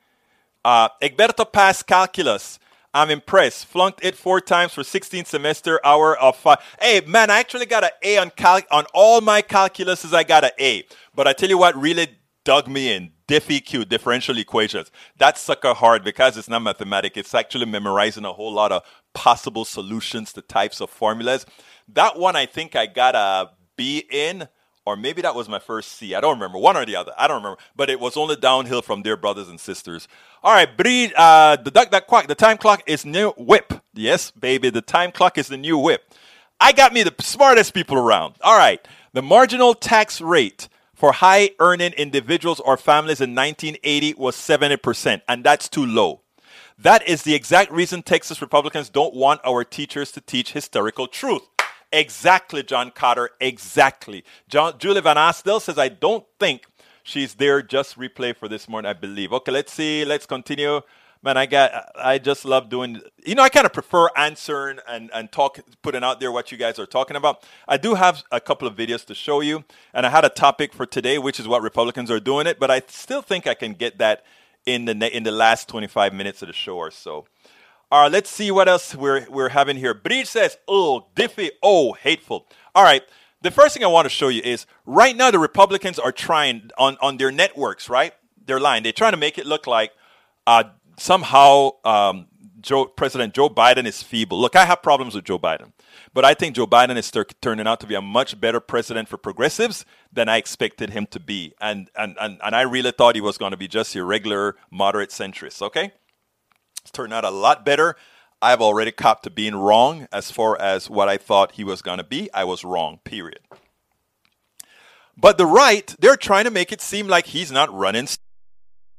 Uh, 0.66 0.90
Egberto 1.02 1.52
passed 1.52 1.88
calculus. 1.88 2.60
I'm 2.94 3.12
impressed. 3.12 3.68
Flunked 3.68 4.04
it 4.04 4.16
four 4.16 4.42
times 4.42 4.74
for 4.74 4.82
16th 4.82 5.28
semester 5.28 5.80
hour 5.86 6.18
of 6.18 6.36
five. 6.38 6.58
Hey 6.82 7.02
man, 7.02 7.30
I 7.30 7.40
actually 7.40 7.68
got 7.68 7.84
an 7.84 7.92
A 8.02 8.18
on 8.18 8.32
cal- 8.32 8.62
on 8.72 8.86
all 8.94 9.22
my 9.22 9.44
calculuses. 9.44 10.14
I 10.14 10.24
got 10.24 10.44
an 10.44 10.52
A. 10.60 10.86
But 11.14 11.28
I 11.28 11.34
tell 11.34 11.50
you 11.50 11.58
what, 11.58 11.76
really 11.76 12.08
dug 12.44 12.68
me 12.68 12.92
in. 12.94 13.12
DiffEq, 13.28 13.88
differential 13.88 14.40
equations. 14.40 14.90
That's 15.20 15.40
sucker 15.40 15.76
hard 15.76 16.04
because 16.04 16.36
it's 16.36 16.50
not 16.50 16.64
mathematics. 16.64 17.16
It's 17.16 17.36
actually 17.36 17.68
memorizing 17.68 18.26
a 18.26 18.34
whole 18.34 18.52
lot 18.52 18.72
of 18.72 18.82
possible 19.14 19.66
solutions 19.66 20.34
to 20.34 20.42
types 20.42 20.82
of 20.82 20.90
formulas. 20.90 21.46
That 21.88 22.18
one 22.18 22.36
I 22.36 22.46
think 22.46 22.76
I 22.76 22.86
got 22.86 23.16
a 23.16 23.52
B 23.76 24.06
in, 24.10 24.48
or 24.86 24.96
maybe 24.96 25.22
that 25.22 25.36
was 25.36 25.48
my 25.48 25.60
first 25.60 25.94
C. 25.94 26.16
I 26.16 26.22
don't 26.22 26.36
remember. 26.36 26.58
One 26.58 26.78
or 26.78 26.86
the 26.86 26.96
other. 26.96 27.14
I 27.18 27.28
don't 27.28 27.38
remember. 27.38 27.62
But 27.76 27.90
it 27.90 28.00
was 28.00 28.18
only 28.18 28.36
downhill 28.36 28.82
from 28.82 29.04
there, 29.04 29.18
brothers 29.18 29.50
and 29.50 29.60
sisters. 29.60 30.08
All 30.44 30.54
right, 30.54 30.78
breed, 30.78 31.14
uh, 31.16 31.58
the 31.58 31.72
duck 31.72 31.92
that 31.92 32.08
quack. 32.08 32.28
The 32.28 32.36
time 32.36 32.58
clock 32.58 32.84
is 32.88 33.06
new 33.06 33.32
whip. 33.32 33.74
Yes, 33.94 34.32
baby, 34.32 34.70
the 34.70 34.82
time 34.82 35.12
clock 35.12 35.38
is 35.38 35.48
the 35.48 35.58
new 35.58 35.78
whip. 35.78 36.04
I 36.60 36.72
got 36.72 36.94
me 36.94 37.04
the 37.04 37.14
smartest 37.20 37.74
people 37.74 37.98
around. 37.98 38.36
All 38.42 38.58
right, 38.58 38.86
the 39.14 39.22
marginal 39.22 39.74
tax 39.74 40.22
rate 40.22 40.68
for 40.94 41.14
high 41.14 41.52
earning 41.60 41.94
individuals 41.94 42.60
or 42.60 42.76
families 42.76 43.22
in 43.22 43.34
1980 43.34 44.16
was 44.16 44.36
70%, 44.36 45.22
and 45.30 45.44
that's 45.44 45.70
too 45.70 45.86
low. 45.86 46.22
That 46.82 47.06
is 47.06 47.24
the 47.24 47.36
exact 47.36 47.74
reason 47.74 48.04
Texas 48.04 48.42
Republicans 48.42 48.88
don't 48.88 49.14
want 49.14 49.42
our 49.46 49.66
teachers 49.66 50.14
to 50.14 50.22
teach 50.22 50.54
historical 50.54 51.08
truth. 51.08 51.42
Exactly, 51.92 52.64
John 52.64 52.92
Cotter. 52.92 53.32
Exactly. 53.42 54.24
John, 54.48 54.76
Julie 54.80 55.02
Van 55.02 55.18
Astel 55.18 55.62
says, 55.62 55.78
I 55.78 55.90
don't 55.90 56.26
think 56.40 56.68
she's 57.04 57.34
there. 57.34 57.62
Just 57.62 57.98
replay 57.98 58.34
for 58.34 58.48
this 58.48 58.70
morning, 58.70 58.90
I 58.90 58.94
believe. 58.94 59.34
Okay, 59.34 59.52
let's 59.52 59.74
see. 59.74 60.06
Let's 60.06 60.26
continue. 60.26 60.80
Man, 61.22 61.36
I 61.36 61.48
got. 61.48 61.92
I 61.96 62.18
just 62.18 62.46
love 62.46 62.70
doing. 62.70 63.02
You 63.26 63.36
know, 63.36 63.44
I 63.44 63.50
kind 63.50 63.66
of 63.66 63.74
prefer 63.74 64.08
answering 64.16 64.80
and 64.88 65.12
and 65.14 65.30
talk, 65.30 65.60
putting 65.82 66.02
out 66.02 66.22
there 66.22 66.32
what 66.32 66.50
you 66.50 66.58
guys 66.58 66.80
are 66.80 66.86
talking 66.86 67.18
about. 67.18 67.46
I 67.68 67.76
do 67.76 67.96
have 67.96 68.24
a 68.32 68.40
couple 68.40 68.70
of 68.70 68.78
videos 68.78 69.04
to 69.08 69.14
show 69.14 69.42
you, 69.42 69.66
and 69.94 70.06
I 70.06 70.12
had 70.12 70.24
a 70.24 70.30
topic 70.30 70.72
for 70.72 70.86
today, 70.86 71.18
which 71.18 71.38
is 71.38 71.46
what 71.46 71.62
Republicans 71.62 72.10
are 72.10 72.22
doing 72.22 72.48
it. 72.48 72.58
But 72.58 72.72
I 72.72 72.82
still 72.88 73.22
think 73.22 73.48
I 73.48 73.54
can 73.54 73.74
get 73.74 73.98
that 73.98 74.24
in 74.74 74.86
the 74.86 75.16
in 75.16 75.24
the 75.24 75.32
last 75.32 75.68
25 75.68 76.14
minutes 76.14 76.42
of 76.42 76.48
the 76.48 76.54
show 76.54 76.78
or 76.78 76.92
so. 76.92 77.26
All 77.92 78.04
right, 78.04 78.12
let's 78.12 78.30
see 78.30 78.52
what 78.52 78.68
else 78.68 78.94
we're 78.96 79.26
we're 79.30 79.50
having 79.50 79.78
here. 79.78 79.94
Breed 79.94 80.28
says, 80.28 80.58
"Oh, 80.68 81.08
diffy, 81.16 81.50
oh, 81.64 81.94
hateful." 81.94 82.48
All 82.76 82.84
right, 82.84 83.02
the 83.42 83.52
first 83.52 83.74
thing 83.74 83.84
I 83.84 83.88
want 83.88 84.06
to 84.06 84.10
show 84.10 84.28
you 84.28 84.42
is 84.44 84.66
right 84.86 85.16
now 85.16 85.32
the 85.32 85.40
Republicans 85.40 85.98
are 85.98 86.12
trying 86.12 86.70
on 86.78 86.98
on 87.02 87.18
their 87.18 87.32
networks, 87.32 87.90
right? 87.90 88.14
They're 88.46 88.60
lying. 88.60 88.84
They're 88.84 88.92
trying 88.92 89.14
to 89.14 89.18
make 89.18 89.38
it 89.38 89.46
look 89.46 89.66
like 89.66 89.92
uh, 90.46 90.66
somehow 90.98 91.72
um, 91.84 92.28
Joe, 92.62 92.86
President 92.86 93.34
Joe 93.34 93.50
Biden 93.50 93.86
is 93.86 94.04
feeble. 94.04 94.40
Look, 94.40 94.56
I 94.56 94.66
have 94.66 94.82
problems 94.82 95.16
with 95.16 95.26
Joe 95.26 95.40
Biden, 95.40 95.72
but 96.14 96.26
I 96.26 96.34
think 96.34 96.56
Joe 96.56 96.68
Biden 96.68 96.98
is 96.98 97.10
ter- 97.12 97.26
turning 97.42 97.68
out 97.68 97.80
to 97.82 97.88
be 97.88 97.96
a 97.96 98.02
much 98.02 98.40
better 98.40 98.60
president 98.60 99.08
for 99.08 99.18
progressives 99.18 99.86
than 100.12 100.30
I 100.30 100.38
expected 100.38 100.92
him 100.92 101.06
to 101.08 101.20
be. 101.20 101.54
And, 101.62 101.90
and, 101.96 102.16
and, 102.20 102.40
and 102.44 102.56
I 102.56 102.62
really 102.62 102.92
thought 102.92 103.16
he 103.16 103.22
was 103.22 103.38
going 103.38 103.52
to 103.52 103.58
be 103.58 103.68
just 103.68 103.94
your 103.96 104.06
regular 104.06 104.56
moderate 104.72 105.10
centrist, 105.10 105.62
okay? 105.62 105.92
It's 106.82 106.92
turned 106.92 107.14
out 107.14 107.26
a 107.26 107.30
lot 107.30 107.66
better. 107.66 107.96
I've 108.42 108.62
already 108.62 108.92
copped 108.92 109.24
to 109.24 109.30
being 109.30 109.56
wrong 109.56 110.08
as 110.12 110.32
far 110.32 110.60
as 110.60 110.90
what 110.90 111.10
I 111.10 111.18
thought 111.18 111.54
he 111.54 111.64
was 111.64 111.82
going 111.82 111.98
to 111.98 112.04
be. 112.04 112.30
I 112.34 112.46
was 112.46 112.64
wrong, 112.64 113.00
period. 113.04 113.42
But 115.18 115.38
the 115.38 115.46
right, 115.46 115.94
they're 116.00 116.16
trying 116.16 116.46
to 116.46 116.52
make 116.52 116.72
it 116.72 116.82
seem 116.82 117.08
like 117.08 117.28
he's 117.28 117.52
not 117.52 117.74
running 117.74 118.08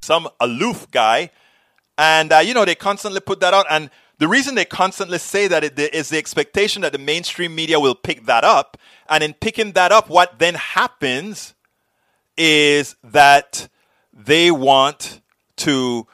some 0.03 0.29
aloof 0.41 0.91
guy 0.91 1.31
and, 2.01 2.33
uh, 2.33 2.39
you 2.39 2.55
know, 2.55 2.65
they 2.65 2.75
constantly 2.75 3.21
put 3.21 3.41
that 3.41 3.53
out. 3.53 3.67
And 3.69 3.91
the 4.21 4.29
reason 4.29 4.55
they 4.55 4.67
constantly 4.67 5.17
say 5.17 5.49
that 5.49 5.65
is 5.79 6.11
the 6.11 6.19
expectation 6.19 6.83
that 6.83 6.93
the 6.93 6.99
mainstream 6.99 7.55
media 7.55 7.81
will 7.81 7.95
pick 7.95 8.27
that 8.27 8.45
up. 8.45 8.77
And 9.09 9.25
in 9.25 9.33
picking 9.33 9.73
that 9.73 9.93
up, 9.93 10.11
what 10.11 10.39
then 10.39 10.55
happens 10.55 11.55
is 12.37 12.97
that 13.03 13.71
they 14.13 14.51
want 14.51 15.23
to 15.57 16.07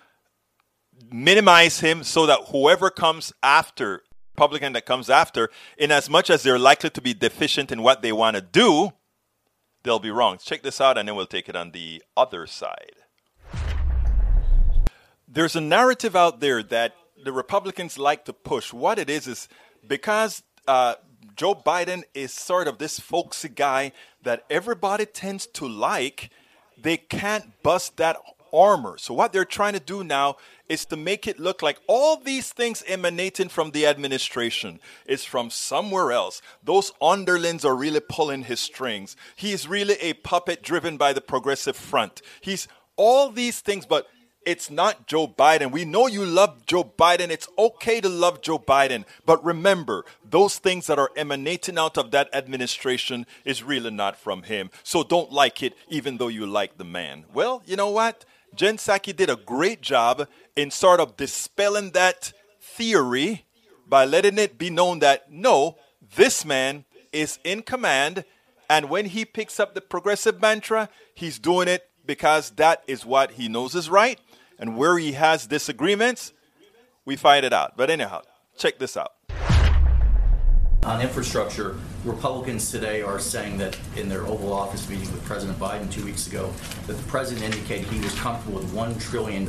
minimize 1.11 1.81
him 1.81 2.05
so 2.05 2.27
that 2.27 2.39
whoever 2.53 2.91
comes 2.91 3.33
after, 3.43 4.05
Republican 4.37 4.73
that 4.75 4.87
comes 4.87 5.11
after, 5.11 5.51
in 5.77 5.91
as 5.91 6.09
much 6.09 6.31
as 6.31 6.45
they're 6.45 6.61
likely 6.61 6.91
to 6.91 7.03
be 7.03 7.13
deficient 7.13 7.73
in 7.73 7.83
what 7.83 8.03
they 8.03 8.13
want 8.13 8.37
to 8.37 8.41
do, 8.41 8.93
they'll 9.83 9.99
be 9.99 10.13
wrong. 10.13 10.39
Check 10.39 10.63
this 10.63 10.81
out, 10.81 10.97
and 10.97 11.09
then 11.09 11.17
we'll 11.17 11.27
take 11.27 11.49
it 11.49 11.57
on 11.57 11.73
the 11.73 12.05
other 12.17 12.47
side 12.47 12.93
there's 15.29 15.57
a 15.57 15.61
narrative 15.61 16.15
out 16.15 16.41
there 16.41 16.63
that 16.63 16.95
the 17.27 17.33
Republicans 17.33 17.99
like 17.99 18.25
to 18.27 18.33
push. 18.33 18.73
What 18.73 18.99
it 18.99 19.11
is 19.11 19.27
is 19.27 19.49
because 19.87 20.43
uh, 20.69 20.95
Joe 21.35 21.55
Biden 21.55 22.05
is 22.15 22.33
sort 22.33 22.69
of 22.69 22.79
this 22.79 22.99
folksy 22.99 23.49
guy 23.49 23.93
that 24.23 24.45
everybody 24.49 25.07
tends 25.07 25.47
to 25.49 25.69
like, 25.69 26.31
they 26.81 26.97
can't 26.97 27.63
bust 27.63 27.97
that 27.97 28.17
armor. 28.53 28.97
So, 28.99 29.13
what 29.13 29.33
they're 29.33 29.45
trying 29.45 29.75
to 29.75 29.81
do 29.81 30.05
now 30.05 30.37
is 30.69 30.85
to 30.87 30.97
make 30.97 31.27
it 31.27 31.39
look 31.39 31.63
like 31.63 31.79
all 31.87 32.17
these 32.17 32.53
things 32.53 32.83
emanating 32.87 33.49
from 33.49 33.71
the 33.71 33.87
administration 33.87 34.81
is 35.07 35.25
from 35.25 35.51
somewhere 35.51 36.13
else. 36.13 36.41
Those 36.63 36.93
underlings 37.01 37.65
are 37.65 37.77
really 37.77 38.01
pulling 38.01 38.45
his 38.45 38.61
strings. 38.61 39.17
He's 39.35 39.69
really 39.69 39.97
a 40.01 40.15
puppet 40.15 40.63
driven 40.63 40.97
by 40.97 41.13
the 41.13 41.21
progressive 41.21 41.77
front. 41.77 42.23
He's 42.41 42.67
all 42.97 43.31
these 43.31 43.61
things, 43.61 43.85
but 43.85 44.09
it's 44.47 44.71
not 44.71 45.09
Joe 45.09 45.27
Biden. 45.27 45.73
We 45.73 45.85
know 45.85 46.07
you 46.07 46.25
love 46.25 46.65
Joe 46.67 46.85
Biden. 46.85 47.31
It's 47.31 47.49
okay 47.59 48.01
to 48.01 48.09
love 48.09 48.41
Joe 48.41 48.61
Biden. 48.61 49.05
But 49.27 49.45
remember, 49.45 50.05
those 50.25 50.59
things 50.59 50.87
that 50.87 51.01
are 51.01 51.11
emanating 51.17 51.77
out 51.77 51.99
of 51.99 52.13
that 52.13 52.31
administration 52.33 53.27
is 53.45 53.65
really 53.65 53.91
not 53.91 54.17
from 54.17 54.45
him. 54.45 54.71
So 54.85 55.03
don't 55.03 55.33
like 55.33 55.65
it, 55.65 55.75
even 55.89 56.19
though 56.19 56.29
you 56.29 56.47
like 56.47 56.79
the 56.79 56.85
man. 56.85 57.25
Well, 57.35 57.61
you 57.67 57.75
know 57.75 57.91
what? 57.91 58.25
Jen 58.55 58.77
Psaki 58.77 59.15
did 59.15 59.29
a 59.29 59.37
great 59.37 59.83
job 59.83 60.29
in 60.55 60.71
sort 60.71 61.01
of 61.01 61.17
dispelling 61.17 61.91
that 61.91 62.33
theory 62.61 63.45
by 63.87 64.05
letting 64.05 64.39
it 64.39 64.59
be 64.59 64.71
known 64.71 65.01
that 65.01 65.31
no, 65.31 65.77
this 66.15 66.45
man 66.45 66.85
is 67.13 67.41
in 67.43 67.63
command. 67.63 68.25
And 68.71 68.89
when 68.89 69.07
he 69.07 69.25
picks 69.25 69.59
up 69.59 69.75
the 69.75 69.81
progressive 69.81 70.41
mantra, 70.41 70.89
he's 71.15 71.41
doing 71.41 71.67
it 71.67 71.91
because 72.07 72.51
that 72.51 72.85
is 72.87 73.05
what 73.05 73.33
he 73.33 73.49
knows 73.49 73.75
is 73.75 73.91
right 73.91 74.21
and 74.59 74.77
where 74.77 74.99
he 74.99 75.13
has 75.13 75.47
disagreements, 75.47 76.33
we 77.05 77.17
fight 77.17 77.45
it 77.45 77.53
out. 77.53 77.77
But 77.77 77.91
anyhow, 77.91 78.23
check 78.57 78.79
this 78.79 78.97
out. 78.97 79.13
On 80.85 81.01
infrastructure, 81.01 81.77
Republicans 82.05 82.71
today 82.71 83.03
are 83.03 83.19
saying 83.19 83.59
that 83.59 83.77
in 83.97 84.09
their 84.09 84.25
Oval 84.25 84.53
Office 84.53 84.89
meeting 84.89 85.11
with 85.11 85.25
President 85.25 85.59
Biden 85.59 85.91
two 85.91 86.05
weeks 86.05 86.29
ago, 86.29 86.53
that 86.87 86.93
the 86.93 87.03
president 87.09 87.45
indicated 87.45 87.87
he 87.89 87.99
was 88.01 88.15
comfortable 88.21 88.61
with 88.61 88.73
$1 88.73 89.01
trillion 89.01 89.49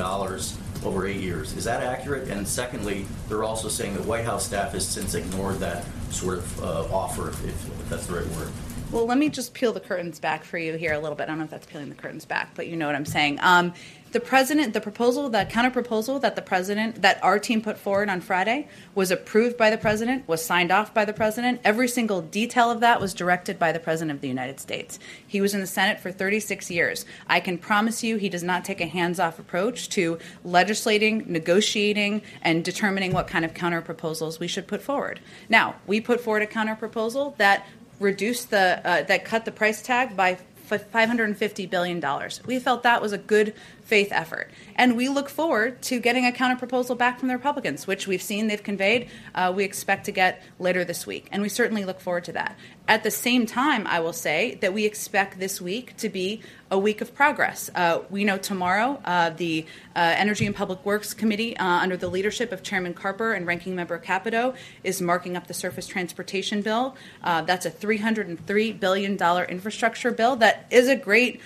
over 0.83 1.05
eight 1.05 1.21
years. 1.21 1.53
Is 1.53 1.63
that 1.65 1.83
accurate? 1.83 2.27
And 2.29 2.47
secondly, 2.47 3.05
they're 3.29 3.43
also 3.43 3.67
saying 3.67 3.93
that 3.93 4.05
White 4.05 4.25
House 4.25 4.47
staff 4.47 4.71
has 4.71 4.87
since 4.87 5.13
ignored 5.13 5.59
that 5.59 5.85
sort 6.09 6.39
of 6.39 6.63
uh, 6.63 6.93
offer, 6.93 7.29
if, 7.29 7.45
if 7.45 7.89
that's 7.89 8.07
the 8.07 8.15
right 8.15 8.27
word. 8.35 8.49
Well, 8.89 9.05
let 9.05 9.17
me 9.17 9.27
just 9.27 9.53
peel 9.53 9.73
the 9.73 9.81
curtains 9.81 10.17
back 10.17 10.45
for 10.45 10.57
you 10.57 10.75
here 10.75 10.93
a 10.93 10.99
little 10.99 11.17
bit. 11.17 11.23
I 11.23 11.25
don't 11.27 11.39
know 11.39 11.43
if 11.43 11.49
that's 11.49 11.65
peeling 11.65 11.89
the 11.89 11.95
curtains 11.95 12.23
back, 12.23 12.55
but 12.55 12.67
you 12.67 12.77
know 12.77 12.85
what 12.85 12.95
I'm 12.95 13.05
saying. 13.05 13.37
Um, 13.41 13.73
the 14.13 14.21
president, 14.21 14.73
the 14.73 14.79
proposal, 14.79 15.29
the 15.29 15.45
counter 15.45 15.69
proposal 15.69 16.19
that 16.19 16.37
the 16.37 16.41
president, 16.41 17.01
that 17.01 17.21
our 17.21 17.39
team 17.39 17.61
put 17.61 17.77
forward 17.77 18.09
on 18.09 18.21
Friday, 18.21 18.69
was 18.95 19.11
approved 19.11 19.57
by 19.57 19.69
the 19.69 19.77
president, 19.77 20.25
was 20.29 20.43
signed 20.43 20.71
off 20.71 20.93
by 20.93 21.03
the 21.03 21.11
president. 21.11 21.59
Every 21.65 21.89
single 21.89 22.21
detail 22.21 22.71
of 22.71 22.79
that 22.79 23.01
was 23.01 23.13
directed 23.13 23.59
by 23.59 23.73
the 23.73 23.79
president 23.79 24.15
of 24.15 24.21
the 24.21 24.29
United 24.29 24.61
States. 24.61 24.97
He 25.27 25.41
was 25.41 25.53
in 25.53 25.59
the 25.59 25.67
Senate 25.67 25.99
for 25.99 26.09
36 26.09 26.71
years. 26.71 27.05
I 27.27 27.41
can 27.41 27.57
promise 27.57 28.01
you, 28.01 28.15
he 28.15 28.29
does 28.29 28.43
not 28.43 28.63
take 28.63 28.79
a 28.79 28.87
hands-off 28.87 29.39
approach 29.39 29.89
to 29.89 30.19
legislating, 30.45 31.25
negotiating, 31.27 32.21
and 32.41 32.63
determining 32.63 33.11
what 33.11 33.27
kind 33.27 33.43
of 33.43 33.53
counter 33.53 33.81
proposals 33.81 34.39
we 34.39 34.47
should 34.47 34.67
put 34.67 34.81
forward. 34.81 35.19
Now, 35.49 35.75
we 35.85 35.99
put 35.99 36.21
forward 36.21 36.43
a 36.43 36.47
counter 36.47 36.75
proposal 36.75 37.35
that 37.37 37.67
reduced 37.99 38.49
the 38.49 38.81
uh, 38.83 39.03
that 39.03 39.25
cut 39.25 39.45
the 39.45 39.51
price 39.51 39.81
tag 39.81 40.15
by 40.15 40.35
550 40.35 41.65
billion 41.67 41.99
dollars. 41.99 42.41
We 42.45 42.59
felt 42.59 42.83
that 42.83 43.01
was 43.01 43.13
a 43.13 43.17
good 43.17 43.53
faith 43.87 44.09
effort. 44.11 44.51
And 44.75 44.97
we 44.97 45.07
look 45.07 45.29
forward 45.29 45.81
to 45.83 45.99
getting 45.99 46.25
a 46.25 46.31
counterproposal 46.31 46.97
back 46.97 47.19
from 47.19 47.29
the 47.29 47.33
Republicans, 47.33 47.87
which 47.87 48.05
we've 48.05 48.21
seen 48.21 48.47
they've 48.47 48.61
conveyed 48.61 49.09
uh, 49.33 49.53
we 49.55 49.63
expect 49.63 50.05
to 50.05 50.11
get 50.11 50.43
later 50.59 50.83
this 50.83 51.07
week. 51.07 51.27
And 51.31 51.41
we 51.41 51.49
certainly 51.49 51.85
look 51.85 51.99
forward 51.99 52.25
to 52.25 52.33
that. 52.33 52.57
At 52.87 53.03
the 53.03 53.11
same 53.11 53.45
time, 53.45 53.85
I 53.87 53.99
will 53.99 54.13
say 54.13 54.55
that 54.61 54.73
we 54.73 54.85
expect 54.85 55.39
this 55.39 55.61
week 55.61 55.95
to 55.97 56.09
be 56.09 56.41
a 56.69 56.77
week 56.77 57.01
of 57.01 57.13
progress. 57.13 57.69
Uh, 57.73 57.99
we 58.09 58.23
know 58.23 58.37
tomorrow 58.37 59.01
uh, 59.05 59.29
the 59.29 59.65
uh, 59.95 59.99
Energy 60.17 60.45
and 60.45 60.55
Public 60.55 60.85
Works 60.85 61.13
Committee, 61.13 61.55
uh, 61.57 61.65
under 61.65 61.95
the 61.95 62.07
leadership 62.09 62.51
of 62.51 62.61
Chairman 62.63 62.93
Carper 62.93 63.33
and 63.33 63.47
Ranking 63.47 63.75
Member 63.75 63.97
Capito, 63.97 64.53
is 64.83 65.01
marking 65.01 65.37
up 65.37 65.47
the 65.47 65.53
Surface 65.53 65.87
Transportation 65.87 66.61
Bill. 66.61 66.95
Uh, 67.23 67.41
that's 67.41 67.65
a 67.65 67.71
$303 67.71 68.79
billion 68.79 69.17
infrastructure 69.49 70.11
bill 70.11 70.35
that 70.37 70.67
is 70.71 70.87
a 70.87 70.95
great 70.95 71.41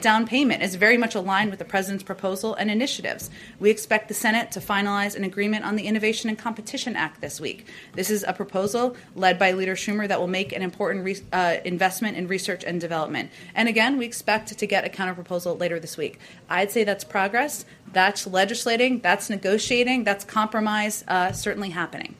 down 0.00 0.26
payment. 0.26 0.62
It's 0.62 0.74
very 0.74 0.96
much 0.96 1.14
aligned 1.14 1.50
with 1.50 1.58
the 1.58 1.64
President's 1.64 1.83
President's 1.84 2.02
proposal 2.02 2.54
and 2.54 2.70
initiatives. 2.70 3.28
We 3.60 3.68
expect 3.68 4.08
the 4.08 4.14
Senate 4.14 4.50
to 4.52 4.60
finalize 4.60 5.14
an 5.14 5.22
agreement 5.22 5.66
on 5.66 5.76
the 5.76 5.86
Innovation 5.86 6.30
and 6.30 6.38
Competition 6.38 6.96
Act 6.96 7.20
this 7.20 7.38
week. 7.38 7.66
This 7.92 8.08
is 8.08 8.24
a 8.26 8.32
proposal 8.32 8.96
led 9.14 9.38
by 9.38 9.52
Leader 9.52 9.74
Schumer 9.74 10.08
that 10.08 10.18
will 10.18 10.26
make 10.26 10.54
an 10.54 10.62
important 10.62 11.04
re- 11.04 11.20
uh, 11.30 11.56
investment 11.66 12.16
in 12.16 12.26
research 12.26 12.64
and 12.64 12.80
development. 12.80 13.30
And 13.54 13.68
again, 13.68 13.98
we 13.98 14.06
expect 14.06 14.56
to 14.56 14.66
get 14.66 14.86
a 14.86 14.88
counterproposal 14.88 15.60
later 15.60 15.78
this 15.78 15.98
week. 15.98 16.18
I'd 16.48 16.70
say 16.70 16.84
that's 16.84 17.04
progress. 17.04 17.66
That's 17.92 18.26
legislating. 18.26 19.00
That's 19.00 19.28
negotiating. 19.28 20.04
That's 20.04 20.24
compromise. 20.24 21.04
Uh, 21.06 21.32
certainly 21.32 21.68
happening. 21.68 22.14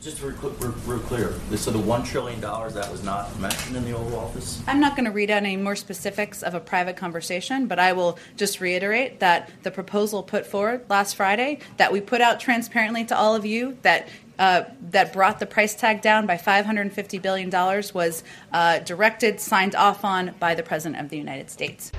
Just 0.00 0.22
real, 0.22 0.32
real, 0.36 0.74
real 0.86 0.98
clear, 1.00 1.34
so 1.56 1.72
the 1.72 1.78
$1 1.78 2.06
trillion 2.06 2.40
that 2.40 2.88
was 2.88 3.02
not 3.02 3.36
mentioned 3.40 3.76
in 3.76 3.84
the 3.84 3.90
Oval 3.90 4.20
Office? 4.20 4.62
I'm 4.68 4.78
not 4.78 4.94
going 4.94 5.06
to 5.06 5.10
read 5.10 5.28
out 5.28 5.38
any 5.38 5.56
more 5.56 5.74
specifics 5.74 6.44
of 6.44 6.54
a 6.54 6.60
private 6.60 6.96
conversation, 6.96 7.66
but 7.66 7.80
I 7.80 7.92
will 7.94 8.16
just 8.36 8.60
reiterate 8.60 9.18
that 9.18 9.50
the 9.64 9.72
proposal 9.72 10.22
put 10.22 10.46
forward 10.46 10.84
last 10.88 11.16
Friday, 11.16 11.58
that 11.78 11.92
we 11.92 12.00
put 12.00 12.20
out 12.20 12.38
transparently 12.38 13.06
to 13.06 13.16
all 13.16 13.34
of 13.34 13.44
you, 13.44 13.76
that 13.82 14.08
uh, 14.38 14.62
that 14.90 15.12
brought 15.12 15.40
the 15.40 15.46
price 15.46 15.74
tag 15.74 16.00
down 16.00 16.24
by 16.24 16.36
$550 16.36 17.20
billion 17.20 17.50
was 17.92 18.22
uh, 18.52 18.78
directed, 18.78 19.40
signed 19.40 19.74
off 19.74 20.04
on 20.04 20.32
by 20.38 20.54
the 20.54 20.62
President 20.62 21.02
of 21.02 21.10
the 21.10 21.18
United 21.18 21.50
States. 21.50 21.90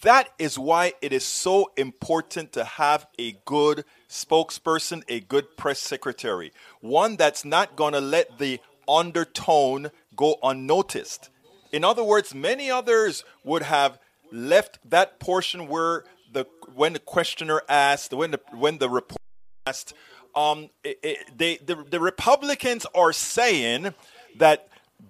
That 0.00 0.30
is 0.38 0.58
why 0.58 0.94
it 1.02 1.12
is 1.12 1.24
so 1.24 1.70
important 1.76 2.52
to 2.52 2.64
have 2.64 3.06
a 3.18 3.32
good 3.44 3.84
spokesperson, 4.14 5.02
a 5.08 5.20
good 5.20 5.56
press 5.56 5.80
secretary, 5.80 6.52
one 6.80 7.16
that's 7.16 7.44
not 7.44 7.76
going 7.76 7.92
to 7.92 8.00
let 8.00 8.38
the 8.38 8.60
undertone 8.88 9.90
go 10.14 10.36
unnoticed. 10.42 11.30
In 11.72 11.84
other 11.84 12.04
words, 12.04 12.34
many 12.34 12.70
others 12.70 13.24
would 13.42 13.62
have 13.62 13.98
left 14.30 14.78
that 14.88 15.18
portion 15.18 15.66
where 15.66 16.04
the 16.32 16.46
when 16.74 16.92
the 16.92 16.98
questioner 16.98 17.62
asked, 17.68 18.12
when 18.12 18.30
the 18.30 18.40
when 18.52 18.78
the 18.78 18.88
report 18.88 19.20
asked, 19.66 19.94
um, 20.36 20.70
it, 20.84 20.98
it, 21.02 21.18
they 21.36 21.56
the, 21.56 21.84
the 21.90 22.00
Republicans 22.00 22.86
are 22.94 23.12
saying 23.12 23.94
that 24.38 24.68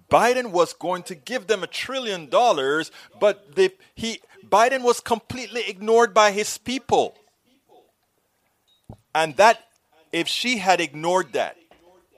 Biden 0.09 0.51
was 0.51 0.73
going 0.73 1.03
to 1.03 1.15
give 1.15 1.47
them 1.47 1.63
a 1.63 1.67
trillion 1.67 2.27
dollars, 2.29 2.91
but 3.19 3.55
they, 3.55 3.69
he 3.93 4.21
Biden 4.47 4.81
was 4.81 4.99
completely 4.99 5.63
ignored 5.67 6.13
by 6.13 6.31
his 6.31 6.57
people. 6.57 7.15
And 9.15 9.37
that, 9.37 9.63
if 10.11 10.27
she 10.27 10.57
had 10.57 10.81
ignored 10.81 11.31
that, 11.33 11.55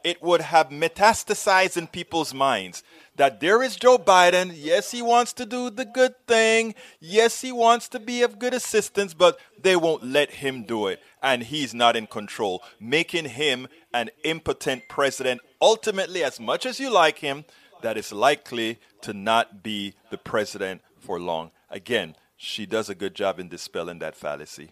it 0.03 0.21
would 0.23 0.41
have 0.41 0.69
metastasized 0.69 1.77
in 1.77 1.85
people's 1.85 2.33
minds 2.33 2.81
that 3.17 3.39
there 3.39 3.61
is 3.61 3.75
Joe 3.75 3.99
Biden. 3.99 4.51
Yes, 4.55 4.91
he 4.91 5.01
wants 5.03 5.33
to 5.33 5.45
do 5.45 5.69
the 5.69 5.85
good 5.85 6.15
thing. 6.27 6.73
Yes, 6.99 7.41
he 7.41 7.51
wants 7.51 7.87
to 7.89 7.99
be 7.99 8.23
of 8.23 8.39
good 8.39 8.53
assistance, 8.53 9.13
but 9.13 9.39
they 9.61 9.75
won't 9.75 10.03
let 10.03 10.31
him 10.31 10.63
do 10.63 10.87
it. 10.87 11.01
And 11.21 11.43
he's 11.43 11.73
not 11.73 11.95
in 11.95 12.07
control, 12.07 12.63
making 12.79 13.25
him 13.25 13.67
an 13.93 14.09
impotent 14.23 14.87
president. 14.87 15.41
Ultimately, 15.61 16.23
as 16.23 16.39
much 16.39 16.65
as 16.65 16.79
you 16.79 16.89
like 16.89 17.19
him, 17.19 17.45
that 17.81 17.97
is 17.97 18.11
likely 18.11 18.79
to 19.01 19.13
not 19.13 19.61
be 19.61 19.93
the 20.09 20.17
president 20.17 20.81
for 20.99 21.19
long. 21.19 21.51
Again, 21.69 22.15
she 22.37 22.65
does 22.65 22.89
a 22.89 22.95
good 22.95 23.13
job 23.13 23.39
in 23.39 23.49
dispelling 23.49 23.99
that 23.99 24.15
fallacy. 24.15 24.71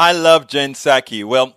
I 0.00 0.12
love 0.12 0.46
Jen 0.46 0.74
Psaki. 0.74 1.24
Well, 1.24 1.56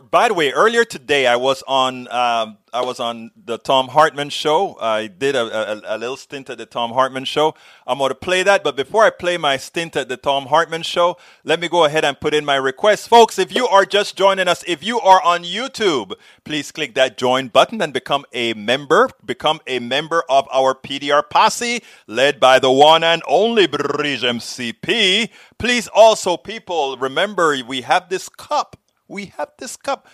by 0.00 0.28
the 0.28 0.34
way, 0.34 0.52
earlier 0.52 0.84
today 0.84 1.26
I 1.26 1.36
was 1.36 1.62
on 1.68 2.10
um, 2.10 2.56
I 2.72 2.82
was 2.82 2.98
on 2.98 3.30
the 3.36 3.58
Thom 3.58 3.88
Hartmann 3.88 4.30
show. 4.30 4.78
I 4.80 5.06
did 5.06 5.36
a, 5.36 5.42
a, 5.42 5.96
a, 5.96 5.98
little 5.98 6.16
stint 6.16 6.48
at 6.48 6.56
the 6.56 6.64
Thom 6.64 6.92
Hartmann 6.92 7.26
show. 7.26 7.54
I'm 7.86 7.98
going 7.98 8.08
to 8.08 8.14
play 8.14 8.42
that, 8.44 8.64
but 8.64 8.74
before 8.74 9.04
I 9.04 9.10
play 9.10 9.36
my 9.36 9.58
stint 9.58 9.94
at 9.94 10.08
the 10.08 10.16
Thom 10.16 10.46
Hartmann 10.46 10.82
show, 10.82 11.18
let 11.44 11.60
me 11.60 11.68
go 11.68 11.84
ahead 11.84 12.06
and 12.06 12.18
put 12.18 12.32
in 12.32 12.46
my 12.46 12.56
request, 12.56 13.10
folks. 13.10 13.38
If 13.38 13.54
you 13.54 13.68
are 13.68 13.84
just 13.84 14.16
joining 14.16 14.48
us, 14.48 14.64
if 14.66 14.82
you 14.82 14.98
are 15.00 15.22
on 15.22 15.44
YouTube, 15.44 16.14
please 16.44 16.72
click 16.72 16.94
that 16.94 17.18
join 17.18 17.48
button 17.48 17.82
and 17.82 17.92
become 17.92 18.24
a 18.32 18.54
member. 18.54 19.10
Become 19.22 19.60
a 19.66 19.78
member 19.78 20.24
of 20.30 20.48
our 20.50 20.74
PDR 20.74 21.28
posse, 21.28 21.82
led 22.06 22.40
by 22.40 22.58
the 22.58 22.72
one 22.72 23.04
and 23.04 23.22
only 23.28 23.66
Bridge 23.66 24.22
MCP. 24.22 25.28
Please 25.58 25.88
also, 25.88 26.38
people, 26.38 26.96
remember 26.96 27.54
we 27.66 27.82
have 27.82 28.08
this 28.08 28.30
cup 28.30 28.78
we 29.12 29.26
have 29.36 29.50
this 29.58 29.76
cup. 29.76 30.08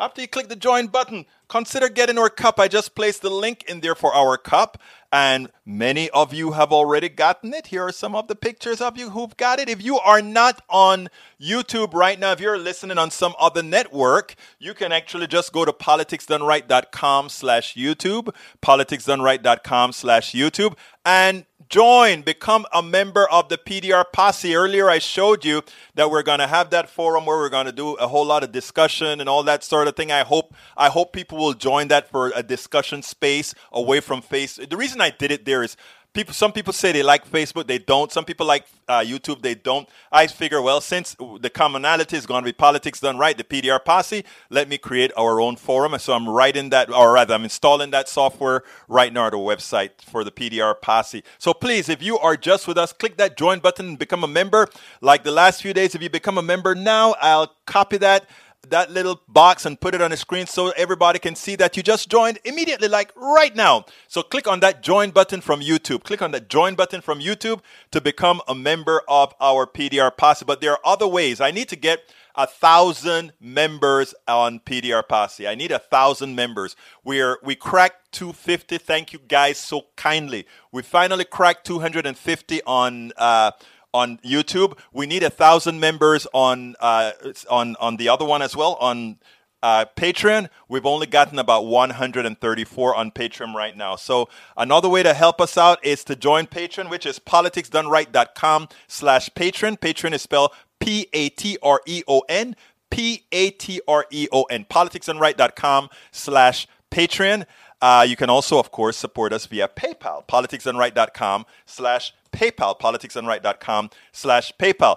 After 0.00 0.22
you 0.22 0.28
click 0.28 0.48
the 0.48 0.56
join 0.56 0.86
button, 0.86 1.26
consider 1.46 1.90
getting 1.90 2.16
our 2.16 2.30
cup. 2.30 2.58
I 2.58 2.68
just 2.68 2.94
placed 2.94 3.20
the 3.20 3.28
link 3.28 3.64
in 3.68 3.80
there 3.80 3.94
for 3.94 4.14
our 4.14 4.38
cup, 4.38 4.80
and 5.12 5.50
many 5.66 6.08
of 6.08 6.32
you 6.32 6.52
have 6.52 6.72
already 6.72 7.10
gotten 7.10 7.52
it. 7.52 7.66
Here 7.66 7.82
are 7.82 7.92
some 7.92 8.14
of 8.14 8.26
the 8.26 8.34
pictures 8.34 8.80
of 8.80 8.96
you 8.96 9.10
who've 9.10 9.36
got 9.36 9.60
it. 9.60 9.68
If 9.68 9.84
you 9.84 9.98
are 9.98 10.22
not 10.22 10.62
on 10.70 11.08
YouTube 11.38 11.92
right 11.92 12.18
now, 12.18 12.32
if 12.32 12.40
you're 12.40 12.56
listening 12.56 12.96
on 12.96 13.10
some 13.10 13.34
other 13.38 13.62
network, 13.62 14.36
you 14.58 14.72
can 14.72 14.90
actually 14.90 15.26
just 15.26 15.52
go 15.52 15.66
to 15.66 15.72
politicsdoneright.com 15.72 17.28
slash 17.28 17.74
YouTube, 17.74 18.34
politicsdoneright.com 18.62 19.92
slash 19.92 20.32
YouTube, 20.32 20.78
and 21.04 21.44
join, 21.70 22.22
become 22.22 22.66
a 22.72 22.82
member 22.82 23.30
of 23.30 23.48
the 23.48 23.56
PDR 23.56 24.04
posse. 24.12 24.54
Earlier, 24.54 24.90
I 24.90 24.98
showed 24.98 25.44
you 25.44 25.62
that 25.94 26.10
we're 26.10 26.24
going 26.24 26.40
to 26.40 26.48
have 26.48 26.70
that 26.70 26.90
forum 26.90 27.24
where 27.24 27.38
we're 27.38 27.48
going 27.48 27.66
to 27.66 27.72
do 27.72 27.94
a 27.94 28.08
whole 28.08 28.26
lot 28.26 28.42
of 28.42 28.50
discussion 28.50 29.20
and 29.20 29.28
all 29.28 29.44
that 29.44 29.62
sort 29.62 29.86
of 29.86 29.94
thing. 29.96 30.10
I 30.10 30.24
hope 30.24 30.52
I 30.76 30.88
hope 30.88 31.12
people 31.12 31.38
will 31.38 31.54
join 31.54 31.88
that 31.88 32.10
for 32.10 32.32
a 32.34 32.42
discussion 32.42 33.02
space 33.02 33.54
away 33.72 34.00
from 34.00 34.20
face. 34.20 34.56
The 34.56 34.76
reason 34.76 35.00
I 35.00 35.10
did 35.10 35.30
it 35.30 35.44
there 35.44 35.62
is 35.62 35.76
people 36.12 36.34
some 36.34 36.52
people 36.52 36.72
say 36.72 36.92
they 36.92 37.02
like 37.02 37.28
facebook 37.30 37.66
they 37.66 37.78
don't. 37.78 38.12
Some 38.12 38.24
people 38.24 38.46
like 38.46 38.66
uh, 38.88 39.00
youtube 39.00 39.42
they 39.42 39.54
don't. 39.54 39.88
I 40.10 40.26
figure 40.26 40.60
well 40.60 40.80
since 40.80 41.16
the 41.40 41.50
commonality 41.50 42.16
is 42.16 42.26
going 42.26 42.42
to 42.42 42.44
be 42.44 42.52
politics 42.52 43.00
done 43.00 43.18
right 43.18 43.36
the 43.36 43.44
pdr 43.44 43.84
posse 43.84 44.24
let 44.50 44.68
me 44.68 44.78
create 44.78 45.12
our 45.16 45.40
own 45.40 45.56
forum. 45.56 45.98
So 45.98 46.12
i'm 46.12 46.28
writing 46.28 46.70
that 46.70 46.92
or 46.92 47.12
rather 47.12 47.34
i'm 47.34 47.44
installing 47.44 47.90
that 47.90 48.08
software 48.08 48.62
right 48.88 49.12
now 49.12 49.26
at 49.26 49.32
the 49.32 49.38
website 49.38 49.90
for 50.02 50.24
the 50.24 50.30
pdr 50.32 50.80
posse. 50.80 51.22
So 51.38 51.54
please 51.54 51.88
if 51.88 52.02
you 52.02 52.18
are 52.18 52.36
just 52.36 52.66
with 52.66 52.78
us 52.78 52.92
click 52.92 53.16
that 53.18 53.36
join 53.36 53.60
button 53.60 53.86
and 53.86 53.98
become 53.98 54.24
a 54.24 54.28
member. 54.28 54.68
Like 55.00 55.24
the 55.24 55.32
last 55.32 55.62
few 55.62 55.72
days 55.72 55.94
if 55.94 56.02
you 56.02 56.10
become 56.10 56.38
a 56.38 56.42
member 56.42 56.74
now 56.74 57.14
i'll 57.20 57.54
copy 57.66 57.96
that 57.98 58.26
that 58.68 58.90
little 58.90 59.20
box 59.28 59.66
and 59.66 59.80
put 59.80 59.94
it 59.94 60.02
on 60.02 60.10
the 60.10 60.16
screen 60.16 60.46
so 60.46 60.70
everybody 60.70 61.18
can 61.18 61.34
see 61.34 61.56
that 61.56 61.76
you 61.76 61.82
just 61.82 62.08
joined 62.08 62.38
immediately, 62.44 62.88
like 62.88 63.12
right 63.16 63.54
now. 63.54 63.84
So 64.08 64.22
click 64.22 64.46
on 64.46 64.60
that 64.60 64.82
join 64.82 65.10
button 65.10 65.40
from 65.40 65.60
YouTube. 65.60 66.04
Click 66.04 66.22
on 66.22 66.30
that 66.32 66.48
join 66.48 66.74
button 66.74 67.00
from 67.00 67.20
YouTube 67.20 67.60
to 67.90 68.00
become 68.00 68.40
a 68.46 68.54
member 68.54 69.02
of 69.08 69.34
our 69.40 69.66
PDR 69.66 70.16
Posse. 70.16 70.44
But 70.44 70.60
there 70.60 70.72
are 70.72 70.80
other 70.84 71.06
ways. 71.06 71.40
I 71.40 71.50
need 71.50 71.68
to 71.70 71.76
get 71.76 72.00
a 72.34 72.46
thousand 72.46 73.32
members 73.40 74.14
on 74.28 74.60
PDR 74.60 75.06
Posse. 75.06 75.48
I 75.48 75.54
need 75.54 75.72
a 75.72 75.78
thousand 75.78 76.34
members. 76.34 76.76
We're 77.04 77.38
we 77.42 77.54
cracked 77.54 78.12
250. 78.12 78.78
Thank 78.78 79.12
you 79.12 79.18
guys 79.26 79.58
so 79.58 79.86
kindly. 79.96 80.46
We 80.72 80.82
finally 80.82 81.24
cracked 81.24 81.66
250 81.66 82.62
on 82.64 83.12
uh, 83.16 83.52
on 83.92 84.18
YouTube. 84.18 84.78
We 84.92 85.06
need 85.06 85.22
a 85.22 85.30
thousand 85.30 85.80
members 85.80 86.26
on 86.32 86.76
uh, 86.80 87.12
on 87.48 87.76
on 87.76 87.96
the 87.96 88.08
other 88.08 88.24
one 88.24 88.42
as 88.42 88.56
well 88.56 88.74
on 88.80 89.18
uh, 89.62 89.84
Patreon, 89.96 90.48
we've 90.68 90.86
only 90.86 91.06
gotten 91.06 91.38
about 91.38 91.66
134 91.66 92.94
on 92.94 93.10
Patreon 93.10 93.54
right 93.54 93.76
now. 93.76 93.96
So 93.96 94.28
another 94.56 94.88
way 94.88 95.02
to 95.02 95.12
help 95.12 95.40
us 95.40 95.58
out 95.58 95.84
is 95.84 96.02
to 96.04 96.16
join 96.16 96.46
Patreon, 96.46 96.88
which 96.88 97.04
is 97.04 97.18
politicsdoneright.com 97.18 98.68
slash 98.88 99.28
Patreon. 99.30 99.78
Patreon 99.78 100.14
is 100.14 100.22
spelled 100.22 100.52
P-A-T-R-E-O-N, 100.80 102.56
P-A-T-R-E-O-N, 102.90 104.66
politicsdoneright.com 104.70 105.88
slash 106.10 106.66
Patreon. 106.90 107.44
Uh, 107.82 108.04
you 108.06 108.16
can 108.16 108.30
also, 108.30 108.58
of 108.58 108.70
course, 108.70 108.96
support 108.96 109.32
us 109.32 109.46
via 109.46 109.68
PayPal, 109.68 110.26
politicsdoneright.com 110.26 111.44
slash 111.66 112.14
PayPal, 112.32 112.78
politicsdoneright.com 112.78 113.90
slash 114.12 114.52
PayPal. 114.58 114.96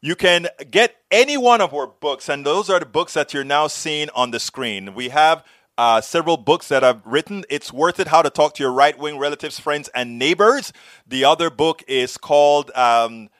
You 0.00 0.14
can 0.14 0.46
get 0.70 0.96
any 1.10 1.36
one 1.36 1.60
of 1.60 1.74
our 1.74 1.86
books, 1.86 2.28
and 2.28 2.44
those 2.44 2.70
are 2.70 2.78
the 2.78 2.86
books 2.86 3.14
that 3.14 3.32
you're 3.32 3.44
now 3.44 3.66
seeing 3.66 4.08
on 4.14 4.30
the 4.30 4.38
screen. 4.38 4.94
We 4.94 5.08
have 5.08 5.42
uh, 5.78 6.00
several 6.00 6.36
books 6.36 6.68
that 6.68 6.84
I've 6.84 7.04
written. 7.04 7.44
It's 7.50 7.72
Worth 7.72 7.98
It 7.98 8.08
How 8.08 8.22
to 8.22 8.30
Talk 8.30 8.54
to 8.54 8.62
Your 8.62 8.72
Right 8.72 8.98
Wing 8.98 9.18
Relatives, 9.18 9.58
Friends, 9.58 9.88
and 9.94 10.18
Neighbors. 10.18 10.72
The 11.06 11.24
other 11.24 11.50
book 11.50 11.82
is 11.88 12.16
called, 12.16 12.70
um, 12.74 13.30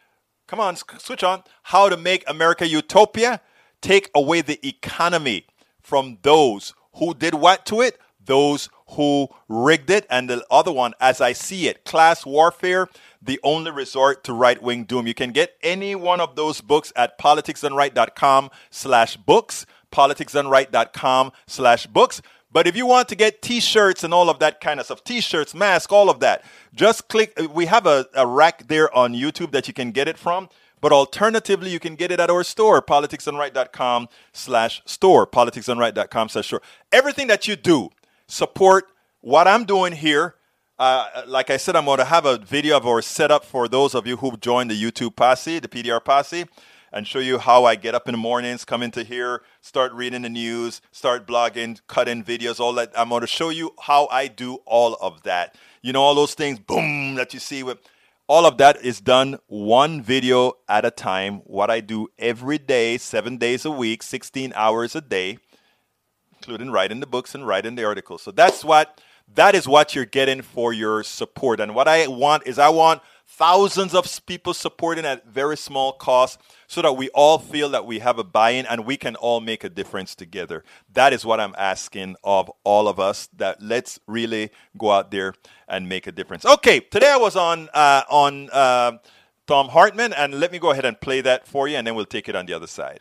come 0.47 0.61
on, 0.61 0.76
switch 0.76 1.22
on, 1.22 1.45
How 1.64 1.89
to 1.89 1.97
Make 1.97 2.24
America 2.28 2.66
Utopia. 2.66 3.41
Take 3.80 4.11
away 4.14 4.41
the 4.41 4.66
economy 4.66 5.47
from 5.80 6.18
those 6.22 6.74
who 6.97 7.14
did 7.14 7.34
what 7.34 7.64
to 7.66 7.80
it? 7.80 7.99
Those 8.24 8.68
who 8.91 9.28
rigged 9.49 9.91
it. 9.91 10.07
And 10.09 10.28
the 10.30 10.45
other 10.51 10.72
one, 10.72 10.95
As 11.01 11.20
I 11.20 11.32
See 11.32 11.68
It, 11.68 11.84
Class 11.84 12.24
Warfare 12.24 12.89
the 13.26 13.41
only 13.43 13.70
resort 13.70 14.24
to 14.24 14.32
right-wing 14.32 14.84
doom. 14.84 15.07
You 15.07 15.14
can 15.14 15.32
get 15.32 15.57
any 15.62 15.95
one 15.95 16.20
of 16.20 16.37
those 16.37 16.61
books 16.61 16.93
at 16.97 17.18
politicsdoneright.com 17.18 18.51
slash 18.70 19.16
books, 19.16 19.66
politicsdoneright.com 19.93 21.32
slash 21.47 21.87
books. 21.87 22.22
But 22.51 22.66
if 22.66 22.76
you 22.76 22.87
want 22.87 23.09
to 23.09 23.16
get 23.16 23.43
t-shirts 23.43 24.03
and 24.05 24.14
all 24.14 24.30
of 24.30 24.39
that 24.39 24.61
kind 24.61 24.80
of 24.80 24.87
stuff, 24.87 25.05
t-shirts, 25.05 25.55
mask, 25.55 25.93
all 25.93 26.09
of 26.09 26.20
that, 26.20 26.45
just 26.74 27.09
click. 27.09 27.39
We 27.53 27.66
have 27.66 27.87
a, 27.87 28.07
a 28.14 28.26
rack 28.26 28.68
there 28.68 28.95
on 28.97 29.12
YouTube 29.12 29.51
that 29.51 29.68
you 29.68 29.74
can 29.74 29.91
get 29.91 30.09
it 30.09 30.16
from. 30.16 30.49
But 30.80 30.93
alternatively, 30.93 31.70
you 31.70 31.80
can 31.80 31.97
get 31.97 32.12
it 32.12 32.20
at 32.20 32.30
our 32.30 32.45
store, 32.45 32.80
politicsdoneright.com 32.80 34.09
slash 34.32 34.82
store, 34.84 35.26
politicsdoneright.com 35.26 36.28
slash 36.28 36.47
store. 36.47 36.62
Everything 36.93 37.26
that 37.26 37.49
you 37.49 37.57
do, 37.57 37.91
support 38.27 38.87
what 39.20 39.49
I'm 39.49 39.64
doing 39.64 39.93
here 39.93 40.37
uh, 40.79 41.22
like 41.27 41.49
I 41.49 41.57
said, 41.57 41.74
I'm 41.74 41.87
going 41.87 41.99
to 41.99 42.05
have 42.05 42.27
a 42.27 42.37
video 42.37 42.77
of 42.77 42.87
our 42.87 43.01
setup 43.01 43.45
for 43.45 43.66
those 43.66 43.95
of 43.95 44.07
you 44.07 44.18
who 44.18 44.37
joined 44.37 44.70
the 44.70 44.81
YouTube 44.81 45.16
posse, 45.16 45.59
the 45.59 45.68
PDR 45.68 46.05
posse, 46.05 46.45
and 46.93 47.07
show 47.07 47.18
you 47.18 47.39
how 47.39 47.64
I 47.64 47.77
get 47.77 47.95
up 47.95 48.09
in 48.09 48.12
the 48.12 48.18
mornings, 48.18 48.64
come 48.64 48.83
into 48.83 49.03
here, 49.03 49.43
start 49.62 49.93
reading 49.95 50.22
the 50.22 50.29
news, 50.29 50.83
start 50.93 51.27
blogging, 51.27 51.81
cut 51.87 52.09
in 52.09 52.22
videos, 52.22 52.61
all 52.61 52.74
that. 52.74 52.93
I'm 52.95 53.09
going 53.09 53.22
to 53.22 53.27
show 53.27 53.49
you 53.49 53.74
how 53.83 54.07
I 54.11 54.29
do 54.29 54.57
all 54.66 54.95
of 55.01 55.22
that. 55.22 55.57
You 55.81 55.95
know, 55.95 56.03
all 56.03 56.14
those 56.14 56.35
things, 56.35 56.59
boom, 56.59 57.14
that 57.14 57.33
you 57.33 57.41
see 57.41 57.62
with 57.62 57.79
all 58.29 58.45
of 58.45 58.59
that 58.59 58.85
is 58.85 59.01
done 59.01 59.39
one 59.47 60.03
video 60.03 60.55
at 60.68 60.85
a 60.85 60.91
time. 60.91 61.37
What 61.45 61.70
I 61.70 61.81
do 61.81 62.09
every 62.18 62.59
day, 62.59 62.99
seven 62.99 63.39
days 63.39 63.64
a 63.64 63.70
week, 63.70 64.03
16 64.03 64.53
hours 64.55 64.95
a 64.95 65.01
day, 65.01 65.39
including 66.47 66.70
writing 66.70 67.01
the 67.01 67.07
books 67.07 67.34
and 67.34 67.44
writing 67.44 67.74
the 67.74 67.84
articles. 67.84 68.22
So 68.22 68.30
that's 68.30 68.64
what 68.64 69.01
that 69.34 69.57
is 69.57 69.66
what 69.66 69.97
you're 69.97 70.05
getting 70.05 70.42
for 70.42 70.72
your 70.72 71.03
support. 71.03 71.59
And 71.59 71.74
what 71.74 71.88
I 71.88 72.07
want 72.07 72.47
is 72.47 72.57
I 72.61 72.68
want 72.68 73.03
thousands 73.26 73.92
of 73.92 74.09
people 74.26 74.55
supporting 74.55 75.05
at 75.05 75.26
very 75.26 75.57
small 75.57 75.92
cost 75.92 76.40
so 76.68 76.80
that 76.82 76.92
we 76.92 77.09
all 77.09 77.40
feel 77.40 77.68
that 77.70 77.84
we 77.84 77.99
have 77.99 78.20
a 78.20 78.24
buy-in 78.24 78.64
and 78.66 78.86
we 78.86 78.97
can 78.97 79.16
all 79.16 79.40
make 79.40 79.64
a 79.64 79.68
difference 79.68 80.14
together. 80.14 80.62
That 80.92 81.12
is 81.12 81.26
what 81.26 81.40
I'm 81.40 81.57
asking 81.59 82.14
of 82.22 82.49
all 82.62 82.86
of 82.86 83.01
us 83.01 83.28
that 83.36 83.61
let's 83.61 83.99
really 84.07 84.51
go 84.78 84.92
out 84.92 85.11
there 85.11 85.34
and 85.66 85.88
make 85.88 86.07
a 86.07 86.12
difference. 86.12 86.47
Okay, 86.47 86.78
today 86.78 87.11
I 87.11 87.16
was 87.16 87.34
on 87.34 87.68
uh, 87.74 88.03
on 88.09 88.51
uh, 88.53 88.99
Thom 89.49 89.70
Hartmann 89.70 90.12
and 90.12 90.38
let 90.38 90.53
me 90.53 90.61
go 90.61 90.70
ahead 90.70 90.84
and 90.84 91.01
play 91.01 91.20
that 91.22 91.49
for 91.49 91.66
you 91.66 91.76
and 91.76 91.84
then 91.84 91.97
we'll 91.97 92.07
take 92.07 92.28
it 92.28 92.36
on 92.36 92.47
the 92.47 92.53
other 92.53 92.68
side. 92.68 93.01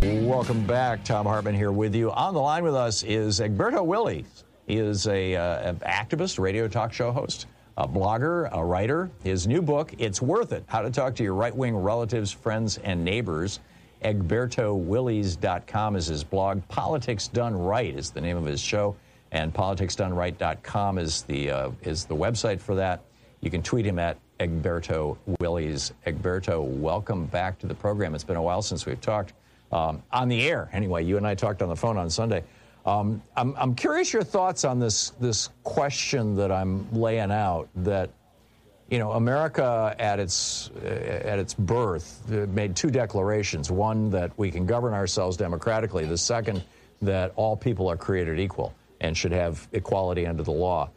Welcome 0.00 0.64
back. 0.64 1.04
Thom 1.04 1.26
Hartmann 1.26 1.54
here 1.54 1.72
with 1.72 1.94
you. 1.94 2.12
On 2.12 2.32
the 2.32 2.40
line 2.40 2.62
with 2.62 2.74
us 2.74 3.02
is 3.02 3.40
Egberto 3.40 3.84
Willies. 3.84 4.44
He 4.66 4.76
is 4.76 5.08
a, 5.08 5.34
uh, 5.34 5.70
an 5.70 5.76
activist, 5.76 6.38
radio 6.38 6.68
talk 6.68 6.92
show 6.92 7.10
host, 7.10 7.46
a 7.76 7.88
blogger, 7.88 8.48
a 8.52 8.64
writer. 8.64 9.10
His 9.24 9.48
new 9.48 9.60
book, 9.60 9.92
It's 9.98 10.22
Worth 10.22 10.52
It 10.52 10.62
How 10.68 10.82
to 10.82 10.90
Talk 10.90 11.16
to 11.16 11.24
Your 11.24 11.34
Right 11.34 11.54
Wing 11.54 11.76
Relatives, 11.76 12.30
Friends, 12.30 12.78
and 12.78 13.04
Neighbors. 13.04 13.58
EgbertoWillies.com 14.04 15.96
is 15.96 16.06
his 16.06 16.22
blog. 16.22 16.66
Politics 16.68 17.26
Done 17.26 17.56
Right 17.56 17.92
is 17.92 18.12
the 18.12 18.20
name 18.20 18.36
of 18.36 18.44
his 18.44 18.60
show, 18.60 18.94
and 19.32 19.52
politicsdoneright.com 19.52 20.98
is 20.98 21.22
the, 21.22 21.50
uh, 21.50 21.70
is 21.82 22.04
the 22.04 22.14
website 22.14 22.60
for 22.60 22.76
that. 22.76 23.02
You 23.40 23.50
can 23.50 23.64
tweet 23.64 23.84
him 23.84 23.98
at 23.98 24.16
Egberto 24.38 25.16
Willies. 25.40 25.92
Egberto, 26.06 26.62
welcome 26.62 27.26
back 27.26 27.58
to 27.58 27.66
the 27.66 27.74
program. 27.74 28.14
It's 28.14 28.22
been 28.22 28.36
a 28.36 28.42
while 28.42 28.62
since 28.62 28.86
we've 28.86 29.00
talked 29.00 29.32
um, 29.72 30.02
on 30.12 30.28
the 30.28 30.48
air. 30.48 30.68
Anyway, 30.72 31.04
you 31.04 31.16
and 31.16 31.26
I 31.26 31.34
talked 31.34 31.62
on 31.62 31.68
the 31.68 31.76
phone 31.76 31.96
on 31.96 32.10
Sunday. 32.10 32.44
Um, 32.86 33.22
I'm, 33.36 33.54
I'm 33.56 33.74
curious 33.74 34.12
your 34.12 34.22
thoughts 34.22 34.64
on 34.64 34.78
this 34.78 35.10
this 35.20 35.50
question 35.62 36.36
that 36.36 36.50
I'm 36.50 36.90
laying 36.92 37.30
out. 37.30 37.68
That 37.76 38.10
you 38.88 38.98
know, 38.98 39.12
America 39.12 39.94
at 39.98 40.18
its 40.18 40.70
uh, 40.82 40.88
at 40.88 41.38
its 41.38 41.52
birth 41.52 42.22
uh, 42.32 42.46
made 42.46 42.74
two 42.76 42.90
declarations: 42.90 43.70
one 43.70 44.10
that 44.10 44.32
we 44.38 44.50
can 44.50 44.64
govern 44.64 44.94
ourselves 44.94 45.36
democratically; 45.36 46.06
the 46.06 46.16
second 46.16 46.62
that 47.02 47.32
all 47.36 47.56
people 47.56 47.88
are 47.88 47.96
created 47.96 48.40
equal 48.40 48.74
and 49.00 49.16
should 49.16 49.32
have 49.32 49.68
equality 49.72 50.26
under 50.26 50.42
the 50.42 50.52
law. 50.52 50.90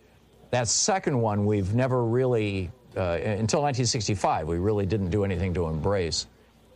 That 0.51 0.67
second 0.67 1.19
one, 1.19 1.45
we've 1.45 1.73
never 1.73 2.03
really, 2.03 2.71
uh, 2.97 3.19
until 3.21 3.61
1965, 3.61 4.47
we 4.47 4.57
really 4.57 4.85
didn't 4.85 5.09
do 5.09 5.23
anything 5.23 5.53
to 5.53 5.67
embrace. 5.67 6.27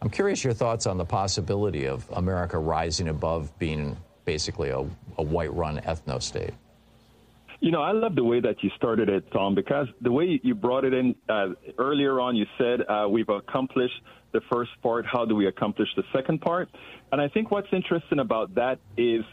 I'm 0.02 0.10
curious 0.10 0.44
your 0.44 0.54
thoughts 0.54 0.86
on 0.86 0.98
the 0.98 1.06
possibility 1.06 1.86
of 1.86 2.10
America 2.12 2.60
rising 2.60 3.08
above 3.08 3.58
being 3.58 3.98
basically 4.26 4.70
a, 4.70 4.80
a 5.18 5.24
white 5.24 5.54
run 5.54 5.78
ethno 5.80 6.22
state. 6.22 6.54
You 7.62 7.72
know, 7.72 7.82
I 7.82 7.92
love 7.92 8.16
the 8.16 8.24
way 8.24 8.42
that 8.42 8.62
you 8.64 8.70
started 8.76 9.10
it, 9.10 9.32
Tom, 9.32 9.56
because 9.56 9.88
the 10.02 10.12
way 10.12 10.40
you 10.44 10.54
brought 10.54 10.84
it 10.84 10.94
in 10.94 11.16
uh, 11.30 11.48
earlier 11.78 12.20
on, 12.20 12.36
you 12.36 12.46
said 12.58 12.82
uh, 12.88 13.08
we've 13.10 13.30
accomplished 13.30 14.02
the 14.34 14.42
first 14.52 14.72
part. 14.84 15.06
How 15.06 15.26
do 15.26 15.36
we 15.36 15.48
accomplish 15.48 15.88
the 15.96 16.04
second 16.14 16.42
part? 16.42 16.70
And 17.12 17.22
I 17.22 17.30
think 17.30 17.52
what's 17.52 17.70
interesting 17.72 18.20
about 18.20 18.54
that 18.56 18.80
is 18.98 19.24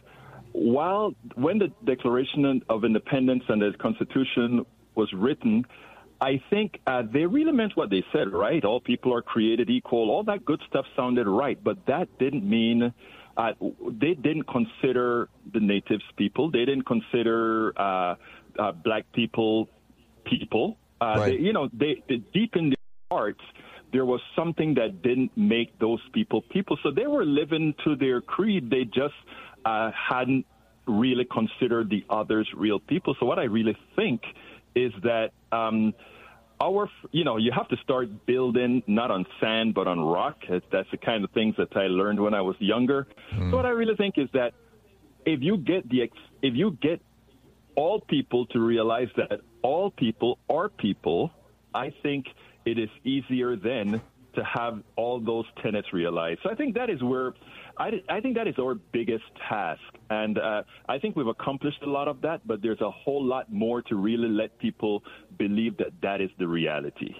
while 0.53 1.15
when 1.35 1.59
the 1.59 1.73
Declaration 1.85 2.63
of 2.69 2.85
Independence 2.85 3.43
and 3.49 3.61
the 3.61 3.73
Constitution 3.79 4.65
was 4.95 5.13
written, 5.13 5.65
I 6.23 6.41
think 6.51 6.79
uh, 6.87 7.03
they 7.13 7.27
really 7.27 7.51
meant 7.51 7.77
what 7.77 7.91
they 7.91 8.05
said, 8.13 8.33
right? 8.33 8.65
All 8.65 8.81
people 8.81 9.13
are 9.13 9.23
created 9.23 9.69
equal. 9.69 10.09
All 10.09 10.23
that 10.25 10.45
good 10.45 10.63
stuff 10.69 10.87
sounded 10.97 11.27
right, 11.27 11.59
but 11.63 11.85
that 11.87 12.07
didn't 12.21 12.49
mean 12.49 12.95
uh, 13.37 13.53
they 14.05 14.15
didn't 14.15 14.47
consider 14.47 15.29
the 15.53 15.59
natives 15.59 16.05
people. 16.17 16.49
They 16.49 16.65
didn't 16.65 16.87
consider 16.87 17.73
uh, 17.77 18.15
uh, 18.57 18.71
black 18.71 19.05
people 19.13 19.69
people. 20.25 20.77
Uh, 21.01 21.05
right. 21.05 21.25
They, 21.33 21.45
you 21.45 21.53
know, 21.53 21.69
they, 21.73 22.05
they, 22.09 22.19
deep 22.33 22.55
in 22.55 22.67
their 22.71 22.77
hearts, 23.11 23.41
there 23.93 24.07
was 24.07 24.21
something 24.37 24.75
that 24.75 25.03
didn't 25.03 25.33
make 25.37 25.77
those 25.81 26.01
people 26.13 26.43
people. 26.43 26.79
So 26.85 26.93
they 26.93 27.09
were 27.09 27.25
living 27.25 27.75
to 27.83 27.97
their 27.97 28.21
creed. 28.21 28.71
They 28.71 28.85
just 28.85 29.19
uh, 29.65 29.91
hadn't 29.91 30.47
really 30.87 31.25
considered 31.25 31.91
the 31.91 32.05
others 32.09 32.49
real 32.57 32.79
people. 32.79 33.17
So 33.19 33.27
what 33.27 33.41
I 33.41 33.45
really 33.59 33.77
think 33.97 34.23
is 34.77 34.93
that. 35.03 35.33
Um, 35.53 35.95
our, 36.61 36.89
you 37.11 37.25
know, 37.25 37.39
you 37.39 37.51
have 37.53 37.69
to 37.69 37.77
start 37.79 38.27
building 38.27 38.83
not 38.87 39.11
on 39.11 39.27
sand 39.41 39.75
but 39.75 39.87
on 39.89 40.01
rock. 40.01 40.39
That's 40.49 40.91
the 40.91 40.97
kind 40.97 41.25
of 41.25 41.31
things 41.33 41.57
that 41.59 41.77
I 41.77 41.87
learned 41.89 42.21
when 42.21 42.35
I 42.35 42.41
was 42.41 42.57
younger. 42.61 43.09
Mm. 43.35 43.51
So 43.51 43.57
what 43.57 43.67
I 43.67 43.71
really 43.71 43.97
think 43.97 44.17
is 44.17 44.29
that 44.33 44.55
if 45.27 45.41
you 45.43 45.57
get 45.57 45.89
the 45.89 46.03
if 46.43 46.55
you 46.55 46.77
get 46.81 47.01
all 47.75 48.01
people 48.01 48.47
to 48.47 48.61
realize 48.61 49.09
that 49.17 49.41
all 49.63 49.91
people 49.91 50.39
are 50.49 50.69
people, 50.69 51.33
I 51.75 51.93
think 52.03 52.27
it 52.65 52.79
is 52.79 52.91
easier 53.05 53.57
then 53.57 54.01
to 54.35 54.45
have 54.45 54.83
all 54.97 55.21
those 55.21 55.45
tenets 55.63 55.93
realized. 55.93 56.41
So 56.43 56.51
I 56.51 56.55
think 56.55 56.75
that 56.75 56.91
is 56.91 57.03
where 57.03 57.35
I, 57.79 58.03
I 58.09 58.21
think 58.21 58.37
that 58.37 58.47
is 58.47 58.55
our 58.59 58.75
biggest 58.75 59.25
task. 59.49 59.81
And 60.11 60.39
uh, 60.39 60.63
I 60.89 60.99
think 60.99 61.17
we've 61.17 61.27
accomplished 61.27 61.83
a 61.83 61.91
lot 61.91 62.09
of 62.09 62.21
that, 62.23 62.47
but 62.47 62.63
there's 62.63 62.81
a 62.81 62.91
whole 62.91 63.25
lot 63.25 63.53
more 63.53 63.83
to 63.83 63.97
really 63.97 64.29
let 64.29 64.59
people 64.59 65.03
believe 65.39 65.77
that 65.79 65.93
that 66.03 66.21
is 66.21 66.31
the 66.39 66.47
reality. 66.47 67.15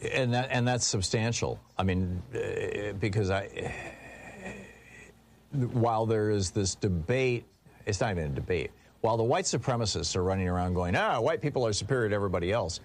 And 0.00 0.32
that, 0.34 0.48
and 0.50 0.66
that's 0.66 0.86
substantial. 0.86 1.60
I 1.76 1.82
mean, 1.82 2.22
uh, 2.32 2.92
because 2.94 3.30
I, 3.30 3.74
while 5.52 6.06
there 6.06 6.30
is 6.30 6.50
this 6.50 6.74
debate, 6.76 7.44
it's 7.86 8.00
not 8.00 8.12
even 8.12 8.24
a 8.24 8.34
debate. 8.34 8.70
While 9.00 9.16
the 9.16 9.24
white 9.24 9.44
supremacists 9.44 10.14
are 10.16 10.22
running 10.22 10.48
around 10.48 10.74
going, 10.74 10.94
ah, 10.94 11.20
white 11.20 11.40
people 11.40 11.66
are 11.66 11.72
superior 11.72 12.08
to 12.08 12.14
everybody 12.14 12.52
else, 12.52 12.80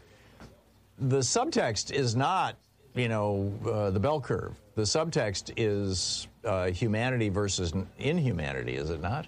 the 0.97 1.19
subtext 1.19 1.91
is 1.91 2.15
not 2.15 2.55
you 2.95 3.07
know, 3.07 3.53
uh, 3.65 3.89
the 3.89 3.99
bell 3.99 4.21
curve. 4.21 4.53
The 4.75 4.83
subtext 4.83 5.53
is 5.57 6.27
uh, 6.43 6.67
humanity 6.67 7.29
versus 7.29 7.73
inhumanity, 7.97 8.75
is 8.75 8.89
it 8.89 9.01
not? 9.01 9.27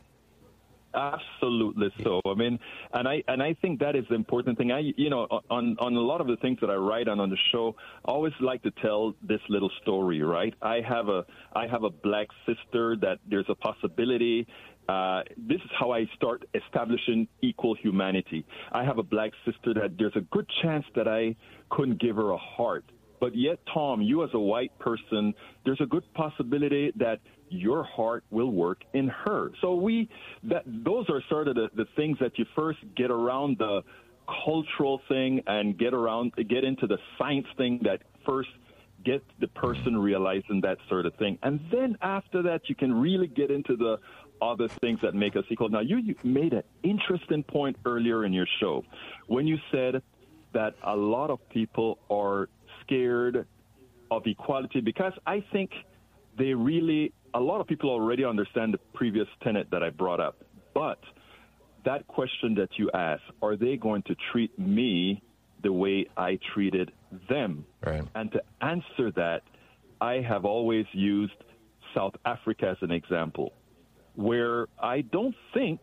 Absolutely 0.96 1.90
so. 2.04 2.22
I 2.26 2.36
mean, 2.36 2.58
and 2.94 3.06
I 3.06 3.22
and 3.28 3.44
I 3.44 3.54
think 3.62 3.82
that 3.82 3.98
is 3.98 4.06
the 4.10 4.16
important 4.16 4.58
thing. 4.58 4.72
I 4.72 4.80
you 4.96 5.10
know 5.10 5.28
on 5.50 5.76
on 5.80 5.94
a 5.94 6.00
lot 6.00 6.22
of 6.22 6.28
the 6.28 6.38
things 6.38 6.58
that 6.62 6.70
I 6.70 6.76
write 6.76 7.10
on 7.10 7.20
on 7.20 7.30
the 7.30 7.38
show, 7.52 7.76
I 8.06 8.12
always 8.12 8.32
like 8.40 8.64
to 8.64 8.72
tell 8.82 9.14
this 9.22 9.42
little 9.50 9.70
story. 9.82 10.22
Right? 10.22 10.54
I 10.62 10.80
have 10.88 11.10
a 11.10 11.26
I 11.54 11.68
have 11.68 11.84
a 11.84 11.90
black 11.90 12.28
sister 12.46 12.96
that 13.02 13.20
there's 13.30 13.50
a 13.50 13.56
possibility. 13.56 14.48
Uh, 14.88 15.24
this 15.36 15.58
is 15.58 15.72
how 15.78 15.92
I 15.92 16.06
start 16.16 16.48
establishing 16.54 17.28
equal 17.42 17.76
humanity. 17.76 18.46
I 18.72 18.86
have 18.86 18.98
a 18.98 19.04
black 19.04 19.32
sister 19.44 19.74
that 19.74 19.98
there's 19.98 20.16
a 20.16 20.22
good 20.22 20.48
chance 20.62 20.86
that 20.96 21.08
I 21.08 21.36
couldn't 21.72 22.00
give 22.00 22.16
her 22.16 22.32
a 22.32 22.38
heart. 22.38 22.86
But 23.20 23.36
yet, 23.36 23.60
Tom, 23.74 24.02
you 24.02 24.24
as 24.24 24.30
a 24.34 24.40
white 24.40 24.78
person, 24.80 25.34
there's 25.64 25.82
a 25.82 25.86
good 25.86 26.04
possibility 26.14 26.92
that 26.98 27.20
your 27.50 27.84
heart 27.84 28.24
will 28.32 28.52
work 28.52 28.84
in 28.94 29.08
her. 29.08 29.52
So 29.62 29.76
we 29.76 30.10
that 30.44 30.64
those 30.66 31.06
are 31.10 31.22
sort 31.30 31.48
of 31.48 31.56
the, 31.56 31.70
the 31.76 31.86
things 31.96 32.18
that 32.20 32.38
you 32.38 32.46
first 32.56 32.80
get 32.96 33.12
around 33.12 33.58
the 33.60 33.84
cultural 34.44 35.02
thing 35.08 35.42
and 35.48 35.78
get 35.78 35.94
around 35.94 36.34
get 36.50 36.64
into 36.64 36.88
the 36.88 36.98
science 37.18 37.48
thing 37.58 37.80
that 37.84 38.02
first 38.26 38.50
get 39.04 39.24
the 39.40 39.48
person 39.50 39.96
realizing 39.96 40.62
that 40.62 40.80
sort 40.90 41.06
of 41.06 41.14
thing. 41.16 41.38
And 41.44 41.60
then 41.72 41.96
after 42.02 42.42
that 42.44 42.62
you 42.68 42.76
can 42.76 42.92
really 42.92 43.28
get 43.28 43.52
into 43.52 43.76
the 43.76 44.00
other 44.42 44.68
things 44.68 45.00
that 45.02 45.14
make 45.14 45.36
us 45.36 45.44
equal. 45.50 45.70
Now 45.70 45.82
you, 45.82 45.98
you 45.98 46.16
made 46.24 46.54
an 46.54 46.64
interesting 46.84 47.44
point 47.44 47.78
earlier 47.86 48.26
in 48.26 48.34
your 48.34 48.48
show 48.60 48.84
when 49.28 49.46
you 49.46 49.58
said 49.72 50.02
that 50.54 50.74
a 50.84 50.96
lot 50.96 51.30
of 51.30 51.48
people 51.50 52.00
are 52.10 52.50
scared 52.86 53.46
of 54.12 54.24
equality 54.26 54.82
because 54.82 55.14
I 55.26 55.44
think 55.52 55.72
they 56.38 56.54
really 56.54 57.14
a 57.34 57.40
lot 57.40 57.60
of 57.60 57.68
people 57.68 57.90
already 57.90 58.24
understand 58.24 58.74
the 58.74 58.78
previous 58.94 59.28
tenet 59.44 59.68
that 59.72 59.84
I 59.84 59.90
brought 59.90 60.22
up. 60.22 60.38
But 60.74 61.00
that 61.84 62.08
question 62.08 62.56
that 62.56 62.70
you 62.78 62.90
asked, 62.94 63.24
are 63.42 63.58
they 63.58 63.76
going 63.76 64.04
to 64.04 64.16
treat 64.32 64.58
me 64.58 65.22
the 65.62 65.72
way 65.72 66.08
I 66.16 66.40
treated 66.54 66.92
them? 67.30 67.66
Right. 67.86 68.04
And 68.16 68.32
to 68.32 68.42
answer 68.62 69.12
that, 69.18 69.42
I 70.00 70.22
have 70.22 70.46
always 70.46 70.86
used 70.94 71.34
South 71.94 72.16
Africa 72.26 72.70
as 72.70 72.78
an 72.82 72.92
example, 72.92 73.52
where 74.16 74.68
I 74.82 75.02
don't 75.02 75.36
think 75.54 75.82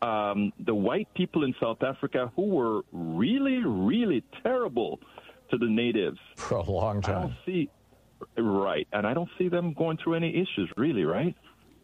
um, 0.00 0.52
the 0.58 0.74
white 0.74 1.08
people 1.14 1.44
in 1.44 1.54
South 1.60 1.82
Africa 1.82 2.32
who 2.34 2.46
were 2.46 2.80
really, 2.92 3.58
really 3.64 4.24
terrible 4.42 5.00
to 5.52 5.58
the 5.58 5.66
natives 5.66 6.18
for 6.36 6.56
a 6.56 6.70
long 6.70 7.00
time. 7.00 7.16
I 7.16 7.20
don't 7.20 7.34
see 7.46 7.70
Right, 8.36 8.86
and 8.92 9.06
I 9.06 9.14
don't 9.14 9.28
see 9.38 9.48
them 9.48 9.72
going 9.72 9.98
through 9.98 10.14
any 10.14 10.30
issues, 10.30 10.70
really. 10.76 11.04
Right. 11.04 11.34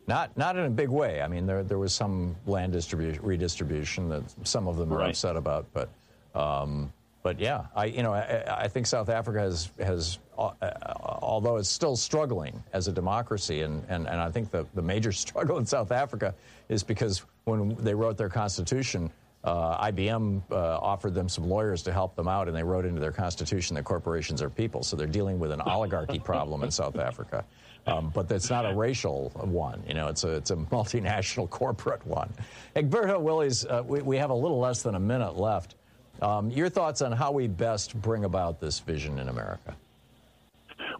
Not, 0.07 0.37
not 0.39 0.57
in 0.57 0.65
a 0.65 0.71
big 0.71 0.89
way. 0.89 1.21
I 1.21 1.29
mean, 1.29 1.47
there, 1.47 1.63
there 1.63 1.79
was 1.79 1.93
some 1.93 2.35
land 2.47 2.73
distribution, 2.73 3.23
redistribution 3.23 4.09
that 4.09 4.23
some 4.45 4.67
of 4.67 4.77
them 4.79 4.93
are 4.93 4.99
right. 4.99 5.11
upset 5.11 5.37
about, 5.37 5.67
but, 5.75 5.91
um, 6.35 6.91
but 7.23 7.39
yeah, 7.39 7.67
I, 7.77 7.87
you 7.87 8.03
know, 8.03 8.15
I, 8.15 8.63
I 8.63 8.69
think 8.69 8.87
South 8.87 9.11
Africa 9.11 9.41
has, 9.41 9.71
has 9.79 10.19
uh, 10.39 10.53
although 10.95 11.57
it's 11.57 11.69
still 11.69 11.95
struggling 11.95 12.63
as 12.73 12.89
a 12.89 12.93
democracy, 12.93 13.61
and, 13.61 13.85
and, 13.91 14.09
and 14.09 14.19
I 14.19 14.31
think 14.31 14.51
the, 14.51 14.65
the 14.75 14.81
major 14.81 15.13
struggle 15.13 15.59
in 15.59 15.67
South 15.67 15.93
Africa 15.93 16.35
is 16.71 16.83
because 16.83 17.27
when 17.45 17.75
they 17.75 17.95
wrote 17.95 18.17
their 18.17 18.31
constitution, 18.31 19.11
uh, 19.45 19.87
IBM 19.91 20.43
uh, 20.51 20.79
offered 20.79 21.15
them 21.15 21.29
some 21.29 21.49
lawyers 21.49 21.83
to 21.85 21.93
help 21.93 22.17
them 22.17 22.29
out, 22.29 22.49
and 22.49 22.57
they 22.57 22.63
wrote 22.63 22.85
into 22.85 23.01
their 23.01 23.13
constitution 23.13 23.77
that 23.77 23.85
corporations 23.85 24.43
are 24.43 24.51
people. 24.51 24.83
So 24.83 24.97
they're 24.97 25.07
dealing 25.07 25.39
with 25.39 25.53
an 25.53 25.61
oligarchy 25.67 26.19
problem 26.19 26.63
in 26.63 26.71
South 26.71 26.99
Africa. 26.99 27.45
Um, 27.87 28.11
but 28.15 28.31
it's 28.31 28.51
not 28.51 28.71
a 28.71 28.75
racial 28.75 29.31
one, 29.35 29.83
you 29.89 29.95
know, 29.95 30.09
it's 30.09 30.23
a, 30.23 30.35
it's 30.35 30.51
a 30.51 30.57
multinational 30.57 31.49
corporate 31.51 32.07
one. 32.07 32.31
Egberto 32.77 33.19
Willies, 33.19 33.65
uh, 33.65 33.83
we, 33.87 34.03
we, 34.03 34.19
have 34.19 34.29
a 34.29 34.35
little 34.35 34.59
less 34.59 34.83
than 34.83 34.95
a 34.95 35.01
minute 35.01 35.39
left. 35.39 35.77
Um, 36.21 36.51
your 36.51 36.69
thoughts 36.69 37.01
on 37.01 37.13
how 37.13 37.33
we 37.33 37.47
best 37.47 37.99
bring 38.03 38.25
about 38.25 38.61
this 38.61 38.79
vision 38.81 39.19
in 39.19 39.29
America? 39.29 39.75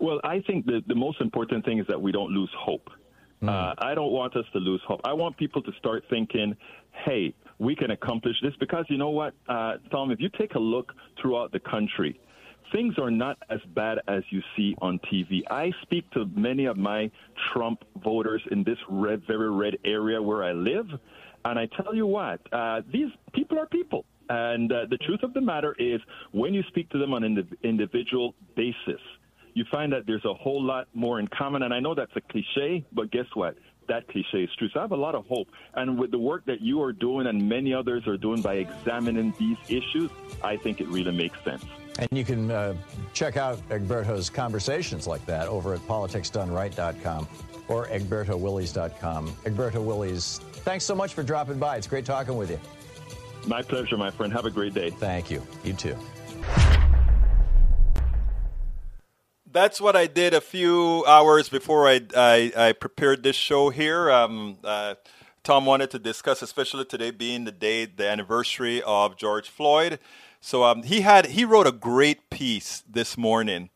Well, 0.01 0.21
I 0.25 0.41
think 0.41 0.65
the, 0.65 0.83
the 0.87 0.95
most 0.95 1.21
important 1.21 1.65
thing 1.67 1.79
is 1.79 1.87
that 1.89 2.01
we 2.01 2.11
don't 2.11 2.31
lose 2.31 2.51
hope. 2.57 2.89
Mm. 3.43 3.49
Uh, 3.49 3.75
I 3.79 3.95
don't 3.95 4.13
want 4.13 4.37
us 4.37 4.47
to 4.53 4.59
lose 4.59 4.81
hope. 4.87 5.01
I 5.05 5.13
want 5.13 5.37
people 5.37 5.61
to 5.63 5.73
start 5.79 6.05
thinking, 6.09 6.57
hey, 7.05 7.35
we 7.59 7.75
can 7.75 7.91
accomplish 7.91 8.37
this 8.43 8.55
because 8.61 8.85
you 8.89 8.99
know 8.99 9.11
what, 9.11 9.35
uh, 9.49 9.75
Tom, 9.91 10.11
if 10.11 10.21
you 10.21 10.29
take 10.39 10.55
a 10.55 10.59
look 10.59 10.93
throughout 11.21 11.53
the 11.53 11.61
country, 11.61 12.21
things 12.73 12.95
are 12.99 13.11
not 13.11 13.39
as 13.51 13.61
bad 13.75 13.99
as 14.09 14.23
you 14.31 14.43
see 14.57 14.75
on 14.81 15.01
TV. 15.13 15.43
I 15.51 15.73
speak 15.83 16.09
to 16.13 16.27
many 16.35 16.67
of 16.67 16.77
my 16.77 17.11
Trump 17.53 17.85
voters 18.03 18.43
in 18.51 18.63
this 18.65 18.79
red, 18.89 19.23
very 19.27 19.51
red 19.51 19.79
area 19.85 20.21
where 20.21 20.45
I 20.45 20.53
live, 20.53 20.87
and 21.45 21.59
I 21.59 21.67
tell 21.83 21.95
you 21.95 22.07
what, 22.07 22.41
uh, 22.53 22.83
these 22.93 23.11
people 23.33 23.59
are 23.59 23.67
people. 23.67 24.05
And 24.29 24.71
uh, 24.71 24.85
the 24.91 24.99
truth 24.99 25.23
of 25.23 25.33
the 25.33 25.41
matter 25.41 25.75
is, 25.79 26.01
when 26.33 26.53
you 26.53 26.63
speak 26.69 26.91
to 26.91 26.99
them 26.99 27.15
on 27.15 27.25
an 27.25 27.49
individual 27.63 28.35
basis, 28.57 29.01
you 29.55 29.65
find 29.71 29.93
that 29.93 30.07
there's 30.07 30.25
a 30.25 30.35
whole 30.35 30.63
lot 30.63 30.87
more 30.93 31.19
in 31.19 31.29
common. 31.29 31.63
And 31.63 31.73
I 31.73 31.81
know 31.81 31.95
that's 31.95 32.13
a 32.15 32.21
cliche, 32.21 32.85
but 32.93 33.11
guess 33.11 33.25
what? 33.35 33.57
That 33.89 34.09
cliche 34.09 34.45
is 34.45 34.51
true. 34.57 34.69
So 34.71 34.81
I 34.81 34.83
have 34.83 34.93
a 34.93 34.97
lot 34.97 35.15
of 35.15 35.27
hope. 35.27 35.49
And 35.75 35.99
with 35.99 36.11
the 36.11 36.19
work 36.19 36.45
that 36.47 36.61
you 36.61 36.83
are 36.83 36.93
doing 36.93 37.27
and 37.27 37.49
many 37.49 37.75
others 37.75 38.07
are 38.07 38.17
doing 38.17 38.41
by 38.41 38.55
examining 38.55 39.35
these 39.39 39.57
issues, 39.69 40.11
I 40.43 40.57
think 40.57 40.81
it 40.81 40.89
really 40.89 41.13
makes 41.13 41.43
sense. 41.45 41.65
And 41.99 42.09
you 42.13 42.25
can 42.25 42.51
uh, 42.51 42.75
check 43.13 43.37
out 43.37 43.59
Egberto's 43.71 44.31
conversations 44.31 45.07
like 45.07 45.25
that 45.27 45.49
over 45.49 45.75
at 45.75 45.81
politicsdoneright.com 45.81 47.29
or 47.67 47.87
egbertowillies.com. 47.87 49.29
Egberto 49.45 49.85
Willies, 49.85 50.39
thanks 50.65 50.85
so 50.85 50.95
much 50.95 51.13
for 51.13 51.23
dropping 51.23 51.59
by. 51.59 51.77
It's 51.77 51.87
great 51.87 52.05
talking 52.05 52.37
with 52.37 52.51
you. 52.51 52.61
My 53.47 53.63
pleasure, 53.63 53.97
my 53.97 54.11
friend. 54.11 54.33
Have 54.33 54.45
a 54.45 54.51
great 54.51 54.75
day. 54.75 54.91
Thank 54.91 55.31
you. 55.31 55.43
You 55.65 55.73
too. 55.73 55.97
That's 59.53 59.81
what 59.81 59.97
I 59.97 60.07
did 60.07 60.35
a 60.35 60.41
few 60.41 61.05
hours 61.07 61.49
before 61.49 61.89
I, 61.89 62.01
I, 62.17 62.53
I 62.57 62.73
prepared 62.73 63.23
this 63.23 63.37
show 63.37 63.71
here. 63.71 64.11
Um, 64.11 64.59
uh, 64.65 64.95
Tom 65.43 65.65
wanted 65.67 65.91
to 65.93 65.99
discuss, 65.99 66.43
especially 66.43 66.85
today 66.85 67.11
being 67.11 67.45
the 67.45 67.53
day, 67.53 67.87
the 67.87 68.09
anniversary 68.09 68.83
of 68.83 69.17
George 69.17 69.49
Floyd. 69.49 69.99
So 70.41 70.65
um, 70.65 70.83
he 70.83 71.01
had 71.01 71.27
he 71.27 71.45
wrote 71.45 71.67
a 71.67 71.73
great 71.73 72.31
piece 72.31 72.83
this 72.89 73.17
morning. 73.17 73.71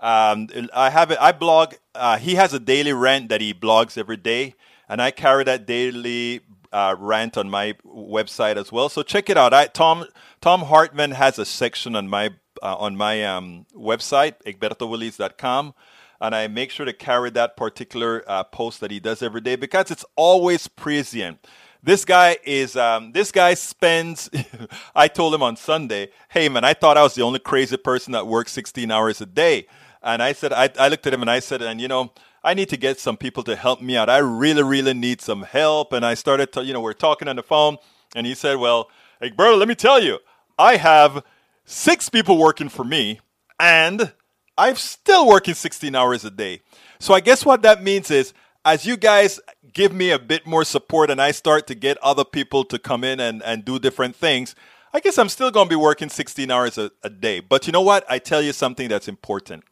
Um, 0.00 0.48
I 0.74 0.90
have 0.90 1.10
it. 1.10 1.18
I 1.20 1.32
blog. 1.32 1.74
Uh, 1.94 2.18
he 2.18 2.34
has 2.34 2.52
a 2.52 2.58
daily 2.58 2.92
rant 2.92 3.28
that 3.28 3.40
he 3.40 3.54
blogs 3.54 3.96
every 3.96 4.16
day, 4.16 4.54
and 4.88 5.00
I 5.00 5.10
carry 5.10 5.44
that 5.44 5.64
daily 5.64 6.40
uh, 6.72 6.96
rant 6.98 7.38
on 7.38 7.48
my 7.48 7.74
website 7.86 8.56
as 8.56 8.72
well. 8.72 8.88
So 8.88 9.02
check 9.02 9.30
it 9.30 9.36
out. 9.36 9.54
I, 9.54 9.66
Tom 9.66 10.06
Thom 10.40 10.62
Hartmann 10.62 11.12
has 11.12 11.38
a 11.38 11.44
section 11.44 11.94
on 11.94 12.08
my 12.08 12.30
uh, 12.62 12.76
on 12.76 12.96
my 12.96 13.24
um, 13.24 13.66
website, 13.76 14.34
egbertowillies.com. 14.46 15.74
And 16.20 16.34
I 16.36 16.46
make 16.46 16.70
sure 16.70 16.86
to 16.86 16.92
carry 16.92 17.30
that 17.30 17.56
particular 17.56 18.24
uh, 18.28 18.44
post 18.44 18.80
that 18.80 18.92
he 18.92 19.00
does 19.00 19.22
every 19.22 19.40
day 19.40 19.56
because 19.56 19.90
it's 19.90 20.04
always 20.14 20.68
prescient. 20.68 21.44
This 21.82 22.04
guy 22.04 22.36
is, 22.44 22.76
um, 22.76 23.10
this 23.10 23.32
guy 23.32 23.54
spends, 23.54 24.30
I 24.94 25.08
told 25.08 25.34
him 25.34 25.42
on 25.42 25.56
Sunday, 25.56 26.10
hey 26.28 26.48
man, 26.48 26.62
I 26.62 26.74
thought 26.74 26.96
I 26.96 27.02
was 27.02 27.16
the 27.16 27.22
only 27.22 27.40
crazy 27.40 27.76
person 27.76 28.12
that 28.12 28.28
works 28.28 28.52
16 28.52 28.88
hours 28.92 29.20
a 29.20 29.26
day. 29.26 29.66
And 30.00 30.22
I 30.22 30.32
said, 30.32 30.52
I, 30.52 30.70
I 30.78 30.88
looked 30.88 31.08
at 31.08 31.14
him 31.14 31.22
and 31.22 31.30
I 31.30 31.40
said, 31.40 31.60
and 31.60 31.80
you 31.80 31.88
know, 31.88 32.12
I 32.44 32.54
need 32.54 32.68
to 32.68 32.76
get 32.76 33.00
some 33.00 33.16
people 33.16 33.42
to 33.44 33.56
help 33.56 33.80
me 33.80 33.96
out. 33.96 34.08
I 34.08 34.18
really, 34.18 34.62
really 34.62 34.94
need 34.94 35.20
some 35.20 35.42
help. 35.42 35.92
And 35.92 36.06
I 36.06 36.14
started 36.14 36.52
to, 36.52 36.64
you 36.64 36.72
know, 36.72 36.80
we're 36.80 36.92
talking 36.92 37.26
on 37.26 37.34
the 37.34 37.42
phone 37.42 37.78
and 38.14 38.26
he 38.26 38.34
said, 38.34 38.58
well, 38.58 38.88
Egberto, 39.20 39.58
let 39.58 39.66
me 39.66 39.74
tell 39.74 40.00
you, 40.00 40.18
I 40.58 40.76
have 40.76 41.24
six 41.72 42.08
people 42.08 42.36
working 42.38 42.68
for 42.68 42.84
me, 42.84 43.20
and 43.58 44.12
I'm 44.58 44.76
still 44.76 45.26
working 45.26 45.54
16 45.54 45.94
hours 45.94 46.24
a 46.24 46.30
day. 46.30 46.60
So 47.00 47.14
I 47.14 47.20
guess 47.20 47.44
what 47.44 47.62
that 47.62 47.82
means 47.82 48.10
is 48.10 48.34
as 48.64 48.84
you 48.84 48.96
guys 48.96 49.40
give 49.72 49.92
me 49.92 50.10
a 50.10 50.18
bit 50.18 50.46
more 50.46 50.64
support 50.64 51.10
and 51.10 51.20
I 51.20 51.32
start 51.32 51.66
to 51.68 51.74
get 51.74 51.98
other 51.98 52.24
people 52.24 52.64
to 52.66 52.78
come 52.78 53.02
in 53.02 53.18
and, 53.18 53.42
and 53.42 53.64
do 53.64 53.78
different 53.78 54.14
things, 54.14 54.54
I 54.92 55.00
guess 55.00 55.18
I'm 55.18 55.30
still 55.30 55.50
going 55.50 55.66
to 55.66 55.70
be 55.70 55.76
working 55.76 56.10
16 56.10 56.50
hours 56.50 56.76
a, 56.76 56.90
a 57.02 57.08
day. 57.08 57.40
But 57.40 57.66
you 57.66 57.72
know 57.72 57.80
what? 57.80 58.04
I 58.08 58.18
tell 58.18 58.42
you 58.42 58.52
something 58.52 58.88
that's 58.88 59.08
important. 59.08 59.64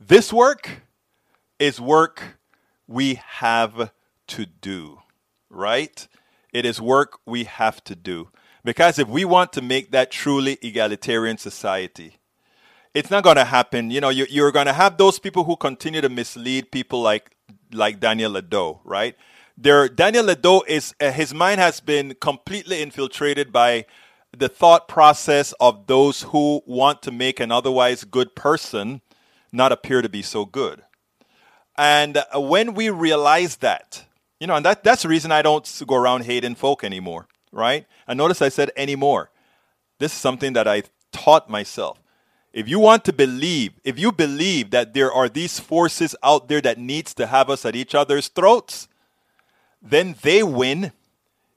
This 0.00 0.32
work 0.32 0.82
is 1.58 1.80
work 1.80 2.38
we 2.88 3.20
have 3.26 3.92
to 4.28 4.46
do, 4.46 5.00
right? 5.50 6.08
It 6.52 6.64
is 6.64 6.80
work 6.80 7.18
we 7.26 7.44
have 7.44 7.84
to 7.84 7.94
do. 7.94 8.30
Because 8.64 8.98
if 8.98 9.08
we 9.08 9.24
want 9.24 9.52
to 9.52 9.62
make 9.62 9.90
that 9.90 10.10
truly 10.10 10.58
egalitarian 10.62 11.36
society, 11.36 12.18
it's 12.94 13.10
not 13.10 13.24
going 13.24 13.36
to 13.36 13.44
happen. 13.44 13.90
You 13.90 14.00
know, 14.00 14.08
you, 14.08 14.26
you're 14.30 14.52
going 14.52 14.66
to 14.66 14.72
have 14.72 14.96
those 14.96 15.18
people 15.18 15.44
who 15.44 15.56
continue 15.56 16.00
to 16.00 16.08
mislead 16.08 16.70
people 16.70 17.02
like 17.02 17.30
like 17.72 18.00
Daniel 18.00 18.32
Ledo, 18.32 18.80
right? 18.84 19.16
There, 19.58 19.88
Daniel 19.88 20.24
Ledo 20.24 20.62
is 20.66 20.94
uh, 21.00 21.10
his 21.10 21.34
mind 21.34 21.60
has 21.60 21.80
been 21.80 22.14
completely 22.20 22.80
infiltrated 22.80 23.52
by 23.52 23.86
the 24.36 24.48
thought 24.48 24.88
process 24.88 25.52
of 25.60 25.86
those 25.86 26.22
who 26.22 26.62
want 26.66 27.02
to 27.02 27.12
make 27.12 27.40
an 27.40 27.52
otherwise 27.52 28.04
good 28.04 28.34
person 28.34 29.00
not 29.52 29.72
appear 29.72 30.02
to 30.02 30.08
be 30.08 30.22
so 30.22 30.44
good. 30.44 30.82
And 31.76 32.16
uh, 32.16 32.40
when 32.40 32.74
we 32.74 32.90
realize 32.90 33.56
that, 33.56 34.04
you 34.40 34.46
know, 34.46 34.54
and 34.54 34.64
that, 34.64 34.84
that's 34.84 35.02
the 35.02 35.08
reason 35.08 35.32
I 35.32 35.42
don't 35.42 35.82
go 35.86 35.96
around 35.96 36.24
hating 36.24 36.56
folk 36.56 36.84
anymore, 36.84 37.26
right? 37.54 37.86
And 38.06 38.18
notice 38.18 38.42
I 38.42 38.48
said 38.48 38.70
anymore. 38.76 39.30
This 39.98 40.12
is 40.12 40.18
something 40.18 40.52
that 40.54 40.68
I 40.68 40.82
taught 41.12 41.48
myself. 41.48 42.00
If 42.52 42.68
you 42.68 42.78
want 42.78 43.04
to 43.06 43.12
believe, 43.12 43.72
if 43.84 43.98
you 43.98 44.12
believe 44.12 44.70
that 44.70 44.94
there 44.94 45.12
are 45.12 45.28
these 45.28 45.58
forces 45.58 46.14
out 46.22 46.48
there 46.48 46.60
that 46.60 46.78
needs 46.78 47.14
to 47.14 47.26
have 47.26 47.50
us 47.50 47.64
at 47.64 47.74
each 47.74 47.94
other's 47.94 48.28
throats, 48.28 48.88
then 49.82 50.14
they 50.22 50.42
win 50.42 50.92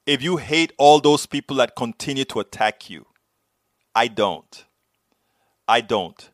if 0.06 0.22
you 0.22 0.38
hate 0.38 0.72
all 0.78 1.00
those 1.00 1.26
people 1.26 1.58
that 1.58 1.76
continue 1.76 2.26
to 2.26 2.39
attack 2.39 2.89
you. 2.89 3.06
I 3.93 4.08
don't. 4.08 4.66
I 5.68 5.82
don't. 5.82 6.30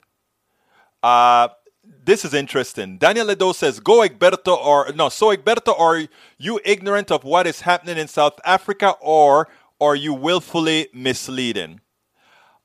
Uh, 1.02 1.50
this 1.84 2.26
is 2.26 2.34
interesting. 2.34 2.98
Daniel 2.98 3.28
Ledo 3.28 3.54
says, 3.54 3.80
"Go 3.80 4.02
Egberto, 4.02 4.58
or 4.58 4.92
no, 4.94 5.10
so 5.10 5.36
Egberto, 5.36 5.78
are 5.80 6.08
you 6.38 6.60
ignorant 6.64 7.12
of 7.12 7.24
what 7.24 7.48
is 7.48 7.62
happening 7.62 7.98
in 7.98 8.08
South 8.08 8.40
Africa, 8.46 8.96
or 9.00 9.50
are 9.80 9.96
you 9.96 10.14
willfully 10.14 10.90
misleading?" 10.94 11.82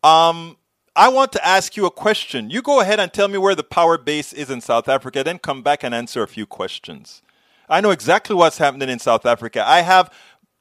Um, 0.02 0.56
I 0.94 1.08
want 1.08 1.32
to 1.32 1.46
ask 1.46 1.76
you 1.76 1.86
a 1.86 1.90
question. 1.90 2.50
You 2.50 2.62
go 2.62 2.80
ahead 2.80 3.00
and 3.00 3.12
tell 3.12 3.28
me 3.28 3.38
where 3.38 3.54
the 3.54 3.64
power 3.64 3.98
base 3.98 4.32
is 4.32 4.50
in 4.50 4.60
South 4.60 4.88
Africa, 4.88 5.22
then 5.22 5.38
come 5.38 5.62
back 5.62 5.84
and 5.84 5.94
answer 5.94 6.22
a 6.22 6.28
few 6.28 6.46
questions. 6.46 7.22
I 7.68 7.80
know 7.80 7.90
exactly 7.90 8.34
what's 8.34 8.58
happening 8.58 8.88
in 8.88 8.98
South 8.98 9.26
Africa. 9.26 9.62
I 9.66 9.82
have 9.82 10.12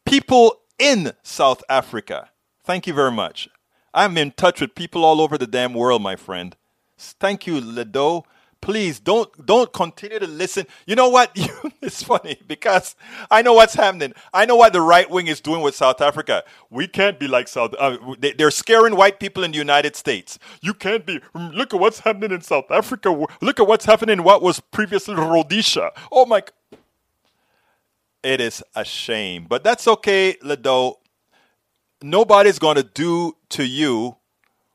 people 0.06 0.62
in 0.78 1.14
South 1.24 1.64
Africa. 1.70 2.30
Thank 2.64 2.86
you 2.86 2.94
very 2.94 3.12
much. 3.12 3.50
I'm 3.94 4.18
in 4.18 4.32
touch 4.32 4.62
with 4.62 4.76
people 4.76 5.06
all 5.06 5.22
over 5.22 5.38
the 5.38 5.48
damn 5.48 5.74
world, 5.74 6.02
my 6.02 6.16
friend. 6.16 6.56
Thank 6.98 7.48
you, 7.48 7.62
Ledo. 7.62 8.24
Please 8.68 9.00
don't 9.00 9.46
don't 9.46 9.72
continue 9.72 10.20
to 10.20 10.28
listen. 10.28 10.68
You 10.86 10.96
know 10.96 11.08
what? 11.08 11.32
it's 11.82 12.04
funny 12.04 12.38
because 12.46 12.98
I 13.32 13.42
know 13.42 13.54
what's 13.54 13.76
happening. 13.76 14.12
I 14.34 14.46
know 14.46 14.58
what 14.58 14.74
the 14.74 14.82
right 14.82 15.10
wing 15.10 15.28
is 15.28 15.40
doing 15.40 15.62
with 15.62 15.74
South 15.74 16.02
Africa. 16.02 16.44
We 16.70 16.86
can't 16.86 17.18
be 17.18 17.30
like 17.30 17.48
South. 17.48 17.74
Uh, 17.80 17.98
they, 18.20 18.34
they're 18.34 18.52
scaring 18.52 18.98
white 18.98 19.22
people 19.22 19.46
in 19.46 19.52
the 19.54 19.58
United 19.58 19.96
States. 19.96 20.38
You 20.62 20.74
can't 20.74 21.06
be. 21.06 21.22
Mm, 21.34 21.54
look 21.54 21.74
at 21.74 21.80
what's 21.80 22.00
happening 22.00 22.32
in 22.32 22.42
South 22.42 22.70
Africa. 22.70 23.26
Look 23.40 23.62
at 23.62 23.66
what's 23.66 23.86
happening 23.86 24.18
in 24.18 24.24
what 24.26 24.42
was 24.42 24.60
previously 24.60 25.16
Rhodesia. 25.16 25.94
Oh 26.12 26.26
my. 26.26 26.44
It 28.22 28.42
is 28.42 28.62
a 28.76 28.84
shame, 28.84 29.46
but 29.48 29.64
that's 29.64 29.88
okay, 29.88 30.36
Ledo. 30.44 30.96
Nobody's 32.02 32.60
going 32.60 32.76
to 32.76 32.84
do 32.84 33.38
to 33.52 33.66
you 33.66 34.18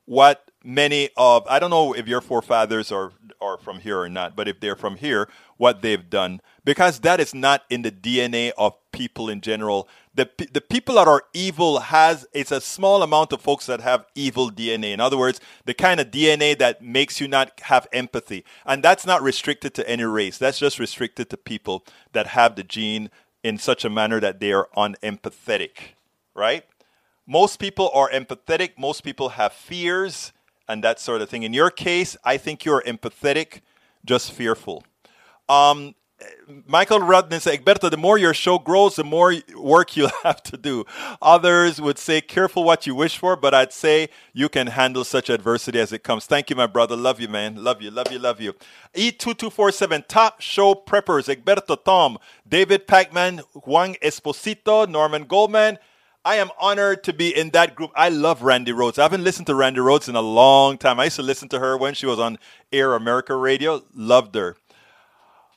what 0.06 0.50
many 0.64 1.10
of 1.16 1.46
I 1.48 1.58
don't 1.58 1.70
know 1.70 1.92
if 1.92 2.06
your 2.06 2.20
forefathers 2.20 2.92
are 2.92 3.12
are 3.40 3.58
from 3.58 3.80
here 3.80 4.00
or 4.00 4.08
not, 4.08 4.36
but 4.36 4.48
if 4.48 4.60
they're 4.60 4.76
from 4.76 4.96
here, 4.96 5.28
what 5.56 5.82
they've 5.82 6.08
done 6.08 6.40
because 6.64 7.00
that 7.00 7.20
is 7.20 7.34
not 7.34 7.64
in 7.70 7.82
the 7.82 7.90
DNA 7.90 8.52
of 8.56 8.74
people 8.92 9.28
in 9.28 9.40
general. 9.40 9.88
The 10.14 10.28
the 10.52 10.60
people 10.60 10.96
that 10.96 11.08
are 11.08 11.24
evil 11.32 11.80
has 11.80 12.26
it's 12.32 12.52
a 12.52 12.60
small 12.60 13.02
amount 13.02 13.32
of 13.32 13.40
folks 13.40 13.66
that 13.66 13.80
have 13.80 14.06
evil 14.14 14.50
DNA. 14.50 14.92
In 14.92 15.00
other 15.00 15.18
words, 15.18 15.40
the 15.64 15.74
kind 15.74 16.00
of 16.00 16.10
DNA 16.10 16.56
that 16.58 16.82
makes 16.82 17.20
you 17.20 17.28
not 17.28 17.60
have 17.62 17.88
empathy, 17.92 18.44
and 18.66 18.82
that's 18.82 19.06
not 19.06 19.22
restricted 19.22 19.74
to 19.74 19.88
any 19.88 20.04
race. 20.04 20.38
That's 20.38 20.58
just 20.58 20.78
restricted 20.78 21.30
to 21.30 21.36
people 21.36 21.84
that 22.12 22.28
have 22.28 22.56
the 22.56 22.62
gene 22.62 23.10
in 23.42 23.58
such 23.58 23.84
a 23.84 23.90
manner 23.90 24.20
that 24.20 24.38
they 24.38 24.52
are 24.52 24.68
unempathetic, 24.76 25.94
right? 26.34 26.64
Most 27.26 27.58
people 27.58 27.90
are 27.94 28.10
empathetic. 28.10 28.72
Most 28.78 29.02
people 29.02 29.30
have 29.30 29.52
fears 29.52 30.32
and 30.72 30.82
that 30.82 30.98
sort 30.98 31.20
of 31.22 31.28
thing. 31.28 31.42
In 31.42 31.52
your 31.52 31.70
case, 31.70 32.16
I 32.24 32.36
think 32.38 32.64
you're 32.64 32.82
empathetic, 32.82 33.60
just 34.04 34.32
fearful. 34.32 34.84
Um, 35.48 35.94
Michael 36.66 37.00
Rudden 37.00 37.40
says, 37.40 37.58
Egberto, 37.58 37.90
the 37.90 37.96
more 37.96 38.16
your 38.16 38.34
show 38.34 38.58
grows, 38.58 38.96
the 38.96 39.04
more 39.04 39.34
work 39.56 39.96
you'll 39.96 40.10
have 40.22 40.42
to 40.44 40.56
do. 40.56 40.84
Others 41.20 41.80
would 41.80 41.98
say, 41.98 42.20
careful 42.20 42.64
what 42.64 42.86
you 42.86 42.94
wish 42.94 43.18
for, 43.18 43.36
but 43.36 43.54
I'd 43.54 43.72
say 43.72 44.08
you 44.32 44.48
can 44.48 44.68
handle 44.68 45.04
such 45.04 45.28
adversity 45.30 45.78
as 45.78 45.92
it 45.92 46.02
comes. 46.02 46.26
Thank 46.26 46.50
you, 46.50 46.56
my 46.56 46.66
brother. 46.66 46.96
Love 46.96 47.20
you, 47.20 47.28
man. 47.28 47.62
Love 47.62 47.82
you, 47.82 47.90
love 47.90 48.10
you, 48.10 48.18
love 48.18 48.40
you. 48.40 48.54
E2247, 48.94 50.06
top 50.08 50.40
show 50.40 50.74
preppers, 50.74 51.34
Egberto 51.34 51.82
Tom, 51.82 52.18
David 52.48 52.86
Pakman, 52.86 53.40
Juan 53.66 53.94
Esposito, 54.02 54.88
Norman 54.88 55.24
Goldman, 55.24 55.78
I 56.24 56.36
am 56.36 56.50
honored 56.58 57.02
to 57.04 57.12
be 57.12 57.36
in 57.36 57.50
that 57.50 57.74
group. 57.74 57.90
I 57.96 58.08
love 58.08 58.42
Randi 58.42 58.72
Rhodes. 58.72 58.98
I 58.98 59.02
haven't 59.02 59.24
listened 59.24 59.48
to 59.48 59.54
Randi 59.56 59.80
Rhodes 59.80 60.08
in 60.08 60.14
a 60.14 60.20
long 60.20 60.78
time. 60.78 61.00
I 61.00 61.04
used 61.04 61.16
to 61.16 61.22
listen 61.22 61.48
to 61.48 61.58
her 61.58 61.76
when 61.76 61.94
she 61.94 62.06
was 62.06 62.20
on 62.20 62.38
Air 62.72 62.94
America 62.94 63.34
Radio. 63.34 63.82
Loved 63.92 64.36
her. 64.36 64.56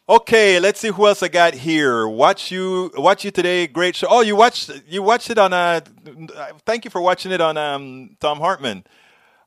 Okay, 0.07 0.59
let's 0.59 0.79
see 0.79 0.89
who 0.89 1.07
else 1.07 1.21
I 1.21 1.27
got 1.27 1.53
here. 1.53 2.07
Watch 2.07 2.51
you, 2.51 2.91
watch 2.95 3.25
you 3.25 3.31
today. 3.31 3.67
Great 3.67 3.95
show. 3.95 4.07
Oh, 4.09 4.21
you 4.21 4.35
watched, 4.35 4.71
you 4.87 5.03
watched 5.03 5.29
it 5.29 5.37
on. 5.37 5.53
Uh, 5.53 5.81
thank 6.65 6.85
you 6.85 6.91
for 6.91 7.01
watching 7.01 7.31
it 7.31 7.41
on 7.41 7.57
um, 7.57 8.15
Thom 8.19 8.39
Hartmann. 8.39 8.83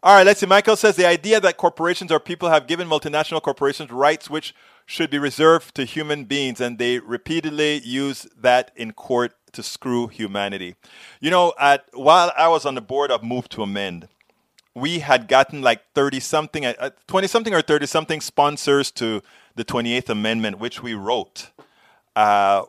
All 0.02 0.14
right, 0.14 0.26
let's 0.26 0.38
see. 0.38 0.46
Michael 0.46 0.76
says 0.76 0.94
the 0.94 1.06
idea 1.06 1.40
that 1.40 1.56
corporations 1.56 2.12
or 2.12 2.20
people 2.20 2.48
have 2.48 2.68
given 2.68 2.88
multinational 2.88 3.42
corporations 3.42 3.90
rights 3.90 4.30
which 4.30 4.54
should 4.86 5.10
be 5.10 5.18
reserved 5.18 5.74
to 5.74 5.84
human 5.84 6.24
beings, 6.24 6.60
and 6.60 6.78
they 6.78 7.00
repeatedly 7.00 7.80
use 7.84 8.26
that 8.36 8.70
in 8.76 8.92
court 8.92 9.34
to 9.52 9.62
screw 9.62 10.08
humanity. 10.08 10.74
You 11.20 11.30
know, 11.30 11.52
at, 11.58 11.84
while 11.92 12.32
I 12.36 12.48
was 12.48 12.64
on 12.64 12.74
the 12.74 12.80
board 12.80 13.10
of 13.10 13.22
Move 13.22 13.48
to 13.50 13.62
Amend, 13.62 14.08
we 14.74 15.00
had 15.00 15.28
gotten 15.28 15.62
like 15.62 15.82
30 15.94 16.20
something, 16.20 16.74
20 17.06 17.24
uh, 17.24 17.28
something 17.28 17.54
or 17.54 17.62
30 17.62 17.86
something 17.86 18.20
sponsors 18.20 18.90
to 18.92 19.22
the 19.56 19.64
28th 19.64 20.08
Amendment, 20.08 20.58
which 20.58 20.82
we 20.82 20.94
wrote. 20.94 21.50
Uh, 22.14 22.64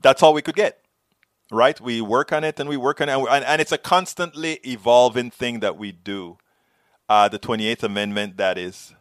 that's 0.00 0.22
all 0.22 0.34
we 0.34 0.42
could 0.42 0.56
get, 0.56 0.80
right? 1.50 1.80
We 1.80 2.00
work 2.00 2.32
on 2.32 2.44
it 2.44 2.58
and 2.58 2.68
we 2.68 2.76
work 2.76 3.00
on 3.00 3.08
it, 3.08 3.16
and, 3.16 3.44
and 3.44 3.60
it's 3.60 3.72
a 3.72 3.78
constantly 3.78 4.54
evolving 4.64 5.30
thing 5.30 5.60
that 5.60 5.76
we 5.76 5.92
do. 5.92 6.38
Uh, 7.08 7.28
the 7.28 7.38
28th 7.38 7.82
Amendment, 7.82 8.36
that 8.38 8.56
is. 8.56 8.94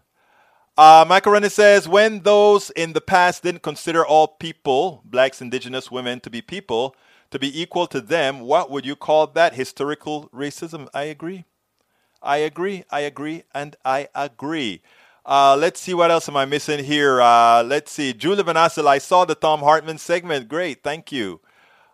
Uh, 0.78 1.06
Michael 1.08 1.34
Rennie 1.34 1.50
says, 1.50 1.88
when 1.88 2.22
those 2.22 2.70
in 2.72 2.94
the 2.94 3.02
past 3.02 3.44
didn't 3.44 3.62
consider 3.62 4.06
all 4.06 4.28
people, 4.28 5.02
blacks, 5.06 5.42
indigenous, 5.42 5.92
women, 5.92 6.20
to 6.22 6.30
be 6.30 6.42
people, 6.42 6.96
to 7.32 7.40
be 7.40 7.62
equal 7.62 7.88
to 7.88 8.02
them, 8.02 8.42
what 8.42 8.70
would 8.70 8.86
you 8.86 8.96
call 8.96 9.28
that? 9.28 9.56
Historical 9.56 10.30
racism? 10.34 10.88
I 10.94 11.04
agree. 11.04 11.46
I 12.22 12.38
agree. 12.38 12.84
I 12.92 13.02
agree. 13.02 13.44
And 13.54 13.76
I 13.84 14.10
agree. 14.14 14.82
Uh, 15.26 15.56
let's 15.56 15.80
see 15.80 15.94
what 15.94 16.12
else 16.12 16.28
am 16.28 16.38
I 16.38 16.46
missing 16.46 16.84
here. 16.84 17.22
Uh, 17.22 17.64
let's 17.64 17.92
see. 17.92 18.14
Julie 18.14 18.44
Vanassil, 18.44 18.88
I 18.88 18.98
saw 18.98 19.26
the 19.26 19.36
Thom 19.36 19.62
Hartmann 19.62 19.98
segment. 19.98 20.50
Great. 20.50 20.84
Thank 20.84 21.12
you. 21.12 21.40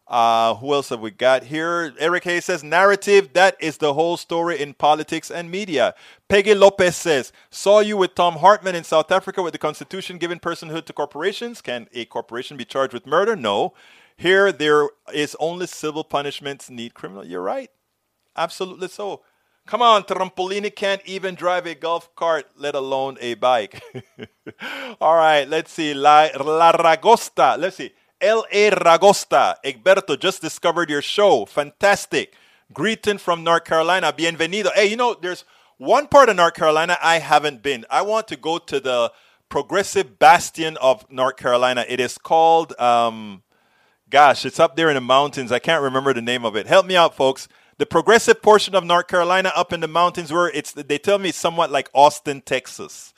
Uh, 0.07 0.55
who 0.55 0.73
else 0.73 0.87
have 0.87 1.01
we 1.01 1.11
got 1.11 1.43
here? 1.43 1.93
Eric 1.99 2.23
Hayes 2.23 2.45
says, 2.45 2.63
narrative, 2.63 3.33
that 3.33 3.57
is 3.59 3.77
the 3.77 3.93
whole 3.93 4.15
story 4.15 4.61
in 4.61 4.73
politics 4.73 5.29
and 5.29 5.51
media. 5.51 5.93
Peggy 6.29 6.55
Lopez 6.55 6.95
says, 6.95 7.33
saw 7.49 7.81
you 7.81 7.97
with 7.97 8.15
Thom 8.15 8.35
Hartmann 8.35 8.75
in 8.75 8.85
South 8.85 9.11
Africa 9.11 9.43
with 9.43 9.51
the 9.51 9.59
Constitution 9.59 10.17
giving 10.17 10.39
personhood 10.39 10.85
to 10.85 10.93
corporations. 10.93 11.61
Can 11.61 11.89
a 11.93 12.05
corporation 12.05 12.55
be 12.55 12.63
charged 12.63 12.93
with 12.93 13.05
murder? 13.05 13.35
No. 13.35 13.73
Here, 14.17 14.51
there 14.51 14.89
is 15.13 15.35
only 15.39 15.67
civil 15.67 16.03
punishments 16.03 16.69
need 16.69 16.95
criminal. 16.95 17.25
You're 17.25 17.41
right. 17.41 17.69
Absolutely 18.35 18.87
so. 18.87 19.21
Come 19.67 19.81
on, 19.81 20.03
Trampolini 20.03 20.73
can't 20.73 21.01
even 21.05 21.35
drive 21.35 21.67
a 21.67 21.75
golf 21.75 22.15
cart, 22.15 22.45
let 22.55 22.73
alone 22.73 23.17
a 23.19 23.35
bike. 23.35 23.83
All 25.01 25.15
right, 25.15 25.47
let's 25.47 25.73
see. 25.73 25.93
La, 25.93 26.29
La 26.39 26.71
Ragosta. 26.71 27.57
Let's 27.59 27.75
see. 27.75 27.91
L.A. 28.19 28.71
Ragosta. 28.71 29.55
Egberto 29.63 30.19
just 30.19 30.41
discovered 30.41 30.89
your 30.89 31.01
show. 31.01 31.45
Fantastic. 31.45 32.33
Greeting 32.73 33.17
from 33.17 33.43
North 33.43 33.65
Carolina. 33.65 34.11
Bienvenido. 34.11 34.73
Hey, 34.73 34.87
you 34.87 34.95
know, 34.95 35.15
there's 35.21 35.43
one 35.77 36.07
part 36.07 36.29
of 36.29 36.37
North 36.37 36.55
Carolina 36.55 36.97
I 37.03 37.19
haven't 37.19 37.61
been. 37.61 37.85
I 37.91 38.01
want 38.01 38.27
to 38.29 38.35
go 38.35 38.57
to 38.57 38.79
the 38.79 39.11
progressive 39.49 40.17
bastion 40.17 40.77
of 40.77 41.05
North 41.11 41.37
Carolina. 41.37 41.85
It 41.87 41.99
is 41.99 42.17
called 42.17 42.77
um, 42.79 43.43
Gosh, 44.09 44.45
it's 44.45 44.59
up 44.59 44.77
there 44.77 44.87
in 44.89 44.95
the 44.95 45.01
mountains. 45.01 45.51
I 45.51 45.59
can't 45.59 45.83
remember 45.83 46.13
the 46.13 46.21
name 46.21 46.45
of 46.45 46.55
it. 46.55 46.65
Help 46.65 46.85
me 46.85 46.95
out, 46.95 47.13
folks. 47.13 47.49
The 47.77 47.85
progressive 47.85 48.41
portion 48.41 48.73
of 48.73 48.85
North 48.85 49.07
Carolina 49.07 49.51
up 49.53 49.73
in 49.73 49.81
the 49.81 49.87
mountains 49.87 50.31
where 50.31 50.49
it's 50.49 50.71
they 50.71 50.97
tell 50.97 51.19
me 51.19 51.29
it's 51.29 51.37
somewhat 51.37 51.71
like 51.71 51.89
Austin, 51.93 52.41
Texas. 52.41 53.13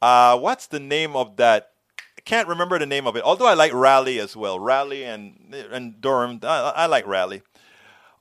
Uh, 0.00 0.38
what's 0.38 0.68
the 0.68 0.78
name 0.78 1.16
of 1.16 1.36
that? 1.36 1.70
I 2.16 2.20
can't 2.20 2.46
remember 2.46 2.78
the 2.78 2.86
name 2.86 3.08
of 3.08 3.16
it. 3.16 3.24
Although 3.24 3.46
I 3.46 3.54
like 3.54 3.72
Raleigh 3.72 4.20
as 4.20 4.36
well. 4.36 4.58
Raleigh 4.58 5.04
and 5.04 5.52
and 5.72 6.00
Durham. 6.00 6.38
I, 6.44 6.72
I 6.76 6.86
like 6.86 7.06
Raleigh. 7.06 7.42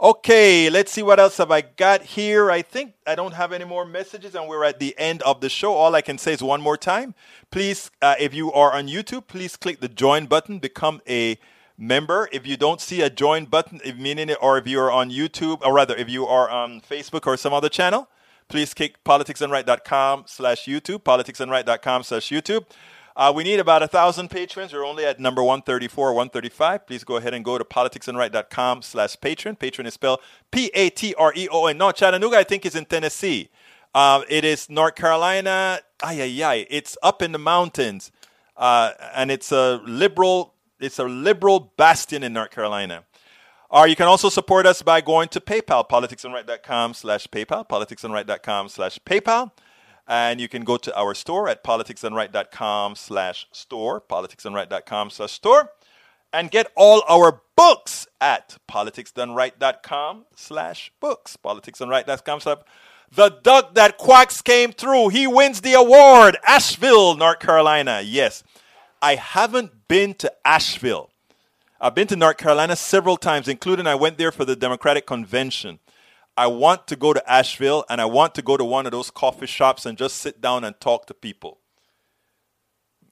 Okay, 0.01 0.69
let's 0.71 0.91
see 0.91 1.03
what 1.03 1.19
else 1.19 1.37
have 1.37 1.51
I 1.51 1.61
got 1.61 2.01
here. 2.01 2.51
I 2.51 2.63
think 2.63 2.95
I 3.05 3.13
don't 3.15 3.35
have 3.35 3.53
any 3.53 3.63
more 3.63 3.85
messages, 3.85 4.33
and 4.35 4.49
we're 4.49 4.65
at 4.65 4.79
the 4.79 4.95
end 4.97 5.21
of 5.21 5.39
the 5.39 5.47
show. 5.47 5.75
All 5.75 5.95
I 5.95 6.01
can 6.01 6.17
say 6.17 6.33
is 6.33 6.41
one 6.41 6.59
more 6.59 6.75
time. 6.75 7.13
Please, 7.51 7.91
uh, 8.01 8.15
if 8.19 8.33
you 8.33 8.51
are 8.51 8.73
on 8.73 8.87
YouTube, 8.87 9.27
please 9.27 9.55
click 9.55 9.79
the 9.79 9.87
join 9.87 10.25
button, 10.25 10.57
become 10.57 10.99
a 11.07 11.37
member. 11.77 12.29
If 12.31 12.45
you 12.45 12.57
don't 12.57 12.81
see 12.81 13.01
a 13.01 13.09
join 13.09 13.45
button, 13.45 13.81
meaning 13.97 14.29
it, 14.29 14.37
or 14.41 14.57
if 14.57 14.67
you 14.67 14.79
are 14.79 14.91
on 14.91 15.09
YouTube, 15.09 15.61
or 15.65 15.73
rather, 15.73 15.95
if 15.95 16.09
you 16.09 16.25
are 16.25 16.49
on 16.49 16.81
Facebook 16.81 17.25
or 17.27 17.37
some 17.37 17.53
other 17.53 17.69
channel, 17.69 18.09
please 18.47 18.73
kick 18.73 19.03
politicsdoneright.com 19.03 20.25
slash 20.27 20.65
YouTube, 20.65 20.99
politicsdoneright.com 21.03 22.03
slash 22.03 22.29
YouTube. 22.29 22.65
Uh, 23.15 23.31
we 23.35 23.43
need 23.43 23.59
about 23.59 23.83
a 23.83 23.87
thousand 23.87 24.29
patrons. 24.29 24.73
We're 24.73 24.85
only 24.85 25.05
at 25.05 25.19
number 25.19 25.43
134, 25.43 26.13
135. 26.13 26.87
Please 26.87 27.03
go 27.03 27.17
ahead 27.17 27.33
and 27.33 27.45
go 27.45 27.57
to 27.57 27.63
politicsdoneright.com 27.63 28.81
slash 28.81 29.15
Patreon. 29.17 29.59
Patreon 29.59 29.85
is 29.85 29.93
spelled 29.93 30.19
P-A-T-R-E-O-N. 30.51 31.77
No, 31.77 31.91
Chattanooga, 31.91 32.37
I 32.37 32.43
think, 32.43 32.65
is 32.65 32.75
in 32.75 32.85
Tennessee. 32.85 33.49
Um, 33.93 34.23
it 34.27 34.43
is 34.43 34.69
North 34.69 34.95
Carolina. 34.95 35.79
Ay, 36.01 36.21
ay, 36.23 36.43
ay. 36.43 36.67
It's 36.71 36.97
up 37.03 37.21
in 37.21 37.31
the 37.31 37.39
mountains. 37.39 38.11
Uh, 38.57 38.91
and 39.15 39.29
it's 39.29 39.51
a 39.51 39.79
liberal, 39.85 40.52
it's 40.83 40.99
a 40.99 41.05
liberal 41.05 41.73
bastion 41.77 42.23
in 42.23 42.33
North 42.33 42.51
Carolina. 42.51 43.03
Or 43.69 43.87
you 43.87 43.95
can 43.95 44.07
also 44.07 44.29
support 44.29 44.65
us 44.67 44.81
by 44.81 45.01
going 45.01 45.29
to 45.29 45.39
PayPal, 45.39 45.87
politicsdoneright.com 45.89 46.93
slash 46.93 47.27
PayPal, 47.27 47.67
politicsdoneright.com 47.67 48.69
slash 48.69 48.99
PayPal. 48.99 49.51
And 50.07 50.39
you 50.39 50.47
can 50.47 50.63
go 50.63 50.77
to 50.77 50.95
our 50.95 51.15
store 51.15 51.47
at 51.47 51.63
politicsdoneright.com 51.63 52.95
slash 52.95 53.47
store, 53.51 54.01
politicsdoneright.com 54.01 55.09
slash 55.09 55.31
store, 55.31 55.71
and 56.31 56.51
get 56.51 56.71
all 56.75 57.03
our 57.09 57.41
books 57.55 58.07
at 58.19 58.57
politicsdoneright.com 58.69 60.25
slash 60.35 60.91
books, 60.99 61.37
politicsdoneright.com 61.37 62.39
slash 62.41 62.57
the 63.15 63.29
duck 63.43 63.75
that 63.75 63.97
quacks 63.97 64.41
came 64.41 64.71
through. 64.71 65.09
He 65.09 65.27
wins 65.27 65.61
the 65.61 65.73
award. 65.73 66.37
Asheville, 66.47 67.15
North 67.15 67.39
Carolina. 67.39 68.01
Yes. 68.03 68.43
I 69.03 69.15
haven't 69.15 69.89
been 69.89 70.13
to 70.15 70.31
Asheville. 70.45 71.09
I've 71.81 71.93
been 71.93 72.07
to 72.07 72.15
North 72.15 72.37
Carolina 72.37 72.77
several 72.77 73.17
times, 73.17 73.49
including 73.49 73.85
I 73.85 73.95
went 73.95 74.17
there 74.17 74.31
for 74.31 74.45
the 74.45 74.55
Democratic 74.55 75.05
Convention. 75.05 75.79
I 76.37 76.47
want 76.47 76.87
to 76.87 76.95
go 76.95 77.11
to 77.11 77.31
Asheville 77.31 77.83
and 77.89 77.99
I 77.99 78.05
want 78.05 78.33
to 78.35 78.41
go 78.41 78.55
to 78.55 78.63
one 78.63 78.85
of 78.85 78.93
those 78.93 79.11
coffee 79.11 79.45
shops 79.45 79.85
and 79.85 79.97
just 79.97 80.15
sit 80.15 80.39
down 80.39 80.63
and 80.63 80.79
talk 80.79 81.05
to 81.07 81.13
people. 81.13 81.59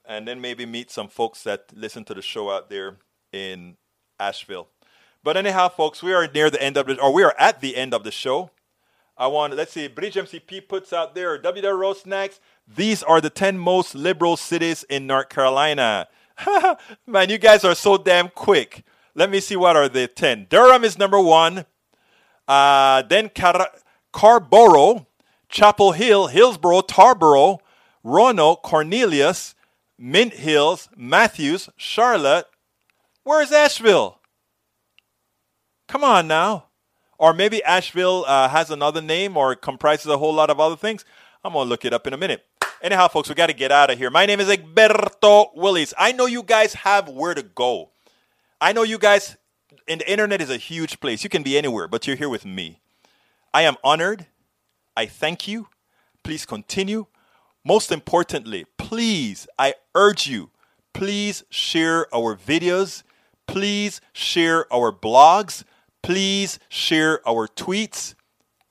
And 0.06 0.26
then 0.26 0.40
maybe 0.40 0.64
meet 0.64 0.90
some 0.90 1.08
folks 1.08 1.42
that 1.42 1.66
listen 1.74 2.04
to 2.04 2.14
the 2.14 2.22
show 2.22 2.50
out 2.50 2.70
there 2.70 2.96
in 3.30 3.76
Asheville. 4.18 4.68
But 5.22 5.36
anyhow, 5.36 5.68
folks, 5.68 6.02
we 6.02 6.14
are 6.14 6.26
near 6.26 6.48
the 6.48 6.62
end 6.62 6.78
of 6.78 6.86
the, 6.86 6.98
or 6.98 7.12
we 7.12 7.22
are 7.22 7.34
at 7.38 7.60
the 7.60 7.76
end 7.76 7.92
of 7.92 8.02
the 8.02 8.10
show. 8.10 8.50
I 9.16 9.26
want, 9.26 9.54
let's 9.54 9.72
see, 9.72 9.88
Bridge 9.88 10.14
MCP 10.14 10.68
puts 10.68 10.92
out 10.92 11.14
there, 11.14 11.38
WW 11.38 11.96
Snacks. 11.96 12.40
These 12.66 13.02
are 13.02 13.20
the 13.20 13.30
10 13.30 13.58
most 13.58 13.94
liberal 13.94 14.36
cities 14.36 14.84
in 14.84 15.06
North 15.06 15.28
Carolina. 15.28 16.08
Man, 17.06 17.28
you 17.28 17.38
guys 17.38 17.64
are 17.64 17.74
so 17.74 17.98
damn 17.98 18.30
quick. 18.30 18.84
Let 19.14 19.30
me 19.30 19.40
see 19.40 19.56
what 19.56 19.76
are 19.76 19.88
the 19.88 20.08
10. 20.08 20.46
Durham 20.48 20.84
is 20.84 20.98
number 20.98 21.20
one. 21.20 21.66
Uh, 22.48 23.02
then 23.02 23.28
Car- 23.28 23.70
Carrboro, 24.12 25.06
Chapel 25.48 25.92
Hill, 25.92 26.28
Hillsborough, 26.28 26.80
Tarboro, 26.80 27.58
Roanoke, 28.02 28.62
Cornelius, 28.62 29.54
Mint 29.98 30.32
Hills, 30.34 30.88
Matthews, 30.96 31.68
Charlotte. 31.76 32.46
Where's 33.24 33.52
Asheville? 33.52 34.18
Come 35.86 36.02
on 36.02 36.26
now. 36.26 36.64
Or 37.22 37.32
maybe 37.32 37.62
Asheville 37.62 38.24
uh, 38.26 38.48
has 38.48 38.72
another 38.72 39.00
name 39.00 39.36
or 39.36 39.54
comprises 39.54 40.06
a 40.06 40.18
whole 40.18 40.34
lot 40.34 40.50
of 40.50 40.58
other 40.58 40.74
things. 40.74 41.04
I'm 41.44 41.52
going 41.52 41.66
to 41.66 41.68
look 41.68 41.84
it 41.84 41.92
up 41.92 42.04
in 42.08 42.12
a 42.12 42.16
minute. 42.16 42.44
Anyhow, 42.82 43.06
folks, 43.06 43.28
we 43.28 43.36
got 43.36 43.46
to 43.46 43.52
get 43.52 43.70
out 43.70 43.90
of 43.90 43.98
here. 43.98 44.10
My 44.10 44.26
name 44.26 44.40
is 44.40 44.48
Egberto 44.48 45.54
Willies. 45.54 45.94
I 45.96 46.10
know 46.10 46.26
you 46.26 46.42
guys 46.42 46.74
have 46.74 47.08
where 47.08 47.32
to 47.32 47.44
go. 47.44 47.90
I 48.60 48.72
know 48.72 48.82
you 48.82 48.98
guys, 48.98 49.36
and 49.86 50.00
the 50.00 50.10
internet 50.10 50.40
is 50.40 50.50
a 50.50 50.56
huge 50.56 50.98
place. 50.98 51.22
You 51.22 51.30
can 51.30 51.44
be 51.44 51.56
anywhere, 51.56 51.86
but 51.86 52.08
you're 52.08 52.16
here 52.16 52.28
with 52.28 52.44
me. 52.44 52.80
I 53.54 53.62
am 53.62 53.76
honored. 53.84 54.26
I 54.96 55.06
thank 55.06 55.46
you. 55.46 55.68
Please 56.24 56.44
continue. 56.44 57.06
Most 57.64 57.92
importantly, 57.92 58.66
please, 58.78 59.46
I 59.60 59.74
urge 59.94 60.26
you, 60.26 60.50
please 60.92 61.44
share 61.50 62.12
our 62.12 62.34
videos. 62.34 63.04
Please 63.46 64.00
share 64.12 64.72
our 64.72 64.90
blogs. 64.90 65.62
Please 66.02 66.58
share 66.68 67.26
our 67.26 67.46
tweets. 67.46 68.14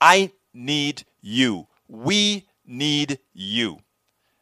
I 0.00 0.32
need 0.52 1.04
you. 1.20 1.66
We 1.88 2.46
need 2.66 3.18
you. 3.32 3.78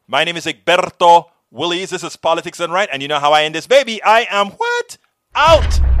My 0.07 0.25
name 0.25 0.35
is 0.35 0.45
Egberto 0.45 1.25
Willies. 1.51 1.91
This 1.91 2.03
is 2.03 2.17
Politics 2.17 2.57
Done 2.57 2.71
Right. 2.71 2.89
And 2.91 3.01
you 3.01 3.07
know 3.07 3.19
how 3.19 3.31
I 3.31 3.43
end 3.43 3.55
this 3.55 3.67
baby. 3.67 4.03
I 4.03 4.27
am 4.29 4.47
what? 4.51 4.97
Out! 5.35 6.00